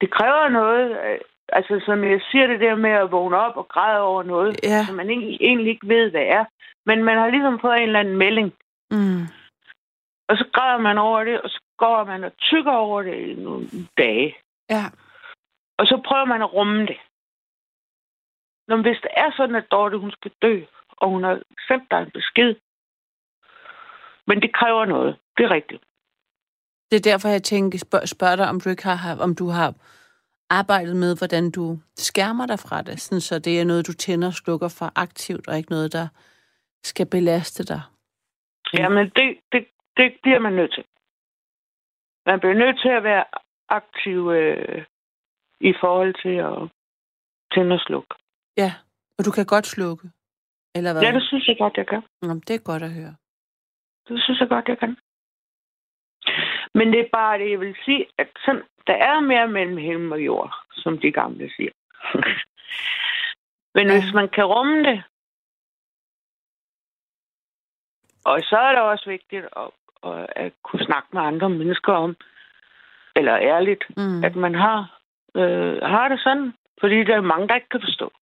det 0.00 0.10
kræver 0.10 0.48
noget. 0.48 0.90
øh, 1.04 1.20
Altså, 1.52 1.82
som 1.86 2.04
jeg 2.04 2.20
siger 2.30 2.46
det 2.46 2.60
der 2.60 2.74
med 2.76 2.90
at 2.90 3.10
vågne 3.12 3.36
op 3.36 3.56
og 3.56 3.68
græde 3.68 4.00
over 4.00 4.22
noget, 4.22 4.60
Ja. 4.62 4.84
som 4.86 4.94
man 4.96 5.10
egentlig, 5.10 5.38
egentlig 5.40 5.70
ikke 5.70 5.88
ved, 5.88 6.10
hvad 6.10 6.22
er. 6.38 6.44
Men 6.86 7.04
man 7.04 7.18
har 7.18 7.30
ligesom 7.30 7.60
fået 7.60 7.76
en 7.76 7.82
eller 7.82 8.00
anden 8.00 8.16
melding. 8.16 8.48
Mm. 8.90 9.22
Og 10.28 10.36
så 10.36 10.44
græder 10.52 10.78
man 10.78 10.98
over 10.98 11.24
det, 11.24 11.40
og 11.40 11.48
så 11.50 11.60
går 11.76 12.04
man 12.04 12.24
og 12.24 12.32
tykker 12.36 12.72
over 12.72 13.02
det 13.02 13.14
i 13.14 13.34
nogle 13.34 13.66
dage. 13.98 14.36
Ja. 14.70 14.84
Og 15.78 15.86
så 15.86 16.02
prøver 16.06 16.24
man 16.24 16.42
at 16.42 16.52
rumme 16.54 16.86
det. 16.86 16.98
Nå, 18.68 18.76
men 18.76 18.84
hvis 18.84 19.00
det 19.02 19.10
er 19.16 19.30
sådan, 19.36 19.56
at 19.56 19.70
Dorte 19.70 19.98
hun 19.98 20.10
skal 20.10 20.32
dø, 20.42 20.64
og 21.00 21.10
hun 21.10 21.24
har 21.24 21.42
sendt 21.68 21.90
dig 21.90 22.00
en 22.02 22.10
besked, 22.10 22.54
men 24.26 24.42
det 24.42 24.54
kræver 24.54 24.84
noget. 24.84 25.18
Det 25.36 25.44
er 25.44 25.50
rigtigt. 25.50 25.82
Det 26.90 26.96
er 26.96 27.10
derfor, 27.10 27.28
jeg 27.28 27.42
tænker, 27.42 27.78
spørg, 27.78 28.08
spørger 28.08 28.36
dig, 28.36 28.48
om 28.48 28.60
du 28.60 28.68
ikke 28.70 28.84
har, 28.84 29.16
om 29.26 29.34
du 29.34 29.46
har 29.48 29.74
arbejdet 30.50 30.96
med, 30.96 31.16
hvordan 31.18 31.50
du 31.50 31.78
skærmer 31.96 32.46
dig 32.46 32.58
fra 32.58 32.82
det, 32.82 33.00
sådan, 33.00 33.20
så 33.20 33.38
det 33.38 33.60
er 33.60 33.64
noget, 33.64 33.86
du 33.86 33.92
tænder 33.92 34.28
og 34.28 34.34
slukker 34.34 34.68
for 34.78 34.92
aktivt, 34.96 35.48
og 35.48 35.56
ikke 35.56 35.70
noget, 35.70 35.92
der 35.92 36.08
skal 36.82 37.06
belaste 37.06 37.64
dig. 37.64 37.82
Jamen, 38.78 39.04
det, 39.16 39.38
det, 39.52 39.66
det 39.96 40.08
bliver 40.22 40.38
man 40.38 40.52
nødt 40.52 40.72
til. 40.74 40.84
Man 42.26 42.40
bliver 42.40 42.54
nødt 42.54 42.80
til 42.82 42.88
at 42.88 43.02
være 43.02 43.24
aktiv 43.68 44.30
øh, 44.30 44.84
i 45.60 45.72
forhold 45.80 46.14
til 46.22 46.36
at 46.48 46.70
tænde 47.54 47.74
og 47.74 47.80
slukke. 47.80 48.14
Ja, 48.56 48.72
og 49.18 49.24
du 49.24 49.30
kan 49.30 49.46
godt 49.46 49.66
slukke. 49.66 50.10
Eller 50.78 50.92
hvad? 50.92 51.02
Ja, 51.02 51.12
det 51.12 51.22
synes 51.22 51.48
jeg 51.48 51.56
godt, 51.58 51.76
jeg 51.76 51.86
kan. 51.86 52.02
Nå, 52.22 52.34
det 52.34 52.50
er 52.54 52.64
godt 52.70 52.82
at 52.82 52.92
høre. 52.92 53.14
Det 54.08 54.22
synes 54.22 54.40
jeg 54.40 54.48
godt, 54.48 54.68
jeg 54.68 54.78
kan. 54.78 54.96
Men 56.74 56.86
det 56.92 57.00
er 57.00 57.08
bare 57.12 57.38
det, 57.38 57.50
jeg 57.50 57.60
vil 57.60 57.76
sige, 57.84 58.06
at 58.18 58.28
sådan, 58.44 58.62
der 58.86 58.94
er 58.94 59.20
mere 59.20 59.48
mellem 59.48 59.76
himmel 59.76 60.12
og 60.12 60.20
jord, 60.20 60.54
som 60.72 60.98
de 60.98 61.12
gamle 61.12 61.50
siger. 61.56 61.70
Men 63.76 63.86
Ja. 63.86 63.92
hvis 64.00 64.14
man 64.14 64.28
kan 64.28 64.44
rumme 64.44 64.78
det, 64.88 65.02
og 68.24 68.40
så 68.50 68.56
er 68.56 68.72
det 68.72 68.80
også 68.82 69.10
vigtigt 69.10 69.44
at, 69.56 69.70
at, 70.10 70.26
at 70.36 70.52
kunne 70.62 70.84
snakke 70.84 71.08
med 71.12 71.22
andre 71.22 71.48
mennesker 71.50 71.92
om, 71.92 72.16
eller 73.16 73.36
ærligt, 73.38 73.84
Mm. 73.96 74.24
at 74.24 74.36
man 74.36 74.54
har, 74.54 75.00
øh, 75.36 75.76
har 75.82 76.08
det 76.08 76.20
sådan. 76.20 76.54
Fordi 76.80 77.04
der 77.04 77.16
er 77.16 77.20
mange, 77.20 77.48
der 77.48 77.54
ikke 77.54 77.68
kan 77.68 77.80
forstå. 77.80 78.12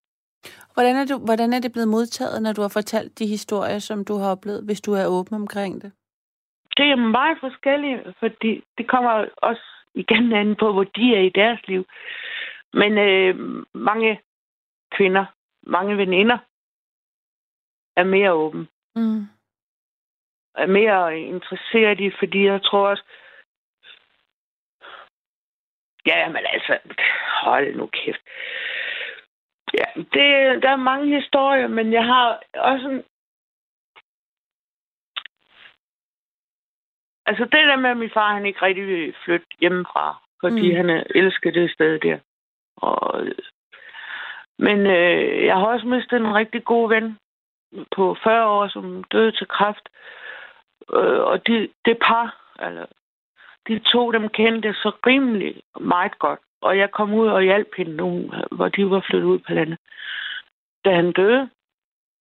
Hvordan, 0.77 0.97
er 0.97 1.07
du, 1.07 1.19
hvordan 1.25 1.53
er 1.53 1.61
det 1.61 1.73
blevet 1.73 1.89
modtaget, 1.89 2.43
når 2.43 2.53
du 2.53 2.61
har 2.61 2.69
fortalt 2.69 3.19
de 3.19 3.27
historier, 3.27 3.79
som 3.79 4.05
du 4.05 4.15
har 4.19 4.31
oplevet, 4.31 4.65
hvis 4.65 4.81
du 4.81 4.93
er 4.93 5.07
åben 5.07 5.35
omkring 5.35 5.83
det? 5.83 5.93
Det 6.77 6.87
er 6.91 6.97
meget 6.97 7.39
forskelligt, 7.41 8.01
fordi 8.19 8.65
det 8.79 8.89
kommer 8.89 9.27
også 9.37 9.67
igen 9.95 10.33
an 10.33 10.57
på, 10.57 10.73
hvor 10.73 10.85
de 10.85 11.15
er 11.17 11.21
i 11.21 11.29
deres 11.41 11.61
liv. 11.69 11.87
Men 12.73 12.99
øh, 12.99 13.65
mange 13.75 14.21
kvinder, 14.97 15.25
mange 15.63 15.97
veninder, 15.97 16.39
er 17.97 18.05
mere 18.05 18.33
åben. 18.33 18.69
Mm. 18.97 19.23
Er 20.55 20.67
mere 20.67 21.21
interesseret 21.21 22.01
i, 22.01 22.11
fordi 22.19 22.45
jeg 22.45 22.63
tror 22.63 22.89
også... 22.89 23.05
Ja, 26.07 26.29
men 26.29 26.43
altså, 26.53 26.79
hold 27.43 27.77
nu 27.77 27.87
kæft. 27.87 28.21
Ja, 29.77 29.85
det, 29.97 30.63
der 30.63 30.71
er 30.71 30.77
mange 30.77 31.21
historier, 31.21 31.69
men 31.69 31.93
jeg 31.93 32.05
har 32.05 32.41
også 32.55 32.89
en, 32.89 33.03
Altså 37.29 37.45
det 37.45 37.53
der 37.53 37.77
med, 37.77 37.91
at 37.91 37.97
min 37.97 38.11
far 38.11 38.35
han 38.35 38.47
ikke 38.47 38.63
rigtig 38.63 38.87
vil 38.87 39.15
flytte 39.25 39.47
hjemmefra, 39.61 40.15
fordi 40.41 40.71
Mm. 40.71 40.77
han 40.77 41.05
elsker 41.15 41.51
det 41.51 41.71
sted 41.71 41.99
der. 41.99 42.19
Og, 42.77 43.27
men 44.59 44.87
øh, 44.87 45.45
jeg 45.45 45.55
har 45.57 45.67
også 45.67 45.87
mistet 45.87 46.17
en 46.17 46.35
rigtig 46.35 46.65
god 46.65 46.89
ven 46.89 47.19
på 47.97 48.17
40 48.23 48.47
år, 48.49 48.69
som 48.69 49.05
døde 49.05 49.33
til 49.33 49.49
kræft. 49.49 49.89
Øh, 50.93 51.21
og 51.21 51.47
de, 51.47 51.69
det 51.85 51.99
par, 51.99 52.53
eller 52.67 52.87
de 53.69 53.79
to, 53.79 54.13
dem 54.13 54.29
kendte 54.29 54.75
så 54.75 54.91
rimelig 55.07 55.63
meget 55.81 56.19
godt. 56.19 56.41
Og 56.63 56.79
jeg 56.79 56.91
kom 56.91 57.15
ud 57.15 57.27
og 57.29 57.43
hjalp 57.43 57.69
hende 57.77 57.97
nu, 57.97 58.31
hvor 58.51 58.69
de 58.69 58.91
var 58.91 59.05
flyttet 59.11 59.29
ud 59.29 59.39
på 59.39 59.53
landet. 59.53 59.79
Da 60.85 60.95
han 60.95 61.13
døde 61.13 61.51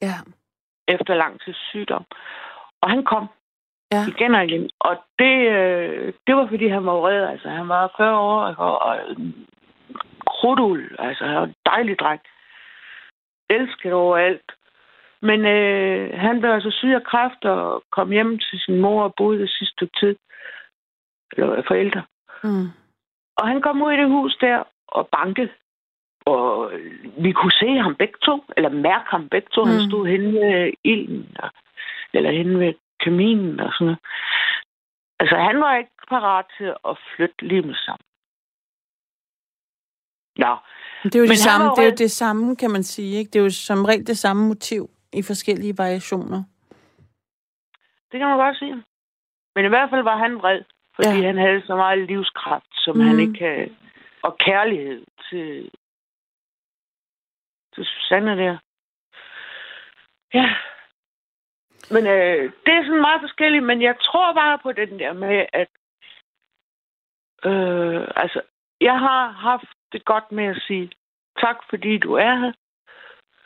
Ja. 0.02 0.14
efter 0.88 1.16
lang 1.16 1.42
tids 1.42 1.58
sygdom. 1.58 2.06
Og 2.82 2.90
han 2.90 3.04
kom 3.04 3.28
Ja. 3.92 4.02
igen 4.08 4.36
og 4.36 4.46
igen. 4.46 4.70
Og 4.80 5.04
det, 5.20 5.36
øh, 5.52 6.14
det 6.28 6.36
var, 6.36 6.48
fordi 6.48 6.68
han 6.68 6.86
var 6.86 6.92
vred. 6.94 7.24
Altså, 7.28 7.50
han 7.50 7.68
var 7.70 7.94
40 7.98 8.18
år 8.20 8.42
og, 8.42 8.80
og 8.82 9.00
krudul. 10.28 10.96
Altså, 11.00 11.26
han 11.26 11.36
var 11.36 11.44
en 11.44 11.56
dejlig 11.66 12.00
dreng. 12.00 12.22
elsket 13.50 13.94
overalt. 13.94 14.52
Men 15.22 15.46
øh, 15.46 16.20
han 16.20 16.40
blev 16.40 16.52
altså 16.52 16.72
syg 16.72 16.88
af 16.96 17.04
kræft 17.04 17.46
og 17.46 17.84
kom 17.92 18.12
hjem 18.12 18.40
til 18.40 18.60
sin 18.60 18.82
mor 18.82 19.04
og 19.04 19.14
boede 19.18 19.40
det 19.40 19.50
sidste 19.50 19.72
stykke 19.74 20.00
tid. 20.00 20.16
Eller 21.38 21.62
forældre. 21.68 22.04
Mm. 22.44 22.68
Og 23.38 23.48
han 23.48 23.62
kom 23.62 23.82
ud 23.82 23.92
i 23.92 23.98
det 23.98 24.10
hus 24.10 24.38
der 24.42 24.64
og 24.88 25.08
bankede. 25.08 25.50
Og 26.26 26.72
vi 27.24 27.32
kunne 27.32 27.52
se 27.52 27.78
ham 27.78 27.96
begge 27.96 28.18
to, 28.22 28.44
eller 28.58 28.70
mærke 28.70 29.06
ham 29.10 29.30
begge 29.30 29.48
to. 29.52 29.64
Mm. 29.64 29.70
Han 29.72 29.90
stod 29.90 30.08
henne 30.08 30.40
ved 30.40 30.74
ilden, 30.84 31.36
og, 31.40 31.50
eller 32.14 32.32
henne 32.32 32.60
ved 32.60 32.74
kaminen 33.04 33.60
og 33.60 33.74
sådan 33.74 33.86
noget. 33.86 34.00
Altså, 35.20 35.36
han 35.36 35.60
var 35.60 35.78
ikke 35.78 35.92
parat 36.10 36.46
til 36.58 36.74
at 36.90 36.98
flytte 37.16 37.48
lige 37.48 37.62
med 37.62 37.76
sammen. 37.76 38.06
Nå, 40.38 40.58
Det 41.04 41.16
er 41.16 41.20
jo 41.20 41.24
Men 41.24 41.30
det 41.30 41.48
samme, 41.50 41.70
det 41.76 41.84
er 41.84 41.90
jo 41.92 41.98
det 41.98 42.12
samme, 42.12 42.56
kan 42.56 42.72
man 42.72 42.84
sige. 42.84 43.18
Ikke? 43.20 43.30
Det 43.32 43.40
er 43.40 43.44
jo 43.44 43.50
som 43.50 43.86
regel 43.86 44.08
det 44.08 44.18
samme 44.18 44.48
motiv 44.48 44.90
i 45.14 45.22
forskellige 45.24 45.78
variationer. 45.78 46.44
det 48.12 48.20
kan 48.20 48.28
man 48.28 48.38
godt 48.38 48.58
sige. 48.58 48.84
Men 49.56 49.66
i 49.66 49.68
hvert 49.68 49.90
fald 49.90 50.04
var 50.04 50.18
han 50.18 50.38
vred, 50.38 50.62
fordi 50.96 51.08
Ja. 51.20 51.26
han 51.26 51.38
havde 51.38 51.62
så 51.66 51.76
meget 51.76 52.08
livskraft, 52.08 52.72
som 52.74 52.96
Mhm. 52.96 53.04
mm. 53.04 53.10
han 53.10 53.20
ikke 53.20 53.40
havde. 53.46 53.76
Og 54.24 54.38
kærlighed 54.38 55.06
til, 55.30 55.72
til 57.76 57.86
Susanne 57.86 58.38
der. 58.38 58.58
Ja. 60.34 60.56
Men 61.92 62.08
øh, 62.08 62.52
det 62.66 62.74
er 62.74 62.84
sådan 62.86 63.02
meget 63.02 63.22
forskelligt, 63.22 63.64
men 63.64 63.82
jeg 63.82 63.96
tror 64.02 64.34
bare 64.34 64.60
på 64.60 64.72
den 64.72 65.00
der 65.00 65.14
med, 65.14 65.46
at 65.54 65.70
øh, 67.52 68.08
altså, 68.16 68.42
jeg 68.82 69.00
har 69.00 69.28
haft 69.28 69.68
det 69.92 70.06
godt 70.06 70.32
med 70.32 70.44
at 70.46 70.62
sige 70.68 70.92
tak, 71.40 71.58
fordi 71.70 71.98
du 71.98 72.14
er 72.14 72.36
her. 72.36 72.52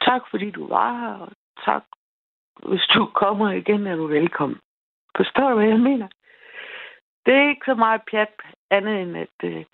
Tak, 0.01 0.21
fordi 0.29 0.51
du 0.51 0.67
var 0.67 0.99
her. 0.99 1.13
Og 1.25 1.31
tak, 1.65 1.83
hvis 2.69 2.85
du 2.95 3.05
kommer 3.05 3.51
igen, 3.51 3.87
er 3.87 3.95
du 3.95 4.07
velkommen. 4.07 4.59
Forstår 5.17 5.49
du, 5.49 5.55
hvad 5.55 5.67
jeg 5.67 5.79
mener? 5.79 6.07
Det 7.29 7.37
er 7.37 7.49
ikke 7.49 7.65
så 7.65 7.75
meget 7.75 8.01
pjat 8.11 8.35
andet 8.71 9.01
end, 9.01 9.17
at... 9.17 9.37
Øh, 9.43 9.65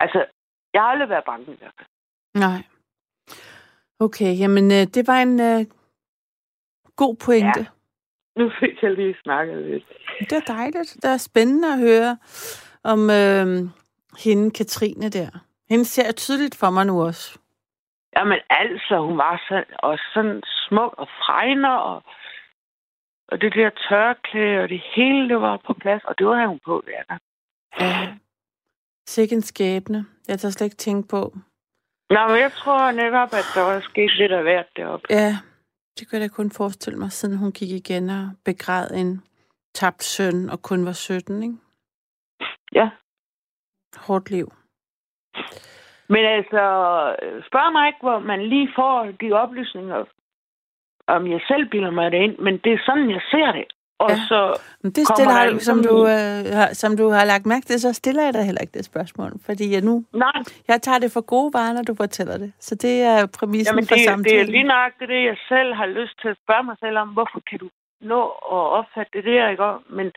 altså, 0.00 0.26
jeg 0.72 0.82
har 0.82 0.88
aldrig 0.88 1.08
været 1.08 1.24
bange 1.24 1.52
i 1.52 1.56
hvert 1.56 1.74
fald. 1.78 1.88
Nej. 2.34 2.62
Okay, 4.00 4.38
jamen 4.38 4.64
øh, 4.70 4.84
det 4.94 5.06
var 5.06 5.18
en 5.22 5.40
øh, 5.40 5.66
god 6.96 7.16
pointe. 7.24 7.60
Ja. 7.60 7.66
Nu 8.36 8.50
fik 8.60 8.82
jeg 8.82 8.92
lige 8.94 9.16
snakket 9.22 9.62
lidt. 9.62 9.84
Det 10.20 10.32
er 10.32 10.54
dejligt. 10.54 10.96
Det 11.02 11.10
er 11.10 11.16
spændende 11.16 11.72
at 11.72 11.78
høre 11.78 12.18
om 12.84 13.00
øh, 13.10 13.46
hende, 14.24 14.50
Katrine 14.50 15.08
der. 15.08 15.30
Hende 15.68 15.84
ser 15.84 16.04
jeg 16.04 16.16
tydeligt 16.16 16.56
for 16.60 16.70
mig 16.70 16.86
nu 16.86 17.02
også. 17.02 17.38
Jamen 18.16 18.38
altså, 18.50 18.98
hun 19.06 19.18
var 19.18 19.44
så, 19.48 19.64
og 19.78 19.98
sådan 20.14 20.42
smuk 20.44 20.94
og 20.98 21.08
fregner, 21.08 21.76
og, 21.90 22.02
og 23.28 23.40
det 23.40 23.52
der 23.54 23.70
tørklæde, 23.88 24.62
og 24.62 24.68
det 24.68 24.82
hele 24.94 25.28
det 25.28 25.40
var 25.40 25.56
på 25.66 25.72
plads, 25.72 26.04
og 26.04 26.18
det 26.18 26.26
var 26.26 26.46
hun 26.46 26.60
på, 26.64 26.82
ja. 26.88 27.16
Ja. 27.80 28.16
Sikke 29.08 29.34
en 29.34 29.42
skæbne. 29.42 30.06
Jeg 30.28 30.38
tager 30.38 30.52
slet 30.52 30.66
ikke 30.66 30.76
tænke 30.76 31.08
på. 31.08 31.36
Nå, 32.10 32.28
men 32.28 32.36
jeg 32.36 32.52
tror 32.52 32.90
netop, 32.90 33.28
at 33.32 33.46
der 33.54 33.62
var 33.72 33.80
sket 33.80 34.14
lidt 34.16 34.32
af 34.32 34.42
hvert 34.42 34.66
deroppe. 34.76 35.06
Ja, 35.10 35.32
det 35.98 36.08
kan 36.08 36.20
jeg 36.20 36.30
da 36.30 36.34
kun 36.34 36.50
forestille 36.50 36.98
mig, 36.98 37.12
siden 37.12 37.38
hun 37.38 37.52
gik 37.52 37.70
igen 37.70 38.10
og 38.10 38.30
begræd 38.44 38.90
en 38.90 39.22
tabt 39.74 40.04
søn 40.04 40.50
og 40.50 40.62
kun 40.62 40.86
var 40.86 40.92
17, 40.92 41.42
ikke? 41.42 41.56
Ja. 42.72 42.90
Hårdt 43.96 44.30
liv. 44.30 44.52
Men 46.08 46.24
altså, 46.24 46.62
spørg 47.48 47.72
mig 47.72 47.86
ikke, 47.86 48.00
hvor 48.00 48.18
man 48.18 48.48
lige 48.48 48.68
får 48.76 49.12
de 49.20 49.32
oplysninger, 49.32 50.04
om 51.08 51.30
jeg 51.30 51.40
selv 51.48 51.68
bilder 51.68 51.90
mig 51.90 52.12
det 52.12 52.18
ind, 52.18 52.38
men 52.38 52.54
det 52.64 52.72
er 52.72 52.78
sådan, 52.86 53.10
jeg 53.10 53.20
ser 53.30 53.52
det. 53.52 53.64
Og 53.98 54.10
Ja. 54.10 54.16
så, 54.28 54.40
Men 54.82 54.92
det 54.92 55.04
stiller 55.08 55.32
har 55.32 55.44
ligesom- 55.46 55.82
som 55.82 55.84
du, 55.90 55.96
øh, 56.06 56.40
har, 56.58 56.68
som 56.82 56.96
du 56.96 57.08
har 57.08 57.24
lagt 57.24 57.46
mærke 57.46 57.66
til, 57.66 57.80
så 57.80 57.92
stiller 57.92 58.22
jeg 58.24 58.34
dig 58.34 58.44
heller 58.44 58.60
ikke 58.60 58.78
det 58.78 58.84
spørgsmål. 58.84 59.30
Fordi 59.46 59.72
jeg 59.74 59.82
nu, 59.82 60.04
nej, 60.12 60.38
jeg 60.68 60.82
tager 60.82 60.98
det 60.98 61.12
for 61.12 61.20
gode 61.34 61.50
varer, 61.54 61.72
når 61.72 61.82
du 61.82 61.94
fortæller 61.94 62.36
det. 62.38 62.52
Så 62.60 62.74
det 62.74 63.02
er 63.02 63.26
præmissen 63.38 63.72
jamen 63.74 63.86
for 63.88 63.94
det, 63.94 64.00
det 64.04 64.10
samtalen. 64.10 64.40
er 64.46 64.50
lige 64.56 64.62
nøjagtigt 64.74 65.08
det, 65.08 65.24
jeg 65.24 65.36
selv 65.48 65.74
har 65.74 65.86
lyst 65.86 66.20
til 66.20 66.28
at 66.28 66.36
spørge 66.44 66.62
mig 66.64 66.76
selv 66.80 66.98
om. 66.98 67.08
Hvorfor 67.08 67.40
kan 67.50 67.58
du 67.58 67.68
nå 68.00 68.22
at 68.56 68.62
opfatte 68.78 69.12
det 69.16 69.24
der, 69.24 69.48
ikke? 69.48 69.64
Men, 69.96 70.12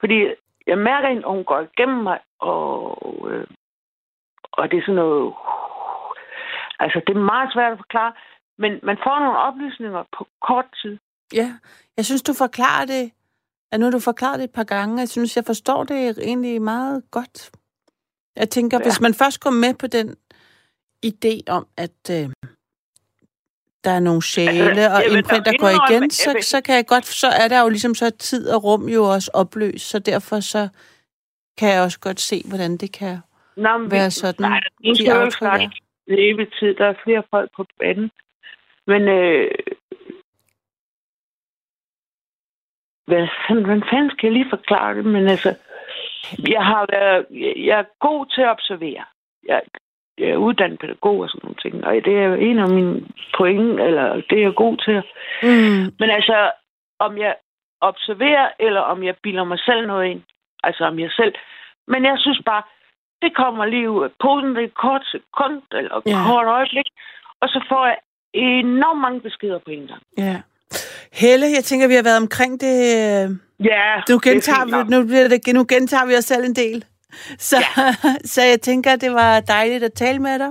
fordi 0.00 0.18
jeg 0.66 0.78
mærker 0.78 1.08
en, 1.08 1.24
og 1.24 1.32
hun 1.34 1.44
går 1.44 1.60
igennem 1.60 2.02
mig, 2.02 2.18
og, 2.40 3.28
øh, 3.30 3.46
og 4.52 4.70
det 4.70 4.76
er 4.78 4.82
sådan 4.82 4.94
noget... 4.94 5.34
Altså, 6.78 7.00
det 7.06 7.16
er 7.16 7.20
meget 7.34 7.52
svært 7.52 7.72
at 7.72 7.78
forklare, 7.78 8.12
men 8.58 8.72
man 8.82 8.96
får 9.04 9.18
nogle 9.18 9.38
oplysninger 9.38 10.02
på 10.18 10.26
kort 10.48 10.64
tid. 10.82 10.98
Ja, 11.34 11.48
jeg 11.96 12.04
synes, 12.04 12.22
du 12.22 12.32
forklarer 12.32 12.86
det. 12.86 13.10
Ja, 13.72 13.76
nu 13.76 13.84
har 13.84 13.90
du 13.90 14.00
forklaret 14.00 14.38
det 14.38 14.44
et 14.44 14.52
par 14.52 14.64
gange. 14.64 14.98
Jeg 14.98 15.08
synes, 15.08 15.36
jeg 15.36 15.44
forstår 15.44 15.84
det 15.84 16.18
egentlig 16.18 16.62
meget 16.62 17.02
godt. 17.10 17.50
Jeg 18.36 18.50
tænker, 18.50 18.78
ja. 18.78 18.84
Hvis 18.84 19.00
man 19.00 19.14
først 19.14 19.40
går 19.40 19.50
med 19.50 19.74
på 19.74 19.86
den 19.86 20.16
idé 21.06 21.40
om, 21.48 21.66
at 21.76 22.10
øh, 22.10 22.28
der 23.84 23.90
er 23.90 24.00
nogle 24.00 24.22
sjæle 24.22 24.64
Altså, 24.64 24.90
og 24.90 25.02
vil 25.10 25.18
imprint, 25.18 25.46
der 25.46 25.58
går 25.58 25.68
igen, 25.68 26.02
jeg 26.02 26.12
så, 26.12 26.38
så 26.40 26.60
kan 26.60 26.74
jeg 26.74 26.86
godt, 26.86 27.06
så 27.06 27.26
er 27.26 27.48
der 27.48 27.60
jo 27.60 27.68
ligesom 27.68 27.94
så 27.94 28.10
tid 28.10 28.48
og 28.48 28.64
rum 28.64 28.88
jo 28.88 29.04
også 29.04 29.30
opløst, 29.34 29.88
så 29.90 29.98
derfor 29.98 30.40
så 30.40 30.68
kan 31.58 31.68
jeg 31.68 31.82
også 31.82 32.00
godt 32.00 32.20
se, 32.20 32.42
hvordan 32.48 32.76
det 32.76 32.92
kan 32.92 33.18
Nå, 33.56 33.78
men 33.78 33.90
være 33.90 34.10
sådan. 34.10 34.50
Nej, 34.50 34.60
nu 34.84 34.90
de 34.90 34.96
skal 34.96 35.04
jeg 35.04 35.16
jo 35.16 35.20
ikke 35.20 35.26
aftryk 35.26 35.46
er. 35.46 35.56
snakke 35.56 35.80
evig 36.08 36.48
tid. 36.58 36.74
Der 36.74 36.86
er 36.86 36.94
flere 37.04 37.22
folk 37.30 37.50
på 37.56 37.64
banen. 37.78 38.10
Men 38.86 39.02
øh, 39.08 39.50
hvad, 43.06 43.28
hvordan 43.48 43.84
fanden 43.90 44.10
skal 44.10 44.26
jeg 44.26 44.32
lige 44.32 44.50
forklare 44.50 44.94
det? 44.94 45.04
Men 45.04 45.28
altså, 45.28 45.54
jeg 46.48 46.64
har 46.64 46.86
været, 46.92 47.26
jeg, 47.66 47.78
er 47.78 47.84
god 48.00 48.26
til 48.26 48.42
at 48.42 48.50
observere. 48.50 49.04
Jeg, 49.48 49.62
jeg 50.18 50.28
er 50.28 50.36
uddannet 50.36 50.78
pædagog 50.78 51.18
og 51.20 51.28
sådan 51.28 51.40
nogle 51.44 51.62
ting, 51.62 51.84
og 51.86 51.94
det 51.94 52.18
er 52.18 52.34
en 52.34 52.58
af 52.58 52.68
mine 52.68 53.06
pointe, 53.36 53.82
eller 53.84 54.14
det 54.30 54.38
er 54.38 54.42
jeg 54.42 54.54
god 54.54 54.76
til. 54.76 55.02
Mm, 55.42 55.92
Men 56.00 56.10
altså, 56.10 56.50
om 56.98 57.18
jeg 57.18 57.34
observerer, 57.80 58.48
eller 58.58 58.80
om 58.80 59.02
jeg 59.04 59.14
bilder 59.22 59.44
mig 59.44 59.58
selv 59.58 59.86
noget 59.86 60.10
ind. 60.10 60.22
Altså 60.62 60.84
om 60.84 60.98
jeg 60.98 61.10
selv. 61.10 61.34
Men 61.88 62.04
jeg 62.04 62.16
synes 62.18 62.42
bare, 62.46 62.62
det 63.22 63.36
kommer 63.36 63.64
lige 63.64 63.90
ud 63.90 64.04
af 64.04 64.10
posen, 64.22 64.56
det 64.56 64.64
er 64.64 64.68
kort 64.68 65.04
sekund, 65.04 65.62
eller 65.72 66.02
ja. 66.06 66.18
kort 66.26 66.46
øjeblik. 66.46 66.88
Og 67.40 67.48
så 67.48 67.64
får 67.68 67.86
jeg 67.86 67.98
enormt 68.34 69.00
mange 69.00 69.20
beskeder 69.20 69.58
på 69.58 69.70
en 69.70 69.86
gang. 69.86 70.02
ja. 70.18 70.40
Helle, 71.12 71.46
jeg 71.56 71.64
tænker, 71.64 71.88
vi 71.88 71.94
har 71.94 72.02
været 72.02 72.16
omkring 72.16 72.60
det... 72.60 72.76
Øh, 72.76 73.30
Ja, 73.64 73.96
Nu 74.08 74.14
det 74.18 74.26
er 74.26 74.30
gentager, 74.32 74.58
fint 74.58 74.70
nok. 74.70 74.86
vi, 74.86 74.90
nu, 74.90 75.04
bliver 75.06 75.28
det, 75.28 75.54
nu 75.54 75.64
gentager 75.68 76.06
vi 76.06 76.14
os 76.16 76.24
selv 76.24 76.44
en 76.44 76.54
del. 76.54 76.84
Så, 77.38 77.56
ja. 77.76 77.94
så 78.32 78.42
jeg 78.42 78.60
tænker, 78.60 78.96
det 78.96 79.12
var 79.12 79.40
dejligt 79.40 79.84
at 79.84 79.92
tale 79.92 80.18
med 80.18 80.38
dig. 80.38 80.48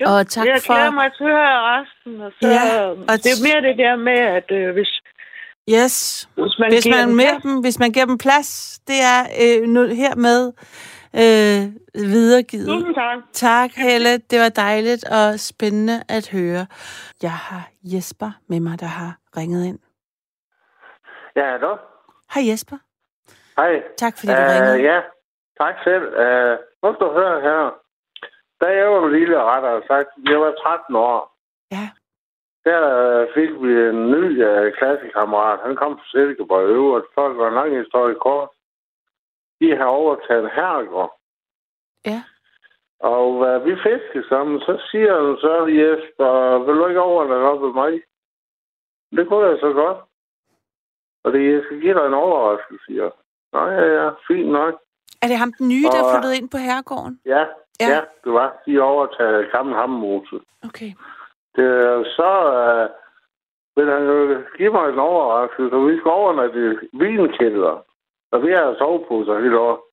Jo, 0.00 0.06
og 0.06 0.28
tak 0.28 0.46
jeg 0.46 0.60
for- 0.66 0.72
glæder 0.74 0.90
mig 0.90 1.10
til 1.16 1.24
at 1.24 1.30
høre 1.30 1.80
resten. 1.80 2.20
Og 2.20 2.32
så, 2.40 2.48
Ja, 2.48 2.88
og 2.88 3.16
det 3.24 3.30
er 3.32 3.42
mere 3.48 3.60
det 3.68 3.78
der 3.78 3.96
med, 3.96 4.18
at 4.38 4.50
øh, 4.50 4.72
hvis, 4.72 4.88
Yes. 5.70 6.28
hvis 6.34 6.58
man 6.58 6.72
Hvis 6.72 6.84
giver 6.84 6.96
man, 6.96 7.08
dem 7.08 7.16
med 7.16 7.24
plads- 7.24 7.42
dem, 7.42 7.60
hvis 7.60 7.78
man 7.78 7.92
giver 7.92 8.06
dem 8.06 8.18
plads, 8.18 8.78
det 8.88 8.96
er 9.14 9.20
øh, 9.42 9.68
nu, 9.68 9.86
hermed 9.86 10.52
øh, 11.22 11.62
videregivet. 12.12 12.66
Tusind 12.68 12.94
tak. 12.94 13.18
Tak, 13.32 13.70
Helle. 13.76 14.18
Det 14.30 14.38
var 14.40 14.48
dejligt 14.48 15.04
og 15.18 15.40
spændende 15.40 15.96
at 16.08 16.28
høre. 16.32 16.66
Jeg 17.22 17.30
har 17.48 17.62
Jesper 17.84 18.30
med 18.48 18.60
mig, 18.60 18.80
der 18.80 18.86
har 19.00 19.12
ringet 19.36 19.64
ind. 19.66 19.78
Ja, 21.36 21.50
hallo. 21.50 21.76
Hej 22.34 22.42
Jesper. 22.50 22.76
Hej. 23.56 23.82
Tak 23.98 24.14
fordi 24.18 24.32
du 24.32 24.42
ringede. 24.54 24.78
Uh, 24.78 24.82
ja, 24.90 25.00
tak 25.60 25.74
selv. 25.84 26.04
Uh, 26.24 26.54
nu 26.82 26.86
skal 26.94 27.06
du 27.06 27.12
høre 27.20 27.40
her. 27.48 27.60
Da 28.60 28.66
jeg 28.78 28.86
var 28.90 29.08
lille, 29.08 29.42
rettere 29.42 29.82
sagt, 29.90 30.08
jeg 30.30 30.40
var 30.40 30.52
13 30.62 30.96
år, 30.96 31.18
Ja. 31.76 31.86
der 32.64 32.82
øh, 32.98 33.28
fik 33.36 33.50
vi 33.64 33.72
en 33.92 34.00
ny 34.14 34.24
uh, 34.50 34.72
klassekammerat. 34.78 35.58
Han 35.66 35.76
kom 35.76 35.92
fra 35.98 36.06
Silkeborg 36.12 36.68
øvrigt. 36.78 37.06
For 37.14 37.24
at 37.30 37.36
gøre 37.36 37.48
en 37.48 37.54
lang 37.54 37.78
historie 37.82 38.14
kort. 38.26 38.48
De 39.62 39.76
har 39.76 39.84
overtaget 39.84 40.50
herregård. 40.54 41.12
Ja. 42.06 42.22
Og 43.00 43.28
uh, 43.34 43.64
vi 43.66 43.72
fiskede 43.76 44.28
sammen. 44.28 44.60
Så 44.60 44.72
siger 44.90 45.12
han 45.22 45.36
så, 45.44 45.54
Jesper, 45.80 46.58
vil 46.58 46.74
du 46.76 46.86
ikke 46.86 47.00
overlade 47.00 47.42
op 47.50 47.60
med 47.60 47.72
mig? 47.82 47.92
Det 49.16 49.28
kunne 49.28 49.46
jeg 49.48 49.58
så 49.60 49.72
godt. 49.72 49.98
Og 51.24 51.32
det, 51.32 51.52
jeg 51.52 51.62
skal 51.64 51.80
give 51.80 51.94
dig 51.98 52.06
en 52.06 52.14
overraskelse, 52.14 52.84
siger 52.86 53.02
jeg. 53.02 53.12
Nå, 53.52 53.60
ja, 53.66 53.84
ja, 54.02 54.10
fint 54.28 54.48
nok. 54.52 54.74
Er 55.22 55.26
det 55.28 55.36
ham 55.36 55.52
den 55.58 55.68
nye, 55.68 55.86
der 55.92 55.98
er 55.98 56.04
Og- 56.04 56.12
flyttet 56.14 56.34
ind 56.38 56.50
på 56.50 56.56
herregården? 56.56 57.20
Ja, 57.26 57.44
Ja. 57.80 57.88
ja, 57.94 58.00
det 58.24 58.32
var. 58.32 58.62
De 58.66 58.80
overtaget 58.80 59.52
gammel 59.52 59.74
hammose. 59.76 60.36
Okay. 60.68 60.90
Det 61.56 61.66
så 62.16 62.30
øh, 62.60 62.88
vil 63.76 63.92
han 63.94 64.02
jo 64.06 64.42
give 64.56 64.72
mig 64.72 64.88
en 64.88 64.98
overraskelse, 64.98 65.76
og 65.76 65.86
vi 65.88 65.98
skal 65.98 66.10
overnatte 66.10 66.60
i 66.92 66.96
vinkælder. 66.98 67.84
Og 68.32 68.42
vi 68.42 68.52
har 68.52 68.74
soveposer 68.78 69.40
hele 69.40 69.58
år. 69.58 69.86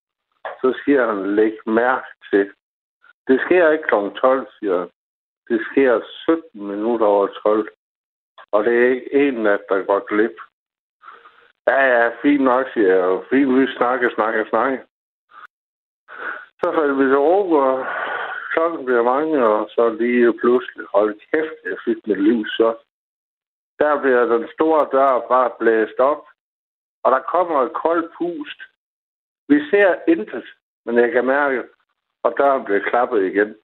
Så 0.61 0.81
siger 0.83 1.05
han, 1.05 1.35
læg 1.35 1.53
mærke 1.65 2.07
til. 2.29 2.51
Det 3.27 3.41
sker 3.41 3.69
ikke 3.69 3.83
kl. 3.83 3.95
12, 4.19 4.47
siger 4.59 4.79
han. 4.79 4.89
Det 5.49 5.59
sker 5.71 6.01
17 6.23 6.67
minutter 6.67 7.05
over 7.05 7.27
12. 7.27 7.69
Og 8.51 8.65
det 8.65 8.73
er 8.73 8.89
ikke 8.89 9.13
en 9.13 9.33
nat, 9.33 9.61
der 9.69 9.83
går 9.83 9.99
glip. 9.99 10.35
Ja, 11.67 11.81
ja, 11.93 12.11
fint 12.21 12.43
nok, 12.43 12.65
siger 12.73 12.95
jeg. 12.95 13.21
Fint, 13.29 13.59
vi 13.59 13.67
snakker, 13.77 14.09
snakker, 14.15 14.45
snakker. 14.49 14.79
Så 16.61 16.71
faldt 16.75 16.97
vi 16.99 17.03
til 17.03 17.17
ro, 17.17 17.51
og 17.51 17.85
klokken 18.53 18.85
bliver 18.85 19.03
mange, 19.03 19.45
og 19.45 19.69
så 19.69 19.89
lige 19.89 20.33
pludselig, 20.39 20.85
hold 20.93 21.19
kæft, 21.31 21.59
jeg 21.65 21.77
fik 21.85 22.07
mit 22.07 22.23
liv 22.23 22.45
så. 22.45 22.75
Der 23.79 24.01
bliver 24.01 24.25
den 24.25 24.47
store 24.53 24.87
dør 24.91 25.27
bare 25.29 25.51
blæst 25.59 25.99
op, 25.99 26.23
og 27.03 27.11
der 27.11 27.19
kommer 27.19 27.61
et 27.61 27.73
koldt 27.73 28.13
pust. 28.17 28.59
Vi 29.47 29.69
ser 29.69 29.95
intet, 30.07 30.45
men 30.85 30.95
jeg 30.97 31.11
kan 31.11 31.25
mærke, 31.25 31.63
og 32.23 32.33
døren 32.37 32.65
bliver 32.65 32.89
klappet 32.89 33.25
igen. 33.25 33.55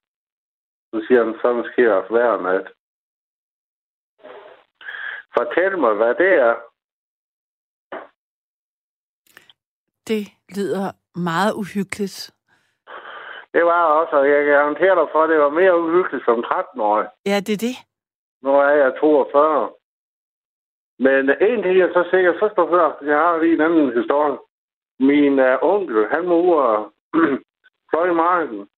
Så 0.90 1.04
siger 1.06 1.24
han, 1.24 1.34
sådan 1.42 1.64
sker 1.72 2.08
hver 2.10 2.40
nat. 2.42 2.66
Fortæl 5.36 5.78
mig, 5.78 5.94
hvad 5.94 6.14
det 6.14 6.32
er. 6.48 6.54
Det 10.08 10.22
lyder 10.56 10.92
meget 11.14 11.52
uhyggeligt. 11.54 12.30
Det 13.54 13.64
var 13.64 13.84
også, 13.84 14.16
og 14.16 14.28
jeg 14.30 14.44
kan 14.44 14.52
garantere 14.52 14.94
dig 15.00 15.08
for, 15.12 15.22
at 15.22 15.30
det 15.30 15.38
var 15.38 15.50
mere 15.50 15.80
uhyggeligt 15.80 16.24
som 16.24 16.44
13-årig. 16.44 17.08
Ja, 17.26 17.36
det 17.46 17.52
er 17.52 17.62
det. 17.68 17.76
Nu 18.42 18.50
er 18.50 18.70
jeg 18.70 18.92
42. 19.00 19.70
Men 20.98 21.30
en 21.30 21.62
ting 21.62 21.80
er 21.80 21.92
så 21.92 22.08
sikkert, 22.10 22.36
først 22.40 22.58
og 22.58 22.68
fremmest, 22.68 23.02
jeg 23.10 23.18
har 23.18 23.38
lige 23.38 23.54
en 23.54 23.60
anden 23.60 23.92
historie. 24.00 24.38
Min 25.00 25.38
uh, 25.38 25.56
onkel, 25.72 26.06
han 26.14 26.28
og 26.28 26.92
fløj 27.90 28.10
i 28.10 28.14
marken. 28.14 28.68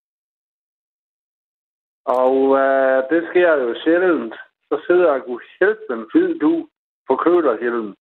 Og 2.05 2.35
uh, 2.61 2.99
det 3.11 3.21
sker 3.31 3.53
jo 3.65 3.75
sjældent. 3.85 4.35
Så 4.69 4.81
sidder 4.87 5.13
jeg 5.13 5.23
kunne 5.23 5.45
hjælpe 5.61 5.83
en 5.91 6.07
fed 6.13 6.39
du 6.39 6.69
på 7.09 7.17
kølerhjelmen. 7.17 7.95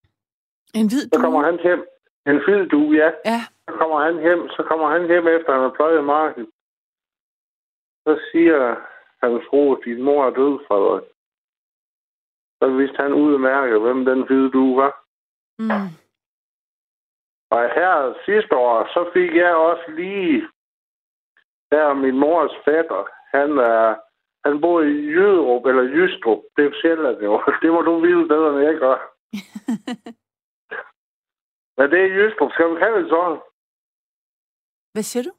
En 0.74 0.86
hvid 0.90 1.04
Så 1.12 1.20
kommer 1.20 1.42
han 1.42 1.58
hjem. 1.62 1.82
En 2.26 2.40
fed 2.46 2.66
du, 2.68 2.80
ja. 2.92 3.10
Ja, 3.24 3.40
Så 3.66 3.72
kommer 3.80 3.98
han 4.06 4.18
hjem, 4.24 4.48
så 4.48 4.62
kommer 4.68 4.88
han 4.88 5.06
hjem 5.06 5.26
efter, 5.28 5.52
han 5.52 5.62
har 5.62 5.74
pløjet 5.76 5.98
i 5.98 6.02
marken. 6.16 6.46
Så 8.04 8.20
siger 8.32 8.76
hans 9.22 9.42
fru, 9.48 9.80
din 9.84 10.02
mor 10.02 10.26
er 10.26 10.30
død, 10.30 10.58
Frederik. 10.68 11.08
Så 12.62 12.66
vidste 12.78 13.02
han 13.02 13.12
udmærket, 13.12 13.80
hvem 13.80 14.04
den 14.04 14.26
hvide 14.26 14.50
du 14.50 14.80
var. 14.80 14.92
mm. 15.58 15.70
Og 17.50 17.62
her 17.78 18.14
sidste 18.24 18.56
år, 18.56 18.86
så 18.94 19.10
fik 19.14 19.36
jeg 19.36 19.54
også 19.54 19.84
lige, 19.88 20.48
der 21.70 21.94
min 21.94 22.18
mors 22.18 22.50
fætter, 22.64 23.02
han 23.36 23.58
er, 23.58 23.96
han 24.46 24.60
bor 24.60 24.80
i 24.80 24.94
Jyderup, 25.14 25.66
eller 25.66 25.82
Jystrup, 25.82 26.40
det 26.56 26.64
er 26.64 26.78
Sjælland 26.80 27.18
jo. 27.22 27.42
Det 27.62 27.72
må 27.72 27.80
du 27.82 28.00
vide 28.00 28.28
bedre, 28.28 28.48
end 28.50 28.58
jeg 28.68 28.76
gør. 28.84 28.96
Men 31.78 31.90
det 31.90 32.00
er 32.00 32.14
Jystrup, 32.16 32.52
skal 32.52 32.70
vi 32.70 32.76
kalde 32.78 32.98
det 33.02 33.08
sådan? 33.08 33.40
Hvad 34.92 35.02
siger 35.02 35.22
du? 35.22 35.32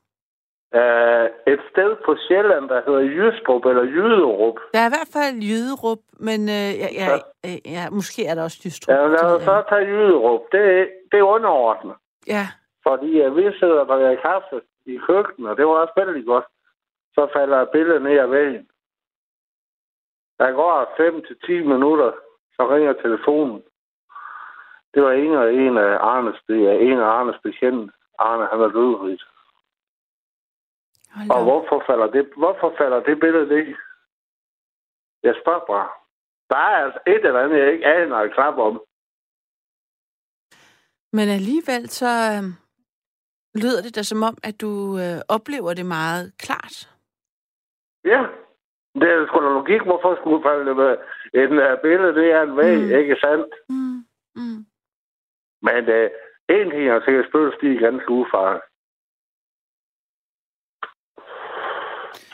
Uh, 0.78 1.26
et 1.54 1.62
sted 1.72 1.92
på 2.06 2.16
Sjælland, 2.28 2.70
der 2.70 2.82
hedder 2.86 3.04
Jystrup, 3.18 3.66
eller 3.66 3.84
Jyderup. 3.84 4.58
Der 4.74 4.80
er 4.80 4.90
i 4.90 4.96
hvert 4.96 5.12
fald 5.18 5.36
Jyderup, 5.50 6.02
men 6.28 6.40
øh, 6.58 6.72
ja, 6.84 6.90
ja, 7.02 7.08
øh, 7.46 7.58
ja, 7.76 7.84
måske 7.98 8.26
er 8.26 8.36
der 8.36 8.44
også 8.44 8.60
Jystrup. 8.66 8.96
Ja, 8.96 9.08
lad 9.08 9.24
os 9.36 9.42
så 9.44 9.64
tage 9.70 9.86
Jyderup. 9.94 10.42
Det, 10.52 10.90
det 11.12 11.18
er 11.20 11.34
underordnet. 11.38 11.96
Ja, 12.28 12.46
Fordi 12.88 13.10
uh, 13.26 13.38
vi 13.38 13.44
sidder 13.60 13.80
og 13.84 13.88
drikker 13.88 14.22
kaffe 14.22 14.62
i 14.86 14.96
køkkenet, 15.08 15.50
og 15.52 15.58
det 15.58 15.66
var 15.66 15.72
også 15.72 15.94
vældig 15.98 16.26
godt. 16.26 16.46
Så 17.16 17.28
falder 17.36 17.58
et 17.62 17.70
billede 17.70 18.00
ned 18.00 18.20
ad 18.20 18.28
væggen. 18.28 18.68
Der 20.40 20.52
går 20.52 20.94
5 20.98 21.24
til 21.28 21.36
10 21.46 21.60
minutter, 21.74 22.12
så 22.56 22.62
ringer 22.74 22.94
telefonen. 22.94 23.62
Det 24.94 25.04
var 25.04 25.12
en 25.12 25.34
af 25.34 25.48
en 25.52 25.78
af 25.78 25.98
Arnes, 26.14 26.40
det 26.48 26.60
er 26.72 26.74
en 26.74 27.00
af 27.00 27.06
Arnes 27.06 27.40
bekendte. 27.44 27.94
Arne, 28.20 28.46
han 28.52 28.62
er 28.62 28.72
dødrigt. 28.80 29.24
Hold 31.16 31.30
Og 31.32 31.44
hvorfor 31.44 31.84
falder 31.88 32.08
det, 32.08 32.30
hvorfor 32.38 32.74
falder 32.78 33.00
det 33.00 33.20
billede 33.20 33.48
ned? 33.48 33.76
Jeg 35.24 35.36
spørger 35.42 35.66
bare. 35.74 35.90
Der 36.50 36.56
er 36.56 36.86
altså 36.86 37.00
et 37.08 37.26
eller 37.26 37.42
andet, 37.44 37.60
jeg 37.60 37.74
ikke 37.74 37.86
aner 37.86 38.16
at 38.16 38.34
klappe 38.34 38.62
om. 38.64 38.82
Men 41.14 41.30
alligevel 41.30 41.90
så 41.90 42.12
øh, 42.32 42.44
lyder 43.62 43.82
det 43.82 43.96
da 43.96 44.04
som 44.04 44.24
om, 44.24 44.38
at 44.44 44.62
du 44.62 44.98
øh, 44.98 45.20
oplever 45.28 45.74
det 45.74 45.86
meget 45.86 46.34
klart. 46.40 46.76
Ja. 48.06 48.22
Det 48.96 49.10
er 49.10 49.28
sgu 49.28 49.38
da 49.40 49.50
logik, 49.50 49.82
hvorfor 49.82 50.16
skulle 50.16 50.44
falde 50.44 50.76
med 50.76 50.98
en 51.34 51.52
uh, 51.66 51.82
billede, 51.82 52.16
det 52.16 52.32
er 52.32 52.42
en 52.42 52.58
væg, 52.58 52.78
Mm. 52.78 52.92
ikke 53.00 53.16
sandt? 53.22 53.54
Mm. 53.70 53.98
Mm. 54.36 54.60
Men 55.62 55.82
uh, 55.98 56.08
en 56.56 56.70
ting 56.72 56.84
er 56.90 57.02
sikkert 57.06 57.28
spøgelsestige 57.30 57.80
ganske 57.86 58.10
udfaret. 58.12 58.62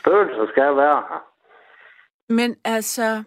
Spøgelser 0.06 0.46
skal 0.52 0.76
være 0.76 1.02
her. 1.08 1.20
Men 2.28 2.56
altså, 2.64 3.22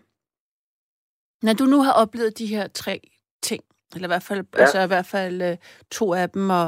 når 1.43 1.53
du 1.59 1.63
nu 1.63 1.81
har 1.81 1.93
oplevet 2.03 2.37
de 2.37 2.45
her 2.45 2.67
tre 2.67 2.99
ting, 3.41 3.63
eller 3.95 4.07
i 4.07 4.13
hvert 4.13 4.27
fald, 4.29 4.45
ja. 4.55 4.61
Altså 4.61 4.79
i 4.83 4.87
hvert 4.87 5.05
fald 5.05 5.41
øh, 5.41 5.57
to 5.91 6.13
af 6.13 6.29
dem, 6.29 6.49
og 6.49 6.67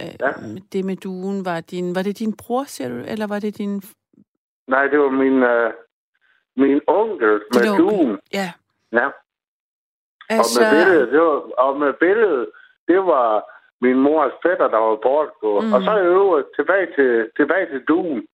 øh, 0.00 0.14
ja. 0.20 0.32
Det 0.72 0.84
med 0.84 0.96
duen, 0.96 1.44
var, 1.44 1.60
din, 1.60 1.94
var 1.94 2.02
det 2.02 2.18
din 2.18 2.36
bror, 2.36 2.64
siger 2.64 2.88
du, 2.88 2.96
eller 2.96 3.26
var 3.26 3.38
det 3.38 3.58
din... 3.58 3.82
Nej, 4.68 4.86
det 4.86 4.98
var 4.98 5.10
min, 5.10 5.36
uh, 5.42 5.72
min 6.56 6.80
onkel 6.86 7.40
med 7.52 7.62
din 7.62 7.70
onkel? 7.70 7.84
duen. 7.84 8.18
Ja, 8.32 8.52
Ja. 8.92 9.08
altså... 10.28 10.60
Og 10.60 10.64
med 10.64 10.70
billedet, 10.74 11.12
det 11.12 11.20
var, 11.20 11.38
og 11.64 11.78
med 11.80 11.92
billedet, 11.92 12.50
det 12.88 12.98
var 12.98 13.28
min 13.80 13.98
mors 13.98 14.32
fætter, 14.46 14.68
der 14.68 14.78
var 14.78 14.96
bortgået. 15.02 15.64
Mm. 15.64 15.68
Mm. 15.68 15.74
Og 15.74 15.82
så 15.82 15.92
i 15.96 16.06
øvrigt 16.06 16.48
tilbage 16.56 16.86
til, 16.96 17.30
tilbage 17.36 17.66
til 17.72 17.84
duen. 17.84 18.26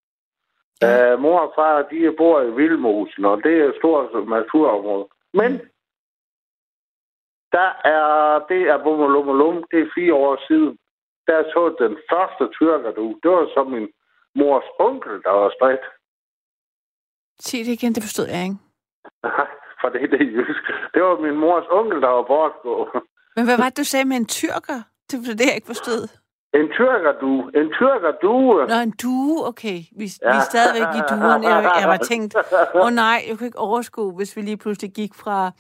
Ja. 0.83 1.15
Uh, 1.15 1.21
mor 1.21 1.41
og 1.41 1.53
far, 1.57 1.83
de 1.83 2.15
bor 2.17 2.41
i 2.41 2.51
Vildmosen, 2.59 3.25
og 3.25 3.37
det 3.45 3.55
er 3.61 3.65
et 3.69 3.79
stort 3.81 4.29
naturområde. 4.29 5.07
Men 5.35 5.53
der 7.53 7.71
er, 7.95 8.09
det 8.51 8.63
er 8.73 8.85
Bummelummelum, 8.85 9.65
det 9.71 9.79
er 9.81 9.95
fire 9.95 10.15
år 10.15 10.37
siden. 10.49 10.79
Der 11.27 11.43
så 11.43 11.63
den 11.79 11.95
første 12.11 12.45
tyrker, 12.59 12.91
du. 12.91 13.19
Det 13.23 13.31
var 13.31 13.47
så 13.55 13.65
min 13.65 13.89
mors 14.35 14.65
onkel, 14.79 15.23
der 15.23 15.31
var 15.31 15.53
spredt. 15.57 15.85
Sig 17.39 17.65
det 17.67 17.73
igen, 17.73 17.95
det 17.95 18.03
forstod 18.03 18.27
jeg 18.27 18.43
ikke. 18.45 18.59
For 19.81 19.89
det, 19.89 20.11
det 20.11 20.21
er 20.23 20.31
jysk. 20.37 20.65
Det 20.95 21.03
var 21.03 21.17
min 21.21 21.37
mors 21.37 21.67
onkel, 21.71 22.01
der 22.01 22.09
var 22.09 22.23
bortgået. 22.23 22.89
Men 23.37 23.45
hvad 23.45 23.57
var 23.57 23.69
det, 23.69 23.77
du 23.77 23.85
sagde 23.85 24.05
med 24.05 24.17
en 24.17 24.27
tyrker? 24.27 24.79
Det 25.11 25.19
var 25.27 25.35
det, 25.39 25.47
jeg 25.47 25.55
ikke 25.55 25.73
forstod. 25.75 26.22
En 26.55 26.69
tyrker, 26.77 27.13
du. 27.21 27.49
En 27.61 27.69
tyrker, 27.79 28.13
du. 28.23 28.33
Nå, 28.69 28.75
en 28.75 28.95
due, 29.03 29.47
okay. 29.47 29.79
Vi, 29.99 30.05
ja. 30.05 30.05
vi 30.05 30.11
Ja. 30.23 30.37
er 30.37 30.41
stadigvæk 30.41 30.89
i 31.01 31.03
duen. 31.11 31.43
Jeg, 31.43 31.73
jeg 31.81 31.89
var 31.89 31.97
tænkt, 31.97 32.35
åh 32.75 32.87
oh, 32.87 32.91
nej, 32.93 33.19
jeg 33.29 33.39
kunne 33.39 33.47
ikke 33.47 33.59
overskue, 33.59 34.13
hvis 34.17 34.37
vi 34.37 34.41
lige 34.43 34.57
pludselig 34.57 34.93
gik 34.95 35.15
fra 35.15 35.51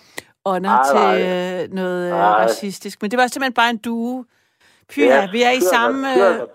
ånder 0.44 0.78
til 0.90 1.00
nej. 1.00 1.62
øh, 1.64 1.68
noget 1.72 2.04
øh, 2.12 2.18
Nej. 2.18 2.28
racistisk. 2.44 3.02
Men 3.02 3.10
det 3.10 3.18
var 3.18 3.26
simpelthen 3.26 3.54
bare 3.54 3.70
en 3.70 3.78
due. 3.78 4.24
Py, 4.94 4.98
ja, 4.98 5.04
Ja, 5.04 5.28
vi 5.32 5.42
er 5.42 5.50
i 5.50 5.54
tyrker, 5.60 5.74
samme, 5.76 6.10
øh, 6.10 6.16
Tyrker, 6.16 6.46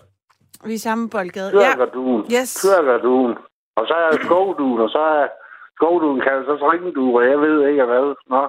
vi 0.65 0.71
er 0.71 0.75
i 0.75 0.77
samme 0.77 1.09
boldgade. 1.09 1.51
Ja, 1.61 1.71
tyrker, 1.73 1.85
du. 1.85 2.25
Yes. 2.35 2.53
Tyrker, 2.55 2.97
du. 2.97 3.35
Og 3.75 3.83
så 3.87 3.93
er 3.93 4.17
skovduen, 4.25 4.81
og 4.81 4.89
så 4.89 4.99
er 4.99 5.27
skovduen 5.75 6.19
kan 6.21 6.43
så 6.47 6.69
ringe 6.71 6.93
du, 6.93 7.17
og 7.17 7.23
jeg 7.29 7.39
ved 7.41 7.67
ikke 7.69 7.85
hvad. 7.85 8.15
Nå. 8.29 8.41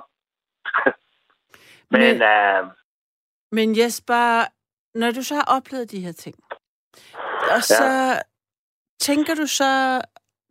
Men, 1.90 2.00
Men- 2.00 2.18
Men 2.18 2.22
øh, 2.22 2.64
men 3.52 3.78
Jesper, 3.78 4.24
når 5.00 5.10
du 5.16 5.22
så 5.22 5.34
har 5.34 5.46
oplevet 5.56 5.90
de 5.90 6.00
her 6.06 6.12
ting, 6.12 6.36
og 7.54 7.62
så 7.62 7.84
ja. 7.84 8.14
tænker 9.00 9.34
du 9.34 9.46
så, 9.46 9.64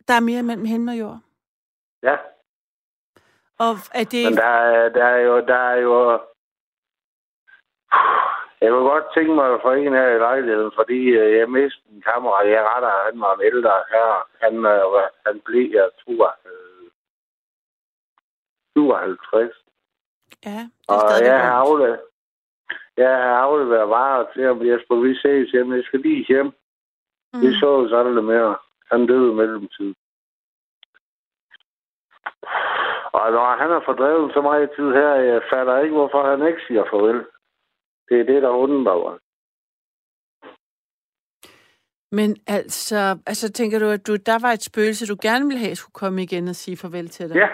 der 0.08 0.14
er 0.14 0.20
mere 0.30 0.44
mellem 0.44 0.66
himmel 0.66 0.90
og 0.90 1.00
jord? 1.00 1.20
ja, 2.04 2.16
Og 3.66 3.72
er 4.00 4.04
det... 4.04 4.24
men 4.26 4.38
der, 4.38 4.44
er- 4.70 4.90
der 4.90 5.06
er 5.06 5.18
jo, 5.28 5.34
der 5.52 5.56
er 5.72 5.76
jo... 5.88 5.98
Jeg 8.62 8.70
kunne 8.72 8.90
godt 8.94 9.08
tænke 9.16 9.34
mig 9.36 9.54
at 9.54 9.60
få 9.64 9.72
en 9.72 9.94
her 9.94 10.08
i 10.16 10.18
lejligheden, 10.28 10.72
fordi 10.76 11.00
øh, 11.22 11.38
jeg 11.40 11.50
mistede 11.50 11.90
en 11.96 12.02
kammerat. 12.02 12.50
Jeg 12.50 12.64
retter, 12.72 13.04
han 13.12 13.20
var 13.22 13.36
en 13.36 13.42
ældre 13.52 13.74
herre. 13.92 14.24
Han, 14.44 14.54
øh, 14.66 15.10
han 15.26 15.36
blev, 15.46 15.66
jeg 15.80 15.90
tror, 16.04 16.28
øh, 16.50 16.90
57. 18.78 19.56
Ja, 20.46 20.50
det 20.50 20.70
er 20.90 20.94
Og 20.94 21.26
jeg 21.26 21.40
har 21.42 21.52
afleveret, 21.52 22.00
jeg 22.98 23.10
har 23.10 23.36
afleveret 23.46 23.90
varer 23.90 24.26
til 24.34 24.44
ham. 24.44 24.66
Jesper, 24.68 24.96
vi 24.96 25.16
ses 25.16 25.52
hjem. 25.52 25.74
Jeg 25.74 25.84
skal 25.84 26.00
lige 26.00 26.26
hjem. 26.28 26.52
Mm. 27.34 27.42
Vi 27.42 27.60
så 27.60 27.68
os 27.68 27.94
aldrig 27.94 28.24
mere. 28.24 28.58
Han 28.92 29.08
døde 29.08 29.32
i 29.32 29.36
mellemtiden. 29.36 29.96
Og 33.18 33.32
når 33.32 33.58
han 33.62 33.70
har 33.70 33.84
fordrevet 33.86 34.34
så 34.34 34.42
meget 34.42 34.72
tid 34.76 34.90
her, 34.94 35.10
jeg 35.14 35.42
fatter 35.54 35.80
ikke, 35.80 35.96
hvorfor 35.96 36.30
han 36.30 36.48
ikke 36.48 36.62
siger 36.68 36.84
farvel. 36.92 37.26
Det 38.10 38.20
er 38.20 38.24
det, 38.24 38.42
der 38.42 38.50
undrer 38.50 39.10
mig. 39.10 39.20
Men 42.12 42.38
altså, 42.48 43.20
altså 43.26 43.52
tænker 43.52 43.80
du, 43.80 43.86
at 43.86 44.08
du, 44.08 44.16
der 44.16 44.40
var 44.42 44.52
et 44.52 44.64
spøgelse, 44.64 45.08
du 45.08 45.18
gerne 45.22 45.46
ville 45.46 45.60
have, 45.60 45.76
skulle 45.76 45.94
komme 45.94 46.24
igen 46.24 46.48
og 46.48 46.56
sige 46.56 46.78
farvel 46.78 47.10
til 47.10 47.30
dig? 47.30 47.36
Ja. 47.36 47.50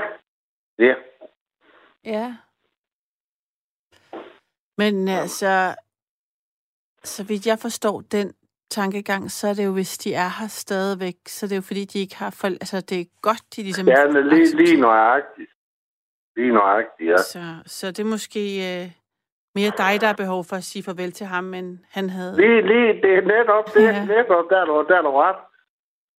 Ja. 0.80 0.96
Ja. 2.06 2.36
Men 4.78 5.08
altså, 5.08 5.76
så 7.04 7.24
vidt 7.24 7.48
jeg 7.48 7.60
forstår 7.60 8.02
den 8.02 8.34
tankegang, 8.72 9.32
så 9.32 9.48
er 9.48 9.54
det 9.54 9.66
jo, 9.66 9.74
hvis 9.74 9.98
de 9.98 10.14
er 10.14 10.30
her 10.40 10.48
stadigvæk, 10.48 11.16
så 11.28 11.46
er 11.46 11.48
det 11.48 11.56
jo 11.56 11.62
fordi, 11.62 11.86
de 11.86 12.00
ikke 12.00 12.16
har 12.16 12.32
folk, 12.42 12.54
altså 12.54 12.82
det 12.90 13.00
er 13.02 13.06
godt, 13.22 13.44
de 13.56 13.62
ligesom... 13.64 13.88
Ja, 13.88 14.08
men 14.08 14.28
lige, 14.28 14.56
lige 14.56 14.82
nøjagtigt. 14.82 15.52
Lige 16.36 16.54
nøjagtigt, 16.54 17.10
ja. 17.12 17.18
Så, 17.18 17.40
så 17.66 17.88
det 17.88 18.00
er 18.00 18.10
måske 18.16 18.42
øh, 18.70 18.86
mere 19.56 19.72
dig, 19.84 19.94
der 20.02 20.08
har 20.08 20.14
behov 20.24 20.44
for 20.50 20.56
at 20.56 20.64
sige 20.64 20.84
farvel 20.84 21.12
til 21.12 21.26
ham, 21.26 21.54
end 21.54 21.80
han 21.92 22.10
havde. 22.10 22.36
Lige, 22.42 22.62
lige, 22.72 22.90
det 23.04 23.12
er 23.20 23.22
netop 23.36 23.66
det, 23.74 23.84
Ja. 23.84 23.88
ja. 23.98 24.06
netop 24.06 24.46
der, 24.50 24.58
er 24.62 24.66
du, 24.66 24.86
der 24.90 24.98
er 24.98 25.02
du 25.02 25.12
ret. 25.26 25.40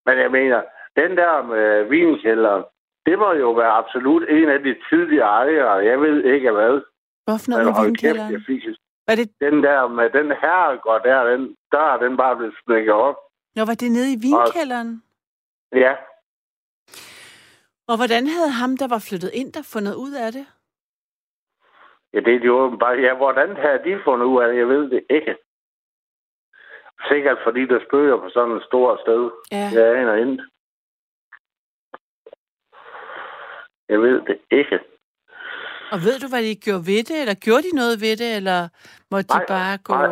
Men 0.05 0.15
jeg 0.23 0.31
mener, 0.31 0.59
den 1.01 1.11
der 1.17 1.33
med 1.51 1.83
vinkælderen, 1.89 2.63
det 3.05 3.19
må 3.19 3.33
jo 3.33 3.51
være 3.51 3.71
absolut 3.81 4.23
en 4.29 4.49
af 4.49 4.59
de 4.67 4.75
tidlige 4.89 5.21
ejere. 5.21 5.71
Jeg 5.91 5.97
ved 6.01 6.23
ikke 6.33 6.51
hvad. 6.51 6.81
Hvorfor 7.25 7.49
noget 7.49 7.65
med 7.65 7.73
kæft, 7.73 7.85
vinkælderen? 7.85 8.33
jeg 8.33 8.41
fik 8.47 8.63
Var 9.07 9.15
det, 9.15 9.27
den 9.39 9.63
der 9.63 9.87
med 9.87 10.09
den 10.09 10.27
her 10.43 10.77
går 10.81 10.99
der, 10.99 11.23
den 11.31 11.55
dør, 11.71 11.97
den 11.97 12.17
bare 12.17 12.35
blev 12.37 12.51
smækket 12.63 12.93
op. 12.93 13.15
nå, 13.55 13.65
var 13.65 13.73
det 13.73 13.91
nede 13.91 14.13
i 14.13 14.17
vinkælderen? 14.27 15.03
Ja, 15.71 15.95
Og 17.87 17.95
hvordan 17.97 18.27
havde 18.27 18.49
ham, 18.61 18.77
der 18.77 18.87
var 18.87 19.05
flyttet 19.09 19.31
ind, 19.33 19.53
der 19.53 19.69
fundet 19.73 19.95
ud 19.95 20.13
af 20.13 20.31
det? 20.31 20.45
ja 22.13 22.19
det 22.19 22.35
er 22.35 22.39
de 22.39 22.51
åbenbart. 22.51 23.01
Ja, 23.01 23.13
hvordan 23.15 23.55
har 23.55 23.77
de 23.77 24.01
fundet 24.03 24.25
ud 24.25 24.41
af 24.41 24.47
det? 24.47 24.57
Jeg 24.57 24.67
ved 24.69 24.89
det 24.89 25.03
ikke. 25.09 25.35
Sikkert 27.09 27.37
fordi 27.43 27.65
der 27.67 27.79
spøger 27.87 28.17
på 28.17 28.29
sådan 28.33 28.57
et 28.57 28.63
stort 28.65 28.99
sted. 29.01 29.31
Ja. 29.51 29.69
Jeg 29.73 29.97
aner 29.99 30.15
ikke. 30.15 30.43
Jeg 33.89 34.01
ved 34.01 34.21
det 34.21 34.39
ikke. 34.51 34.79
Og 35.95 35.99
ved 36.07 36.15
du, 36.23 36.27
hvad 36.33 36.43
de 36.47 36.55
gjorde 36.65 36.85
ved 36.91 37.01
det? 37.09 37.17
Eller 37.23 37.37
gjorde 37.45 37.63
de 37.67 37.73
noget 37.81 37.95
ved 38.05 38.13
det? 38.23 38.29
Eller 38.39 38.59
måtte 39.11 39.27
de 39.33 39.37
Nej, 39.37 39.45
bare 39.53 39.73
gå... 39.87 39.93
nej. 39.93 40.07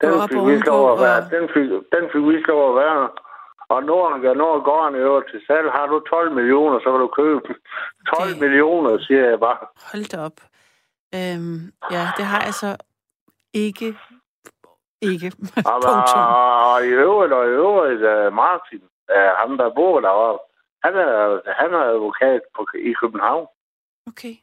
Den 0.00 0.10
Gå 0.10 0.16
op 0.24 0.28
fik 0.34 0.44
vi 0.50 0.56
lov 0.72 0.84
at 0.92 0.98
være. 1.04 1.18
og- 1.24 1.30
Den 1.36 1.44
fik, 1.54 1.68
den 1.94 2.04
fik 2.12 2.22
vi 2.30 2.36
lov 2.52 2.62
at 2.70 2.76
være. 2.84 3.02
Og 3.74 3.80
når, 3.88 4.34
når 4.42 4.52
gården 4.68 4.94
er 5.00 5.06
over 5.06 5.20
til 5.30 5.40
salg, 5.46 5.66
har 5.76 5.86
du 5.86 5.96
12 6.10 6.32
millioner, 6.38 6.76
så 6.78 6.88
kan 6.92 7.00
du 7.06 7.10
købe 7.20 7.40
den. 7.48 7.56
12 8.16 8.28
Det- 8.30 8.40
millioner, 8.40 8.98
siger 9.06 9.24
jeg 9.30 9.40
bare. 9.40 9.58
Hold 9.92 10.04
da 10.12 10.18
op. 10.28 10.38
Øhm, 11.18 11.60
ja, 11.94 12.04
det 12.18 12.24
har 12.32 12.42
jeg 12.48 12.54
så 12.54 12.70
ikke. 13.54 13.88
Ikke. 15.10 15.28
Punktum. 15.84 16.22
og 16.70 16.76
i 16.90 16.92
øvrigt, 17.06 17.32
og 17.32 17.44
i 17.46 17.54
øvrigt, 17.64 18.02
uh, 18.14 18.32
Martin, 18.42 18.82
uh, 19.16 19.30
ham 19.40 19.50
der 19.60 19.68
bor 19.78 20.00
deroppe, 20.00 20.42
han 20.84 20.94
er, 20.96 21.40
han 21.60 21.70
er 21.78 21.82
advokat 21.94 22.40
på, 22.56 22.66
i 22.90 22.92
København. 23.00 23.46
Okay. 24.06 24.34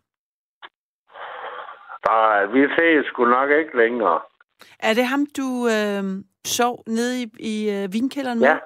Uh, 2.09 2.53
vi 2.53 2.61
ses 2.75 3.05
sgu 3.05 3.25
nok 3.25 3.49
ikke 3.49 3.77
længere. 3.77 4.21
Er 4.79 4.93
det 4.93 5.05
ham, 5.05 5.25
du 5.37 5.67
øh, 5.67 6.03
sov 6.45 6.83
nede 6.87 7.21
i, 7.21 7.31
i 7.39 7.69
øh, 7.75 7.93
vinkælderen 7.93 8.39
med? 8.39 8.47
Ja, 8.47 8.57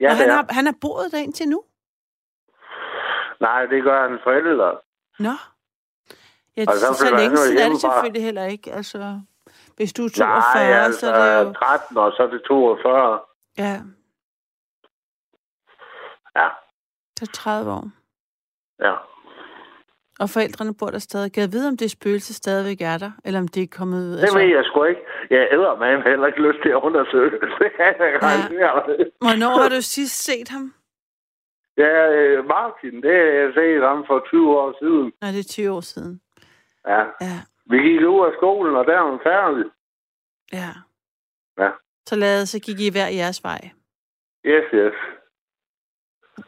ja 0.00 0.10
og 0.10 0.16
han 0.16 0.28
er. 0.30 0.34
har, 0.34 0.46
han 0.50 0.66
har 0.66 0.74
boet 0.80 1.12
der 1.12 1.18
indtil 1.18 1.48
nu? 1.48 1.64
Nej, 3.40 3.66
det 3.66 3.82
gør 3.82 4.08
hans 4.08 4.20
forældre. 4.24 4.78
Nå. 5.18 5.34
Ja, 6.56 6.64
Og 6.68 6.74
så 6.74 6.94
så, 6.94 7.16
længe 7.16 7.36
siden 7.36 7.58
er 7.58 7.68
det 7.68 7.80
selvfølgelig 7.80 8.22
heller 8.24 8.44
ikke. 8.44 8.72
Altså, 8.72 9.20
hvis 9.76 9.92
du 9.92 10.04
er 10.04 10.08
42, 10.08 10.64
Nej, 10.64 10.72
altså, 10.84 11.00
så 11.00 11.12
er 11.12 11.38
det 11.42 11.48
jo... 11.48 11.52
13, 11.52 11.96
og 11.98 12.12
så 12.16 12.22
er 12.22 12.26
det 12.26 12.42
42. 12.46 13.20
Ja, 13.58 13.80
Ja, 16.36 16.48
så 17.18 17.22
er 17.22 17.26
det 17.26 17.34
30 17.34 17.70
år. 17.72 17.90
ja. 18.80 18.94
Og 20.20 20.30
forældrene 20.30 20.74
bor 20.74 20.86
der 20.90 20.98
stadig. 20.98 21.32
Kan 21.32 21.40
jeg 21.40 21.52
vide, 21.52 21.68
om 21.68 21.76
det 21.76 21.90
spøgelse 21.90 22.34
stadigvæk 22.34 22.80
er 22.80 22.98
der? 22.98 23.10
Eller 23.24 23.40
om 23.40 23.48
det 23.48 23.62
er 23.62 23.66
kommet 23.78 24.00
ud? 24.10 24.16
Det 24.16 24.28
ved 24.34 24.42
jeg 24.56 24.64
sgu 24.64 24.84
ikke. 24.84 25.00
Jeg 25.30 25.48
æder 25.52 25.76
mig 25.78 26.02
heller 26.10 26.26
ikke 26.26 26.42
lyst 26.48 26.58
til 26.62 26.68
at 26.68 26.80
undersøge 26.86 27.30
det. 27.30 27.40
Ja. 28.64 28.72
Hvornår 29.24 29.62
har 29.62 29.68
du 29.68 29.80
sidst 29.80 30.24
set 30.24 30.48
ham? 30.48 30.74
Ja, 31.78 31.94
øh, 32.18 32.44
Martin, 32.54 32.94
det 33.02 33.10
har 33.20 33.30
jeg 33.42 33.52
set 33.54 33.82
ham 33.88 34.04
for 34.06 34.18
20 34.28 34.58
år 34.60 34.70
siden. 34.82 35.12
Nej, 35.20 35.30
det 35.30 35.38
er 35.40 35.48
20 35.50 35.70
år 35.70 35.80
siden. 35.80 36.20
Ja. 36.86 37.00
Ja, 37.20 37.36
Vi 37.70 37.76
gik 37.78 38.00
ud 38.00 38.26
af 38.26 38.32
skolen, 38.38 38.76
og 38.76 38.84
der 38.86 39.00
var 39.00 39.10
han 39.10 39.20
færdig. 39.30 39.64
ja. 40.52 40.70
Ja. 41.62 41.70
Så, 42.06 42.16
lad, 42.16 42.46
så 42.46 42.58
gik 42.60 42.80
I 42.80 42.90
hver 42.90 43.08
jeres 43.08 43.44
vej. 43.44 43.60
Yes, 44.46 44.64
yes. 44.74 44.94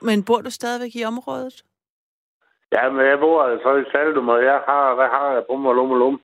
Men 0.02 0.24
bor 0.24 0.40
du 0.40 0.50
stadigvæk 0.50 0.90
i 0.94 1.04
området? 1.04 1.64
Ja, 2.72 2.90
men 2.90 3.06
jeg 3.06 3.18
bor 3.18 3.42
altså 3.42 3.76
i 3.76 3.90
Saldum, 3.90 4.28
og 4.28 4.44
jeg 4.44 4.62
har, 4.68 4.94
hvad 4.94 5.08
har 5.08 5.32
jeg 5.32 5.44
på 5.50 5.56
mig 5.56 5.74
lum 5.74 5.90
og 5.90 5.98
lum? 5.98 6.20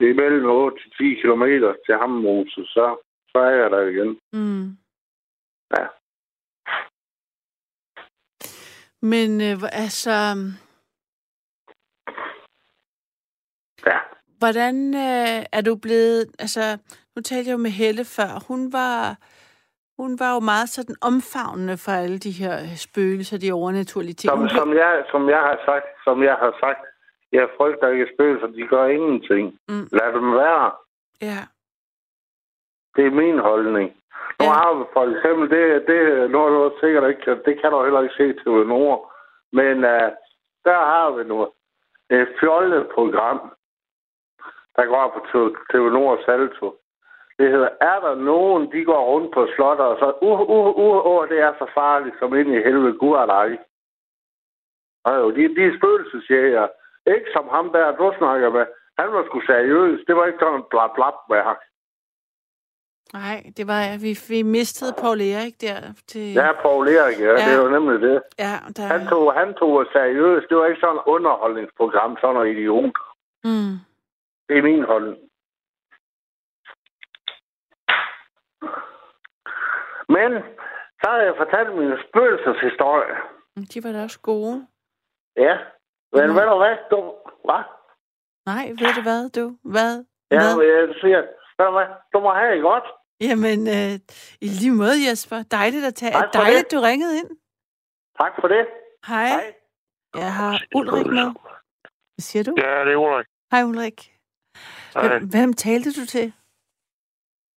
Det 0.00 0.10
er 0.10 0.14
mellem 0.14 0.50
8 0.50 0.76
til 0.82 0.90
10 0.90 1.14
km 1.22 1.42
til 1.86 1.94
Hammermose, 2.00 2.64
så, 2.74 2.96
så 3.28 3.38
er 3.38 3.50
jeg 3.50 3.70
der 3.70 3.80
igen. 3.86 4.20
Mm. 4.32 4.66
Ja. 5.76 5.86
Men 9.02 9.40
øh, 9.40 9.62
altså, 9.84 10.16
Ja. 13.86 13.98
hvordan 14.38 14.94
øh, 14.94 15.44
er 15.52 15.60
du 15.66 15.76
blevet... 15.76 16.26
Altså, 16.38 16.78
nu 17.16 17.22
talte 17.22 17.48
jeg 17.48 17.52
jo 17.52 17.62
med 17.62 17.70
Helle 17.70 18.04
før. 18.04 18.44
Hun 18.48 18.72
var, 18.72 19.18
hun 20.00 20.10
var 20.22 20.30
jo 20.34 20.40
meget 20.52 20.68
sådan 20.68 20.96
omfavnende 21.10 21.76
for 21.84 21.92
alle 22.02 22.18
de 22.26 22.30
her 22.42 22.54
øh, 22.64 22.76
spøgelser, 22.86 23.38
de 23.38 23.52
overnaturlige 23.52 24.14
ting. 24.14 24.30
Som, 24.32 24.48
som, 24.48 24.68
jeg, 24.82 25.04
som 25.12 25.22
jeg 25.34 25.38
har 25.48 25.58
sagt, 25.68 25.86
som 26.06 26.22
jeg 26.22 26.34
har 26.44 26.52
sagt, 26.64 26.80
jeg 27.32 27.48
frygter 27.56 27.88
ikke 27.88 28.06
spøgelser, 28.14 28.46
de 28.46 28.66
gør 28.72 28.84
ingenting. 28.86 29.44
Mm. 29.68 29.86
Lad 29.98 30.12
dem 30.18 30.32
være. 30.32 30.70
Ja, 31.20 31.40
Det 32.96 33.06
er 33.06 33.10
min 33.22 33.38
holdning. 33.38 33.88
Nu 34.40 34.44
Ja. 34.46 34.50
har 34.52 34.70
vi 34.78 34.84
for 34.92 35.04
eksempel, 35.12 35.44
det, 35.54 35.62
det 35.88 36.30
nu 36.30 36.38
har 36.38 36.48
du 36.48 36.72
sikkert 36.80 37.08
ikke, 37.10 37.30
det 37.46 37.54
kan 37.60 37.70
du 37.72 37.82
heller 37.84 38.02
ikke 38.02 38.14
se 38.22 38.28
til 38.42 38.52
Nord, 38.74 39.12
men 39.52 39.76
uh, 39.94 40.08
der 40.68 40.80
har 40.92 41.10
vi 41.16 41.22
nu 41.24 41.36
et 42.10 42.28
fjollet 42.40 42.86
program, 42.94 43.40
der 44.76 44.84
går 44.92 45.06
på 45.14 45.20
TV 45.70 45.84
Nord 45.98 46.18
Salto. 46.24 46.66
Det 47.38 47.50
hedder, 47.50 47.68
er 47.80 47.98
der 48.06 48.14
nogen, 48.14 48.72
de 48.72 48.84
går 48.84 49.02
rundt 49.12 49.34
på 49.34 49.48
slotter, 49.54 49.84
og 49.84 49.96
så, 49.98 50.08
uh, 50.22 50.40
uh, 50.40 50.68
uh, 50.84 51.06
uh, 51.12 51.28
det 51.28 51.38
er 51.40 51.52
så 51.58 51.66
farligt, 51.74 52.16
som 52.18 52.34
ind 52.34 52.48
i 52.48 52.64
helvede, 52.66 52.98
gud 52.98 53.14
er 53.16 53.44
ikke. 53.44 53.64
Og 55.04 55.14
jo, 55.20 55.30
de, 55.30 55.42
de 55.56 55.62
er 55.64 55.76
spøgelsesjæger. 55.78 56.66
Ikke 57.14 57.28
som 57.32 57.48
ham 57.48 57.66
der, 57.72 57.96
du 57.96 58.12
snakker 58.18 58.50
med. 58.50 58.66
Han 58.98 59.12
var 59.12 59.24
sgu 59.24 59.40
seriøs. 59.40 60.00
Det 60.06 60.16
var 60.16 60.26
ikke 60.26 60.38
sådan 60.42 60.54
en 60.54 60.70
blab 60.70 60.90
blab 60.94 61.16
med 61.30 61.42
ham. 61.48 61.58
nej, 63.12 63.38
det 63.56 63.66
var... 63.66 63.82
Vi, 64.04 64.12
vi 64.28 64.42
mistede 64.42 64.92
Paul 65.02 65.20
Erik 65.20 65.60
der 65.60 65.80
til... 66.06 66.32
Ja, 66.32 66.52
Paul 66.62 66.88
Erik, 66.88 67.18
ja, 67.20 67.26
ja. 67.26 67.36
det 67.46 67.52
er 67.56 67.62
jo 67.62 67.68
nemlig 67.76 68.00
det. 68.00 68.22
ja 68.38 68.54
der, 68.76 68.86
Han 68.94 69.06
tog, 69.06 69.34
han 69.34 69.54
tog 69.54 69.86
seriøst. 69.92 70.46
Det 70.48 70.56
var 70.56 70.66
ikke 70.66 70.80
sådan 70.80 70.96
et 70.96 71.02
underholdningsprogram, 71.06 72.16
sådan 72.20 72.34
noget 72.34 72.52
idiot. 72.52 72.96
mm. 73.44 73.74
Det 74.48 74.58
er 74.58 74.62
min 74.62 74.84
holdning. 74.84 75.18
Men 80.16 80.30
så 81.00 81.06
har 81.12 81.18
jeg 81.28 81.34
fortalt 81.42 81.70
min 81.78 81.92
spøgelseshistorie. 82.08 83.16
De 83.74 83.84
var 83.84 83.92
da 83.92 84.02
også 84.02 84.20
gode. 84.20 84.66
Ja. 85.36 85.54
Men 86.12 86.26
Mm. 86.30 86.36
ved 86.36 86.46
du 86.52 86.56
hvad? 86.62 86.76
Du, 86.90 86.98
hvad? 87.44 87.62
Nej, 88.46 88.64
ved 88.80 88.94
du 88.98 89.02
hvad, 89.02 89.30
du? 89.38 89.44
Hvad? 89.74 89.92
Ja, 90.30 90.38
hvad? 90.56 90.66
jeg 90.66 90.94
siger, 91.00 91.20
ved 91.58 91.66
du 91.66 91.72
hvad? 91.78 91.88
Du 92.12 92.20
må 92.20 92.30
have 92.34 92.54
det 92.54 92.62
godt. 92.62 92.84
Jamen, 93.20 93.60
øh, 93.76 93.94
i 94.40 94.48
lige 94.60 94.74
måde, 94.82 94.96
Jesper. 95.08 95.42
Dejligt 95.42 95.84
at 95.86 95.94
tage. 95.94 96.12
Tak 96.12 96.24
for 96.34 96.40
Dejligt, 96.40 96.70
det. 96.70 96.72
du 96.78 96.80
ringede 96.88 97.18
ind. 97.18 97.30
Tak 98.20 98.32
for 98.40 98.48
det. 98.48 98.66
Hej. 99.06 99.26
Hej. 99.28 99.54
Jeg 100.14 100.34
har 100.34 100.62
Ulrik 100.74 101.06
med. 101.06 101.28
Hvad 102.14 102.22
siger 102.30 102.42
du? 102.44 102.54
Ja, 102.58 102.84
det 102.84 102.92
er 102.92 102.96
Ulrik. 102.96 103.26
Hej, 103.52 103.62
Ulrik. 103.62 103.98
Hej. 104.94 105.08
Hvem, 105.08 105.28
hvem 105.30 105.52
talte 105.52 105.90
du 106.00 106.06
til? 106.06 106.32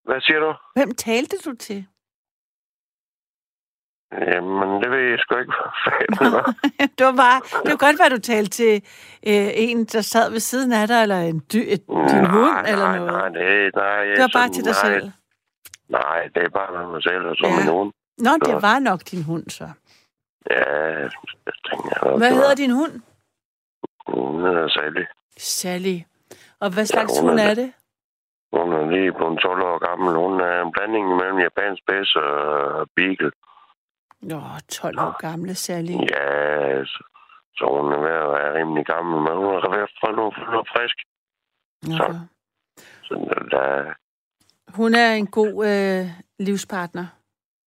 Hvad 0.03 0.21
siger 0.21 0.39
du? 0.39 0.53
Hvem 0.75 0.91
talte 0.95 1.37
du 1.49 1.55
til? 1.55 1.87
Jamen, 4.12 4.82
det 4.84 4.91
ved 4.91 4.99
jeg 5.09 5.20
sgu 5.20 5.36
ikke. 5.38 5.53
det 6.97 7.05
var 7.09 7.16
bare, 7.26 7.39
det 7.64 7.72
var 7.72 7.78
godt, 7.86 7.95
hvad 7.99 8.09
du 8.09 8.20
talte 8.20 8.49
til 8.51 8.74
øh, 9.28 9.49
en, 9.66 9.86
der 9.86 10.01
sad 10.01 10.32
ved 10.32 10.39
siden 10.39 10.72
af 10.74 10.88
dig, 10.88 11.01
eller 11.01 11.20
en 11.20 11.39
dy, 11.53 11.55
et, 11.74 11.82
din 11.88 12.26
hund, 12.36 12.51
nej, 12.51 12.72
eller 12.72 12.86
nej, 12.88 12.97
noget. 12.97 13.12
Nej, 13.12 13.30
det, 13.30 13.76
nej, 13.76 14.03
det 14.03 14.22
var 14.26 14.30
bare 14.34 14.47
sådan- 14.47 14.53
til 14.53 14.64
dig 14.64 14.76
nej, 14.84 14.91
selv. 14.99 15.12
Nej, 15.89 16.20
det 16.36 16.43
er 16.43 16.49
bare 16.49 16.72
med 16.78 16.91
mig 16.93 17.03
selv 17.03 17.26
og 17.32 17.36
så 17.36 17.47
Ja. 17.47 17.55
med 17.55 17.66
nogen. 17.74 17.91
Nå, 18.18 18.32
det 18.45 18.47
Så- 18.55 18.59
var 18.68 18.80
nok 18.80 18.99
din 19.12 19.24
hund, 19.24 19.49
så. 19.49 19.68
Ja, 20.51 20.64
jeg 21.45 21.53
tænker, 21.70 22.18
Hvad 22.18 22.32
hedder 22.34 22.55
din 22.55 22.72
hund? 22.72 22.93
Hun 24.07 24.41
hedder 24.45 24.68
Sally. 24.70 25.03
Sally. 25.38 25.97
Og 26.59 26.74
hvad 26.74 26.86
slags 26.86 27.20
hun 27.20 27.30
hund 27.30 27.39
er- 27.39 27.43
er 27.49 27.53
det? 27.53 27.74
Hun 28.53 28.74
er 28.74 28.91
lige 28.91 29.12
blevet 29.18 29.39
12 29.39 29.62
år 29.72 29.78
gammel. 29.88 30.14
Hun 30.24 30.34
er 30.41 30.62
en 30.66 30.72
blanding 30.72 31.05
mellem 31.16 31.39
japansk 31.39 31.82
bæs 31.88 32.16
og 32.16 32.88
beagle. 32.95 33.32
Nå, 34.22 34.41
12 34.69 34.99
år 34.99 35.17
gamle 35.22 35.55
særlig. 35.55 35.95
Ja, 36.09 36.86
så, 36.86 37.03
så 37.55 37.65
hun 37.82 37.91
er 37.93 37.99
ved 37.99 38.15
at 38.26 38.32
være 38.38 38.59
rimelig 38.59 38.86
gammel, 38.86 39.15
men 39.22 39.34
hun 39.38 39.45
er 39.55 39.69
ved 39.76 39.84
at 39.84 39.91
få 40.05 40.11
noget, 40.11 40.34
noget 40.53 40.67
frisk. 40.74 40.97
Okay. 42.01 42.19
Så 43.03 43.13
der, 43.51 43.93
Hun 44.78 44.93
er 44.95 45.13
en 45.13 45.28
god 45.28 45.65
øh, 45.72 46.05
livspartner. 46.39 47.05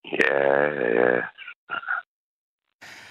ja, 0.05 0.43
ja. 1.01 1.21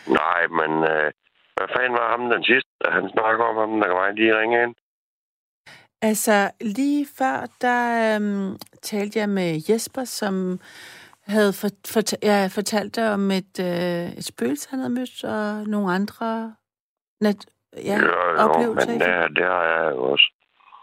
Nej, 0.08 0.41
men 0.60 0.72
øh, 0.91 1.12
hvad 1.56 1.68
fanden 1.76 1.94
var 1.94 2.10
ham 2.12 2.30
den 2.30 2.44
sidste? 2.44 2.70
Han 2.86 3.10
snakker 3.10 3.44
om 3.46 3.56
ham, 3.58 3.80
der 3.80 3.88
kan 3.88 3.96
mig 3.96 4.14
lige 4.14 4.39
ringe 4.39 4.64
ind. 4.64 4.76
Altså, 6.02 6.52
lige 6.62 7.08
før, 7.18 7.38
der 7.62 8.16
øhm, 8.16 8.58
talte 8.82 9.20
jeg 9.20 9.30
med 9.30 9.62
Jesper, 9.70 10.04
som 10.04 10.60
havde 11.28 11.53
for, 11.53 11.69
for, 11.93 12.01
jeg 12.21 12.51
fortalt 12.51 12.95
dig 12.95 13.13
om 13.13 13.32
et, 13.32 13.59
øh, 13.59 14.17
et 14.19 14.26
spøgelse, 14.26 14.69
han 14.69 14.80
havde 14.80 14.93
mødt, 14.93 15.24
og 15.24 15.67
nogle 15.67 15.93
andre 15.93 16.55
nat, 17.21 17.45
ja, 17.89 17.97
jo, 17.99 18.05
jo, 18.05 18.38
oplevelser. 18.43 18.88
men 18.88 18.93
ikke? 18.93 19.36
det, 19.36 19.45
har 19.45 19.63
jeg 19.63 19.93
også. 19.93 20.28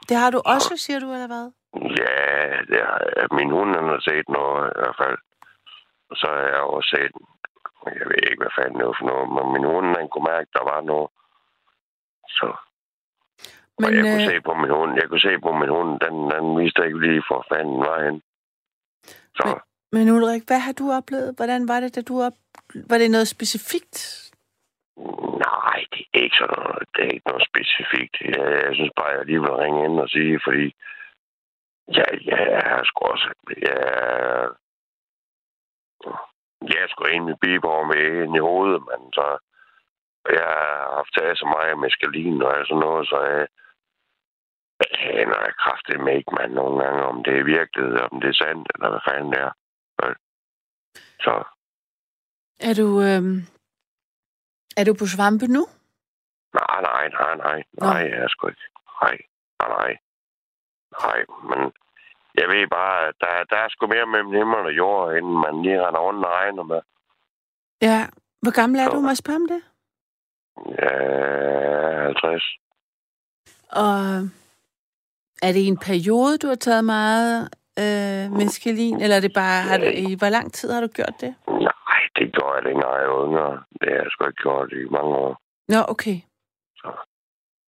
Det 0.09 0.17
har 0.17 0.31
du 0.31 0.41
også, 0.55 0.77
siger 0.77 1.01
du, 1.01 1.13
eller 1.13 1.27
hvad? 1.27 1.47
Ja, 2.03 2.57
det 2.71 2.81
har 2.89 2.99
jeg. 3.17 3.27
Min 3.33 3.51
hund 3.51 3.71
han 3.75 3.89
har 3.95 4.01
set 4.09 4.29
noget 4.29 4.73
i 4.77 4.79
hvert 4.81 4.97
fald. 5.03 5.19
Og 6.11 6.17
så 6.17 6.27
har 6.27 6.43
jeg 6.55 6.63
også 6.77 6.89
set, 6.97 7.13
jeg 7.99 8.07
ved 8.11 8.21
ikke, 8.31 8.43
hvad 8.43 8.55
fanden 8.59 8.79
det 8.79 8.87
var 8.87 8.97
for 9.01 9.07
noget, 9.13 9.29
men 9.37 9.47
min 9.57 9.67
hund, 9.73 9.87
han 10.01 10.09
kunne 10.09 10.29
mærke, 10.33 10.47
at 10.49 10.57
der 10.59 10.65
var 10.73 10.81
noget. 10.93 11.09
Så 12.39 12.49
Men, 13.79 13.85
og 13.87 13.91
jeg 13.97 14.03
kunne 14.03 14.25
øh, 14.25 14.31
se 14.31 14.41
på 14.49 14.55
min 14.63 14.71
hund, 14.77 14.91
jeg 15.01 15.09
kunne 15.09 15.27
se 15.29 15.35
på 15.47 15.51
min 15.61 15.71
hund, 15.77 15.91
den, 16.05 16.15
den 16.33 16.45
viste 16.59 16.87
ikke 16.87 17.01
lige 17.07 17.23
for 17.29 17.47
fanden 17.53 17.81
var 17.87 17.99
hen. 18.05 18.17
Så 19.39 19.45
men 19.47 19.70
men 19.93 20.09
Ulrik, 20.09 20.43
hvad 20.47 20.59
har 20.59 20.73
du 20.73 20.93
oplevet? 20.93 21.35
Hvordan 21.37 21.69
var 21.69 21.81
det, 21.81 21.95
da 21.97 22.01
du 22.01 22.23
op... 22.23 22.37
Var 22.91 22.99
det 22.99 23.11
noget 23.11 23.29
specifikt? 23.29 24.31
nej, 25.71 25.85
det 25.93 26.05
er 26.15 26.25
ikke 26.25 26.37
sådan 26.37 26.57
noget, 26.59 26.89
det 26.95 27.01
er 27.05 27.13
ikke 27.15 27.29
noget 27.31 27.49
specifikt. 27.51 28.15
Jeg, 28.21 28.45
jeg 28.67 28.75
synes 28.75 28.93
bare, 28.97 29.17
jeg 29.17 29.27
lige 29.27 29.41
vil 29.45 29.61
ringe 29.63 29.85
ind 29.85 30.01
og 30.05 30.09
sige, 30.09 30.41
fordi 30.47 30.67
ja, 31.97 32.07
ja, 32.29 32.39
jeg 32.55 32.65
er 32.77 32.85
sgu 32.85 33.01
også, 33.15 33.29
jeg, 33.67 33.81
jeg 36.71 36.79
er 36.85 36.89
sgu 36.91 37.05
egentlig 37.05 37.37
biber 37.45 37.85
med 37.93 38.23
ind 38.25 38.37
i 38.37 38.47
hovedet, 38.49 38.83
men 38.91 39.01
så 39.17 39.27
jeg 40.39 40.49
har 40.61 40.95
haft 40.97 41.13
taget 41.19 41.39
så 41.39 41.47
meget 41.55 41.79
med 41.79 41.91
skalin 41.91 42.43
og 42.43 42.67
sådan 42.67 42.81
noget, 42.87 43.09
så 43.09 43.19
jeg, 43.31 43.47
jeg 44.81 45.11
aner 45.21 45.59
kraftigt 45.65 46.01
med 46.05 46.17
ikke, 46.17 46.33
man 46.41 46.51
nogle 46.51 46.85
gange, 46.85 47.03
om 47.13 47.25
det 47.25 47.35
er 47.39 47.45
virkelighed, 47.57 47.97
om 48.09 48.21
det 48.21 48.29
er 48.31 48.41
sandt, 48.43 48.67
eller 48.75 48.89
hvad 48.91 49.05
fanden 49.09 49.33
det 49.33 49.41
er. 49.41 49.53
Så 51.21 51.45
Er 52.61 52.75
du... 52.75 52.87
Øhm, 53.03 53.37
er 54.77 54.85
du 54.85 54.95
på 54.95 55.07
svampe 55.07 55.47
nu? 55.47 55.63
Nej, 56.55 56.79
nej, 56.89 57.09
nej, 57.09 57.35
nej. 57.37 57.59
Nå. 57.73 57.87
Nej, 57.87 58.03
jeg 58.13 58.19
er 58.25 58.29
sgu 58.29 58.49
ikke. 58.49 58.67
Nej, 59.03 59.17
nej, 59.61 59.69
nej. 59.79 59.93
Nej, 61.03 61.19
men 61.51 61.61
jeg 62.35 62.47
ved 62.49 62.69
bare, 62.69 63.09
at 63.09 63.15
der, 63.21 63.45
der 63.51 63.57
er 63.57 63.69
sgu 63.69 63.87
mere 63.87 64.07
mellem 64.07 64.33
himmel 64.33 64.57
og 64.71 64.77
jord, 64.77 65.17
inden 65.17 65.37
man 65.45 65.63
lige 65.63 65.87
render 65.87 66.01
rundt 66.01 66.25
og 66.27 66.33
regner 66.33 66.63
med. 66.63 66.81
Ja. 67.83 68.09
Hvor 68.43 68.51
gammel 68.61 68.81
er 68.81 68.85
Så- 68.85 68.91
du? 68.95 69.01
Må 69.01 69.09
jeg 69.09 69.17
spørge 69.17 69.37
om 69.43 69.49
det? 69.49 69.63
Ja, 70.79 72.05
50. 72.05 72.45
Og 73.71 73.97
er 75.47 75.53
det 75.53 75.67
en 75.67 75.79
periode, 75.79 76.39
du 76.39 76.47
har 76.47 76.55
taget 76.55 76.85
meget 76.85 77.49
øh, 77.83 78.25
meskalin, 78.41 79.01
eller 79.03 79.17
er 79.17 79.21
det 79.21 79.33
bare, 79.33 79.63
har 79.63 79.79
du, 79.79 79.85
i 79.85 80.15
hvor 80.19 80.29
lang 80.37 80.53
tid 80.53 80.69
har 80.73 80.81
du 80.81 80.87
gjort 80.87 81.17
det? 81.21 81.35
Nej, 81.49 82.01
det 82.19 82.27
gør 82.37 82.55
jeg 82.57 82.65
længere, 82.69 82.93
jeg 82.95 83.05
er 83.05 83.27
yngre. 83.27 83.51
Det 83.81 83.89
har 83.93 84.01
jeg 84.03 84.11
sgu 84.11 84.27
ikke 84.27 84.43
gjort 84.43 84.73
i 84.73 84.83
mange 84.97 85.13
år. 85.25 85.33
Nå, 85.69 85.81
okay. 85.95 86.17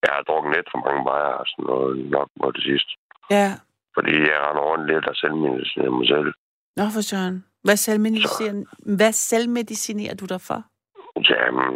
Jeg 0.05 0.13
har 0.17 0.23
drukket 0.23 0.53
lidt 0.57 0.69
for 0.73 0.81
mange 0.87 1.05
bajer 1.05 1.35
og 1.43 1.47
sådan 1.51 1.65
noget 1.71 2.11
nok 2.11 2.29
på 2.43 2.51
det 2.51 2.63
sidste. 2.63 2.93
Ja. 3.31 3.49
Fordi 3.97 4.15
jeg 4.31 4.39
render 4.45 4.63
rundt 4.71 4.87
lidt 4.93 5.07
og 5.11 5.17
selvmedicinerer 5.17 5.91
mig 5.91 6.07
selv. 6.15 6.31
Nå, 6.77 6.85
for 6.95 7.01
søren. 7.11 7.45
Hvad 7.65 7.77
selvmedicinerer, 7.77 8.65
hvad 8.97 9.13
selvmedicinerer 9.13 10.15
du 10.15 10.27
dig 10.27 10.41
for? 10.41 10.61
Jamen, 11.31 11.73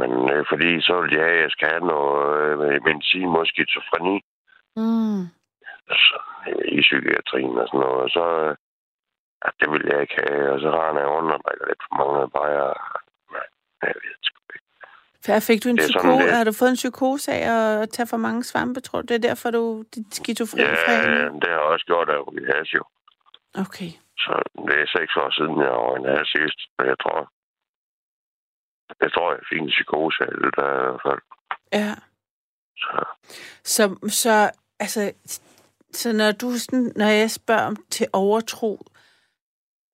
men 0.00 0.12
øh, 0.32 0.44
fordi 0.50 0.80
så 0.80 1.00
vil 1.00 1.12
jeg, 1.18 1.28
at 1.28 1.40
jeg 1.42 1.50
skal 1.50 1.68
have 1.68 1.86
noget 1.86 2.66
øh, 2.66 2.84
medicin 2.84 3.28
mod 3.34 3.46
skizofreni. 3.46 4.16
Mm. 4.76 5.22
Altså, 5.92 6.16
i 6.76 6.80
psykiatrien 6.86 7.58
og 7.62 7.66
sådan 7.68 7.80
noget. 7.84 8.00
Og 8.04 8.10
så, 8.16 8.24
ja, 9.42 9.48
det 9.60 9.66
vil 9.72 9.84
jeg 9.90 10.00
ikke 10.04 10.18
have, 10.26 10.52
og 10.54 10.58
så 10.60 10.68
render 10.80 11.02
jeg 11.04 11.10
rundt 11.14 11.32
og 11.34 11.40
drikker 11.44 11.66
lidt 11.70 11.82
for 11.86 11.94
mange 12.00 12.30
bajer. 12.36 12.68
Nej, 13.34 13.46
jeg 13.82 13.96
ved 14.02 14.12
det 14.20 14.26
sgu 14.28 14.38
ikke. 14.56 14.68
Hvad 15.26 15.40
fik 15.48 15.58
du 15.64 15.68
en 15.68 15.76
Det 15.76 15.84
er 15.84 15.92
sådan 15.92 16.18
lidt. 16.18 16.32
Har 16.38 16.44
du 16.44 16.52
fået 16.60 16.72
en 16.74 16.82
psykose 16.82 17.28
af 17.32 17.42
at 17.52 17.90
tage 17.94 18.08
for 18.12 18.20
mange 18.26 18.44
svampe, 18.50 18.80
tror 18.80 19.00
du? 19.00 19.06
Det 19.10 19.16
er 19.20 19.28
derfor, 19.28 19.50
du 19.50 19.84
dit 19.94 20.14
skizofreni 20.14 20.62
Ja, 20.62 21.24
det 21.40 21.48
har 21.50 21.58
jeg 21.60 21.72
også 21.74 21.86
gjort 21.86 22.08
af 22.14 22.18
ryge 22.28 22.52
hash 22.52 22.74
jo. 22.74 22.84
Okay. 23.64 23.90
Så 24.22 24.32
det 24.68 24.76
er 24.82 24.86
seks 24.98 25.12
år 25.22 25.30
siden, 25.38 25.56
jeg 25.66 25.74
var 25.84 25.96
en 25.96 26.08
hash 26.12 26.30
sidst. 26.36 26.58
Men 26.78 26.86
jeg 26.92 26.98
tror, 27.02 27.18
jeg 29.04 29.12
tror, 29.12 29.32
jeg 29.32 29.40
fik 29.50 29.60
en 29.60 29.74
psykose 29.76 30.18
af 30.28 30.32
det 30.42 30.52
der 30.56 30.68
i 30.78 30.82
hvert 30.84 31.02
fald. 31.06 31.22
Ja. 31.72 31.92
Så, 32.82 32.92
Så, 33.74 33.84
så, 34.22 34.50
altså, 34.80 35.12
så 35.92 36.12
når 36.12 36.32
du 36.32 36.50
sådan, 36.58 36.92
når 36.96 37.06
jeg 37.06 37.30
spørger 37.30 37.66
om 37.66 37.76
til 37.90 38.06
overtro, 38.12 38.78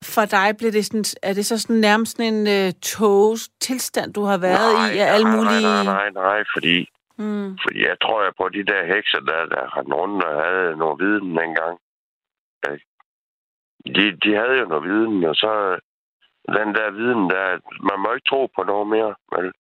for 0.05 0.25
dig 0.25 0.57
bliver 0.59 0.73
det 0.73 0.85
sådan, 0.87 1.05
er 1.23 1.33
det 1.35 1.47
så 1.47 1.59
sådan 1.59 1.77
nærmest 1.77 2.21
en 2.21 2.39
uh, 2.47 2.73
toges 2.83 3.49
tilstand, 3.61 4.15
du 4.15 4.23
har 4.23 4.39
været 4.39 4.95
i 4.95 4.99
af 4.99 5.07
alle 5.15 5.27
nej, 5.29 5.37
mulige... 5.37 5.63
Nej, 5.63 5.85
nej, 5.85 6.11
nej, 6.11 6.11
nej, 6.11 6.45
fordi, 6.55 6.89
Mm. 7.19 7.59
fordi 7.65 7.81
jeg 7.91 7.97
tror, 8.03 8.23
jeg 8.23 8.33
på 8.41 8.49
de 8.49 8.65
der 8.71 8.95
hekser, 8.95 9.21
der, 9.21 9.41
der 9.55 9.77
rendte 9.77 9.95
rundt 9.95 10.25
og 10.25 10.35
havde 10.45 10.77
noget 10.77 10.97
viden 11.03 11.29
dengang. 11.39 11.79
De, 13.97 14.05
de 14.25 14.31
havde 14.41 14.57
jo 14.61 14.67
noget 14.73 14.85
viden, 14.91 15.25
og 15.25 15.35
så 15.43 15.53
den 16.59 16.69
der 16.79 16.91
viden 17.01 17.23
der, 17.35 17.47
man 17.91 17.99
må 18.03 18.09
ikke 18.15 18.29
tro 18.31 18.41
på 18.57 18.63
noget 18.73 18.87
mere. 18.95 19.15
Vel? 19.35 19.53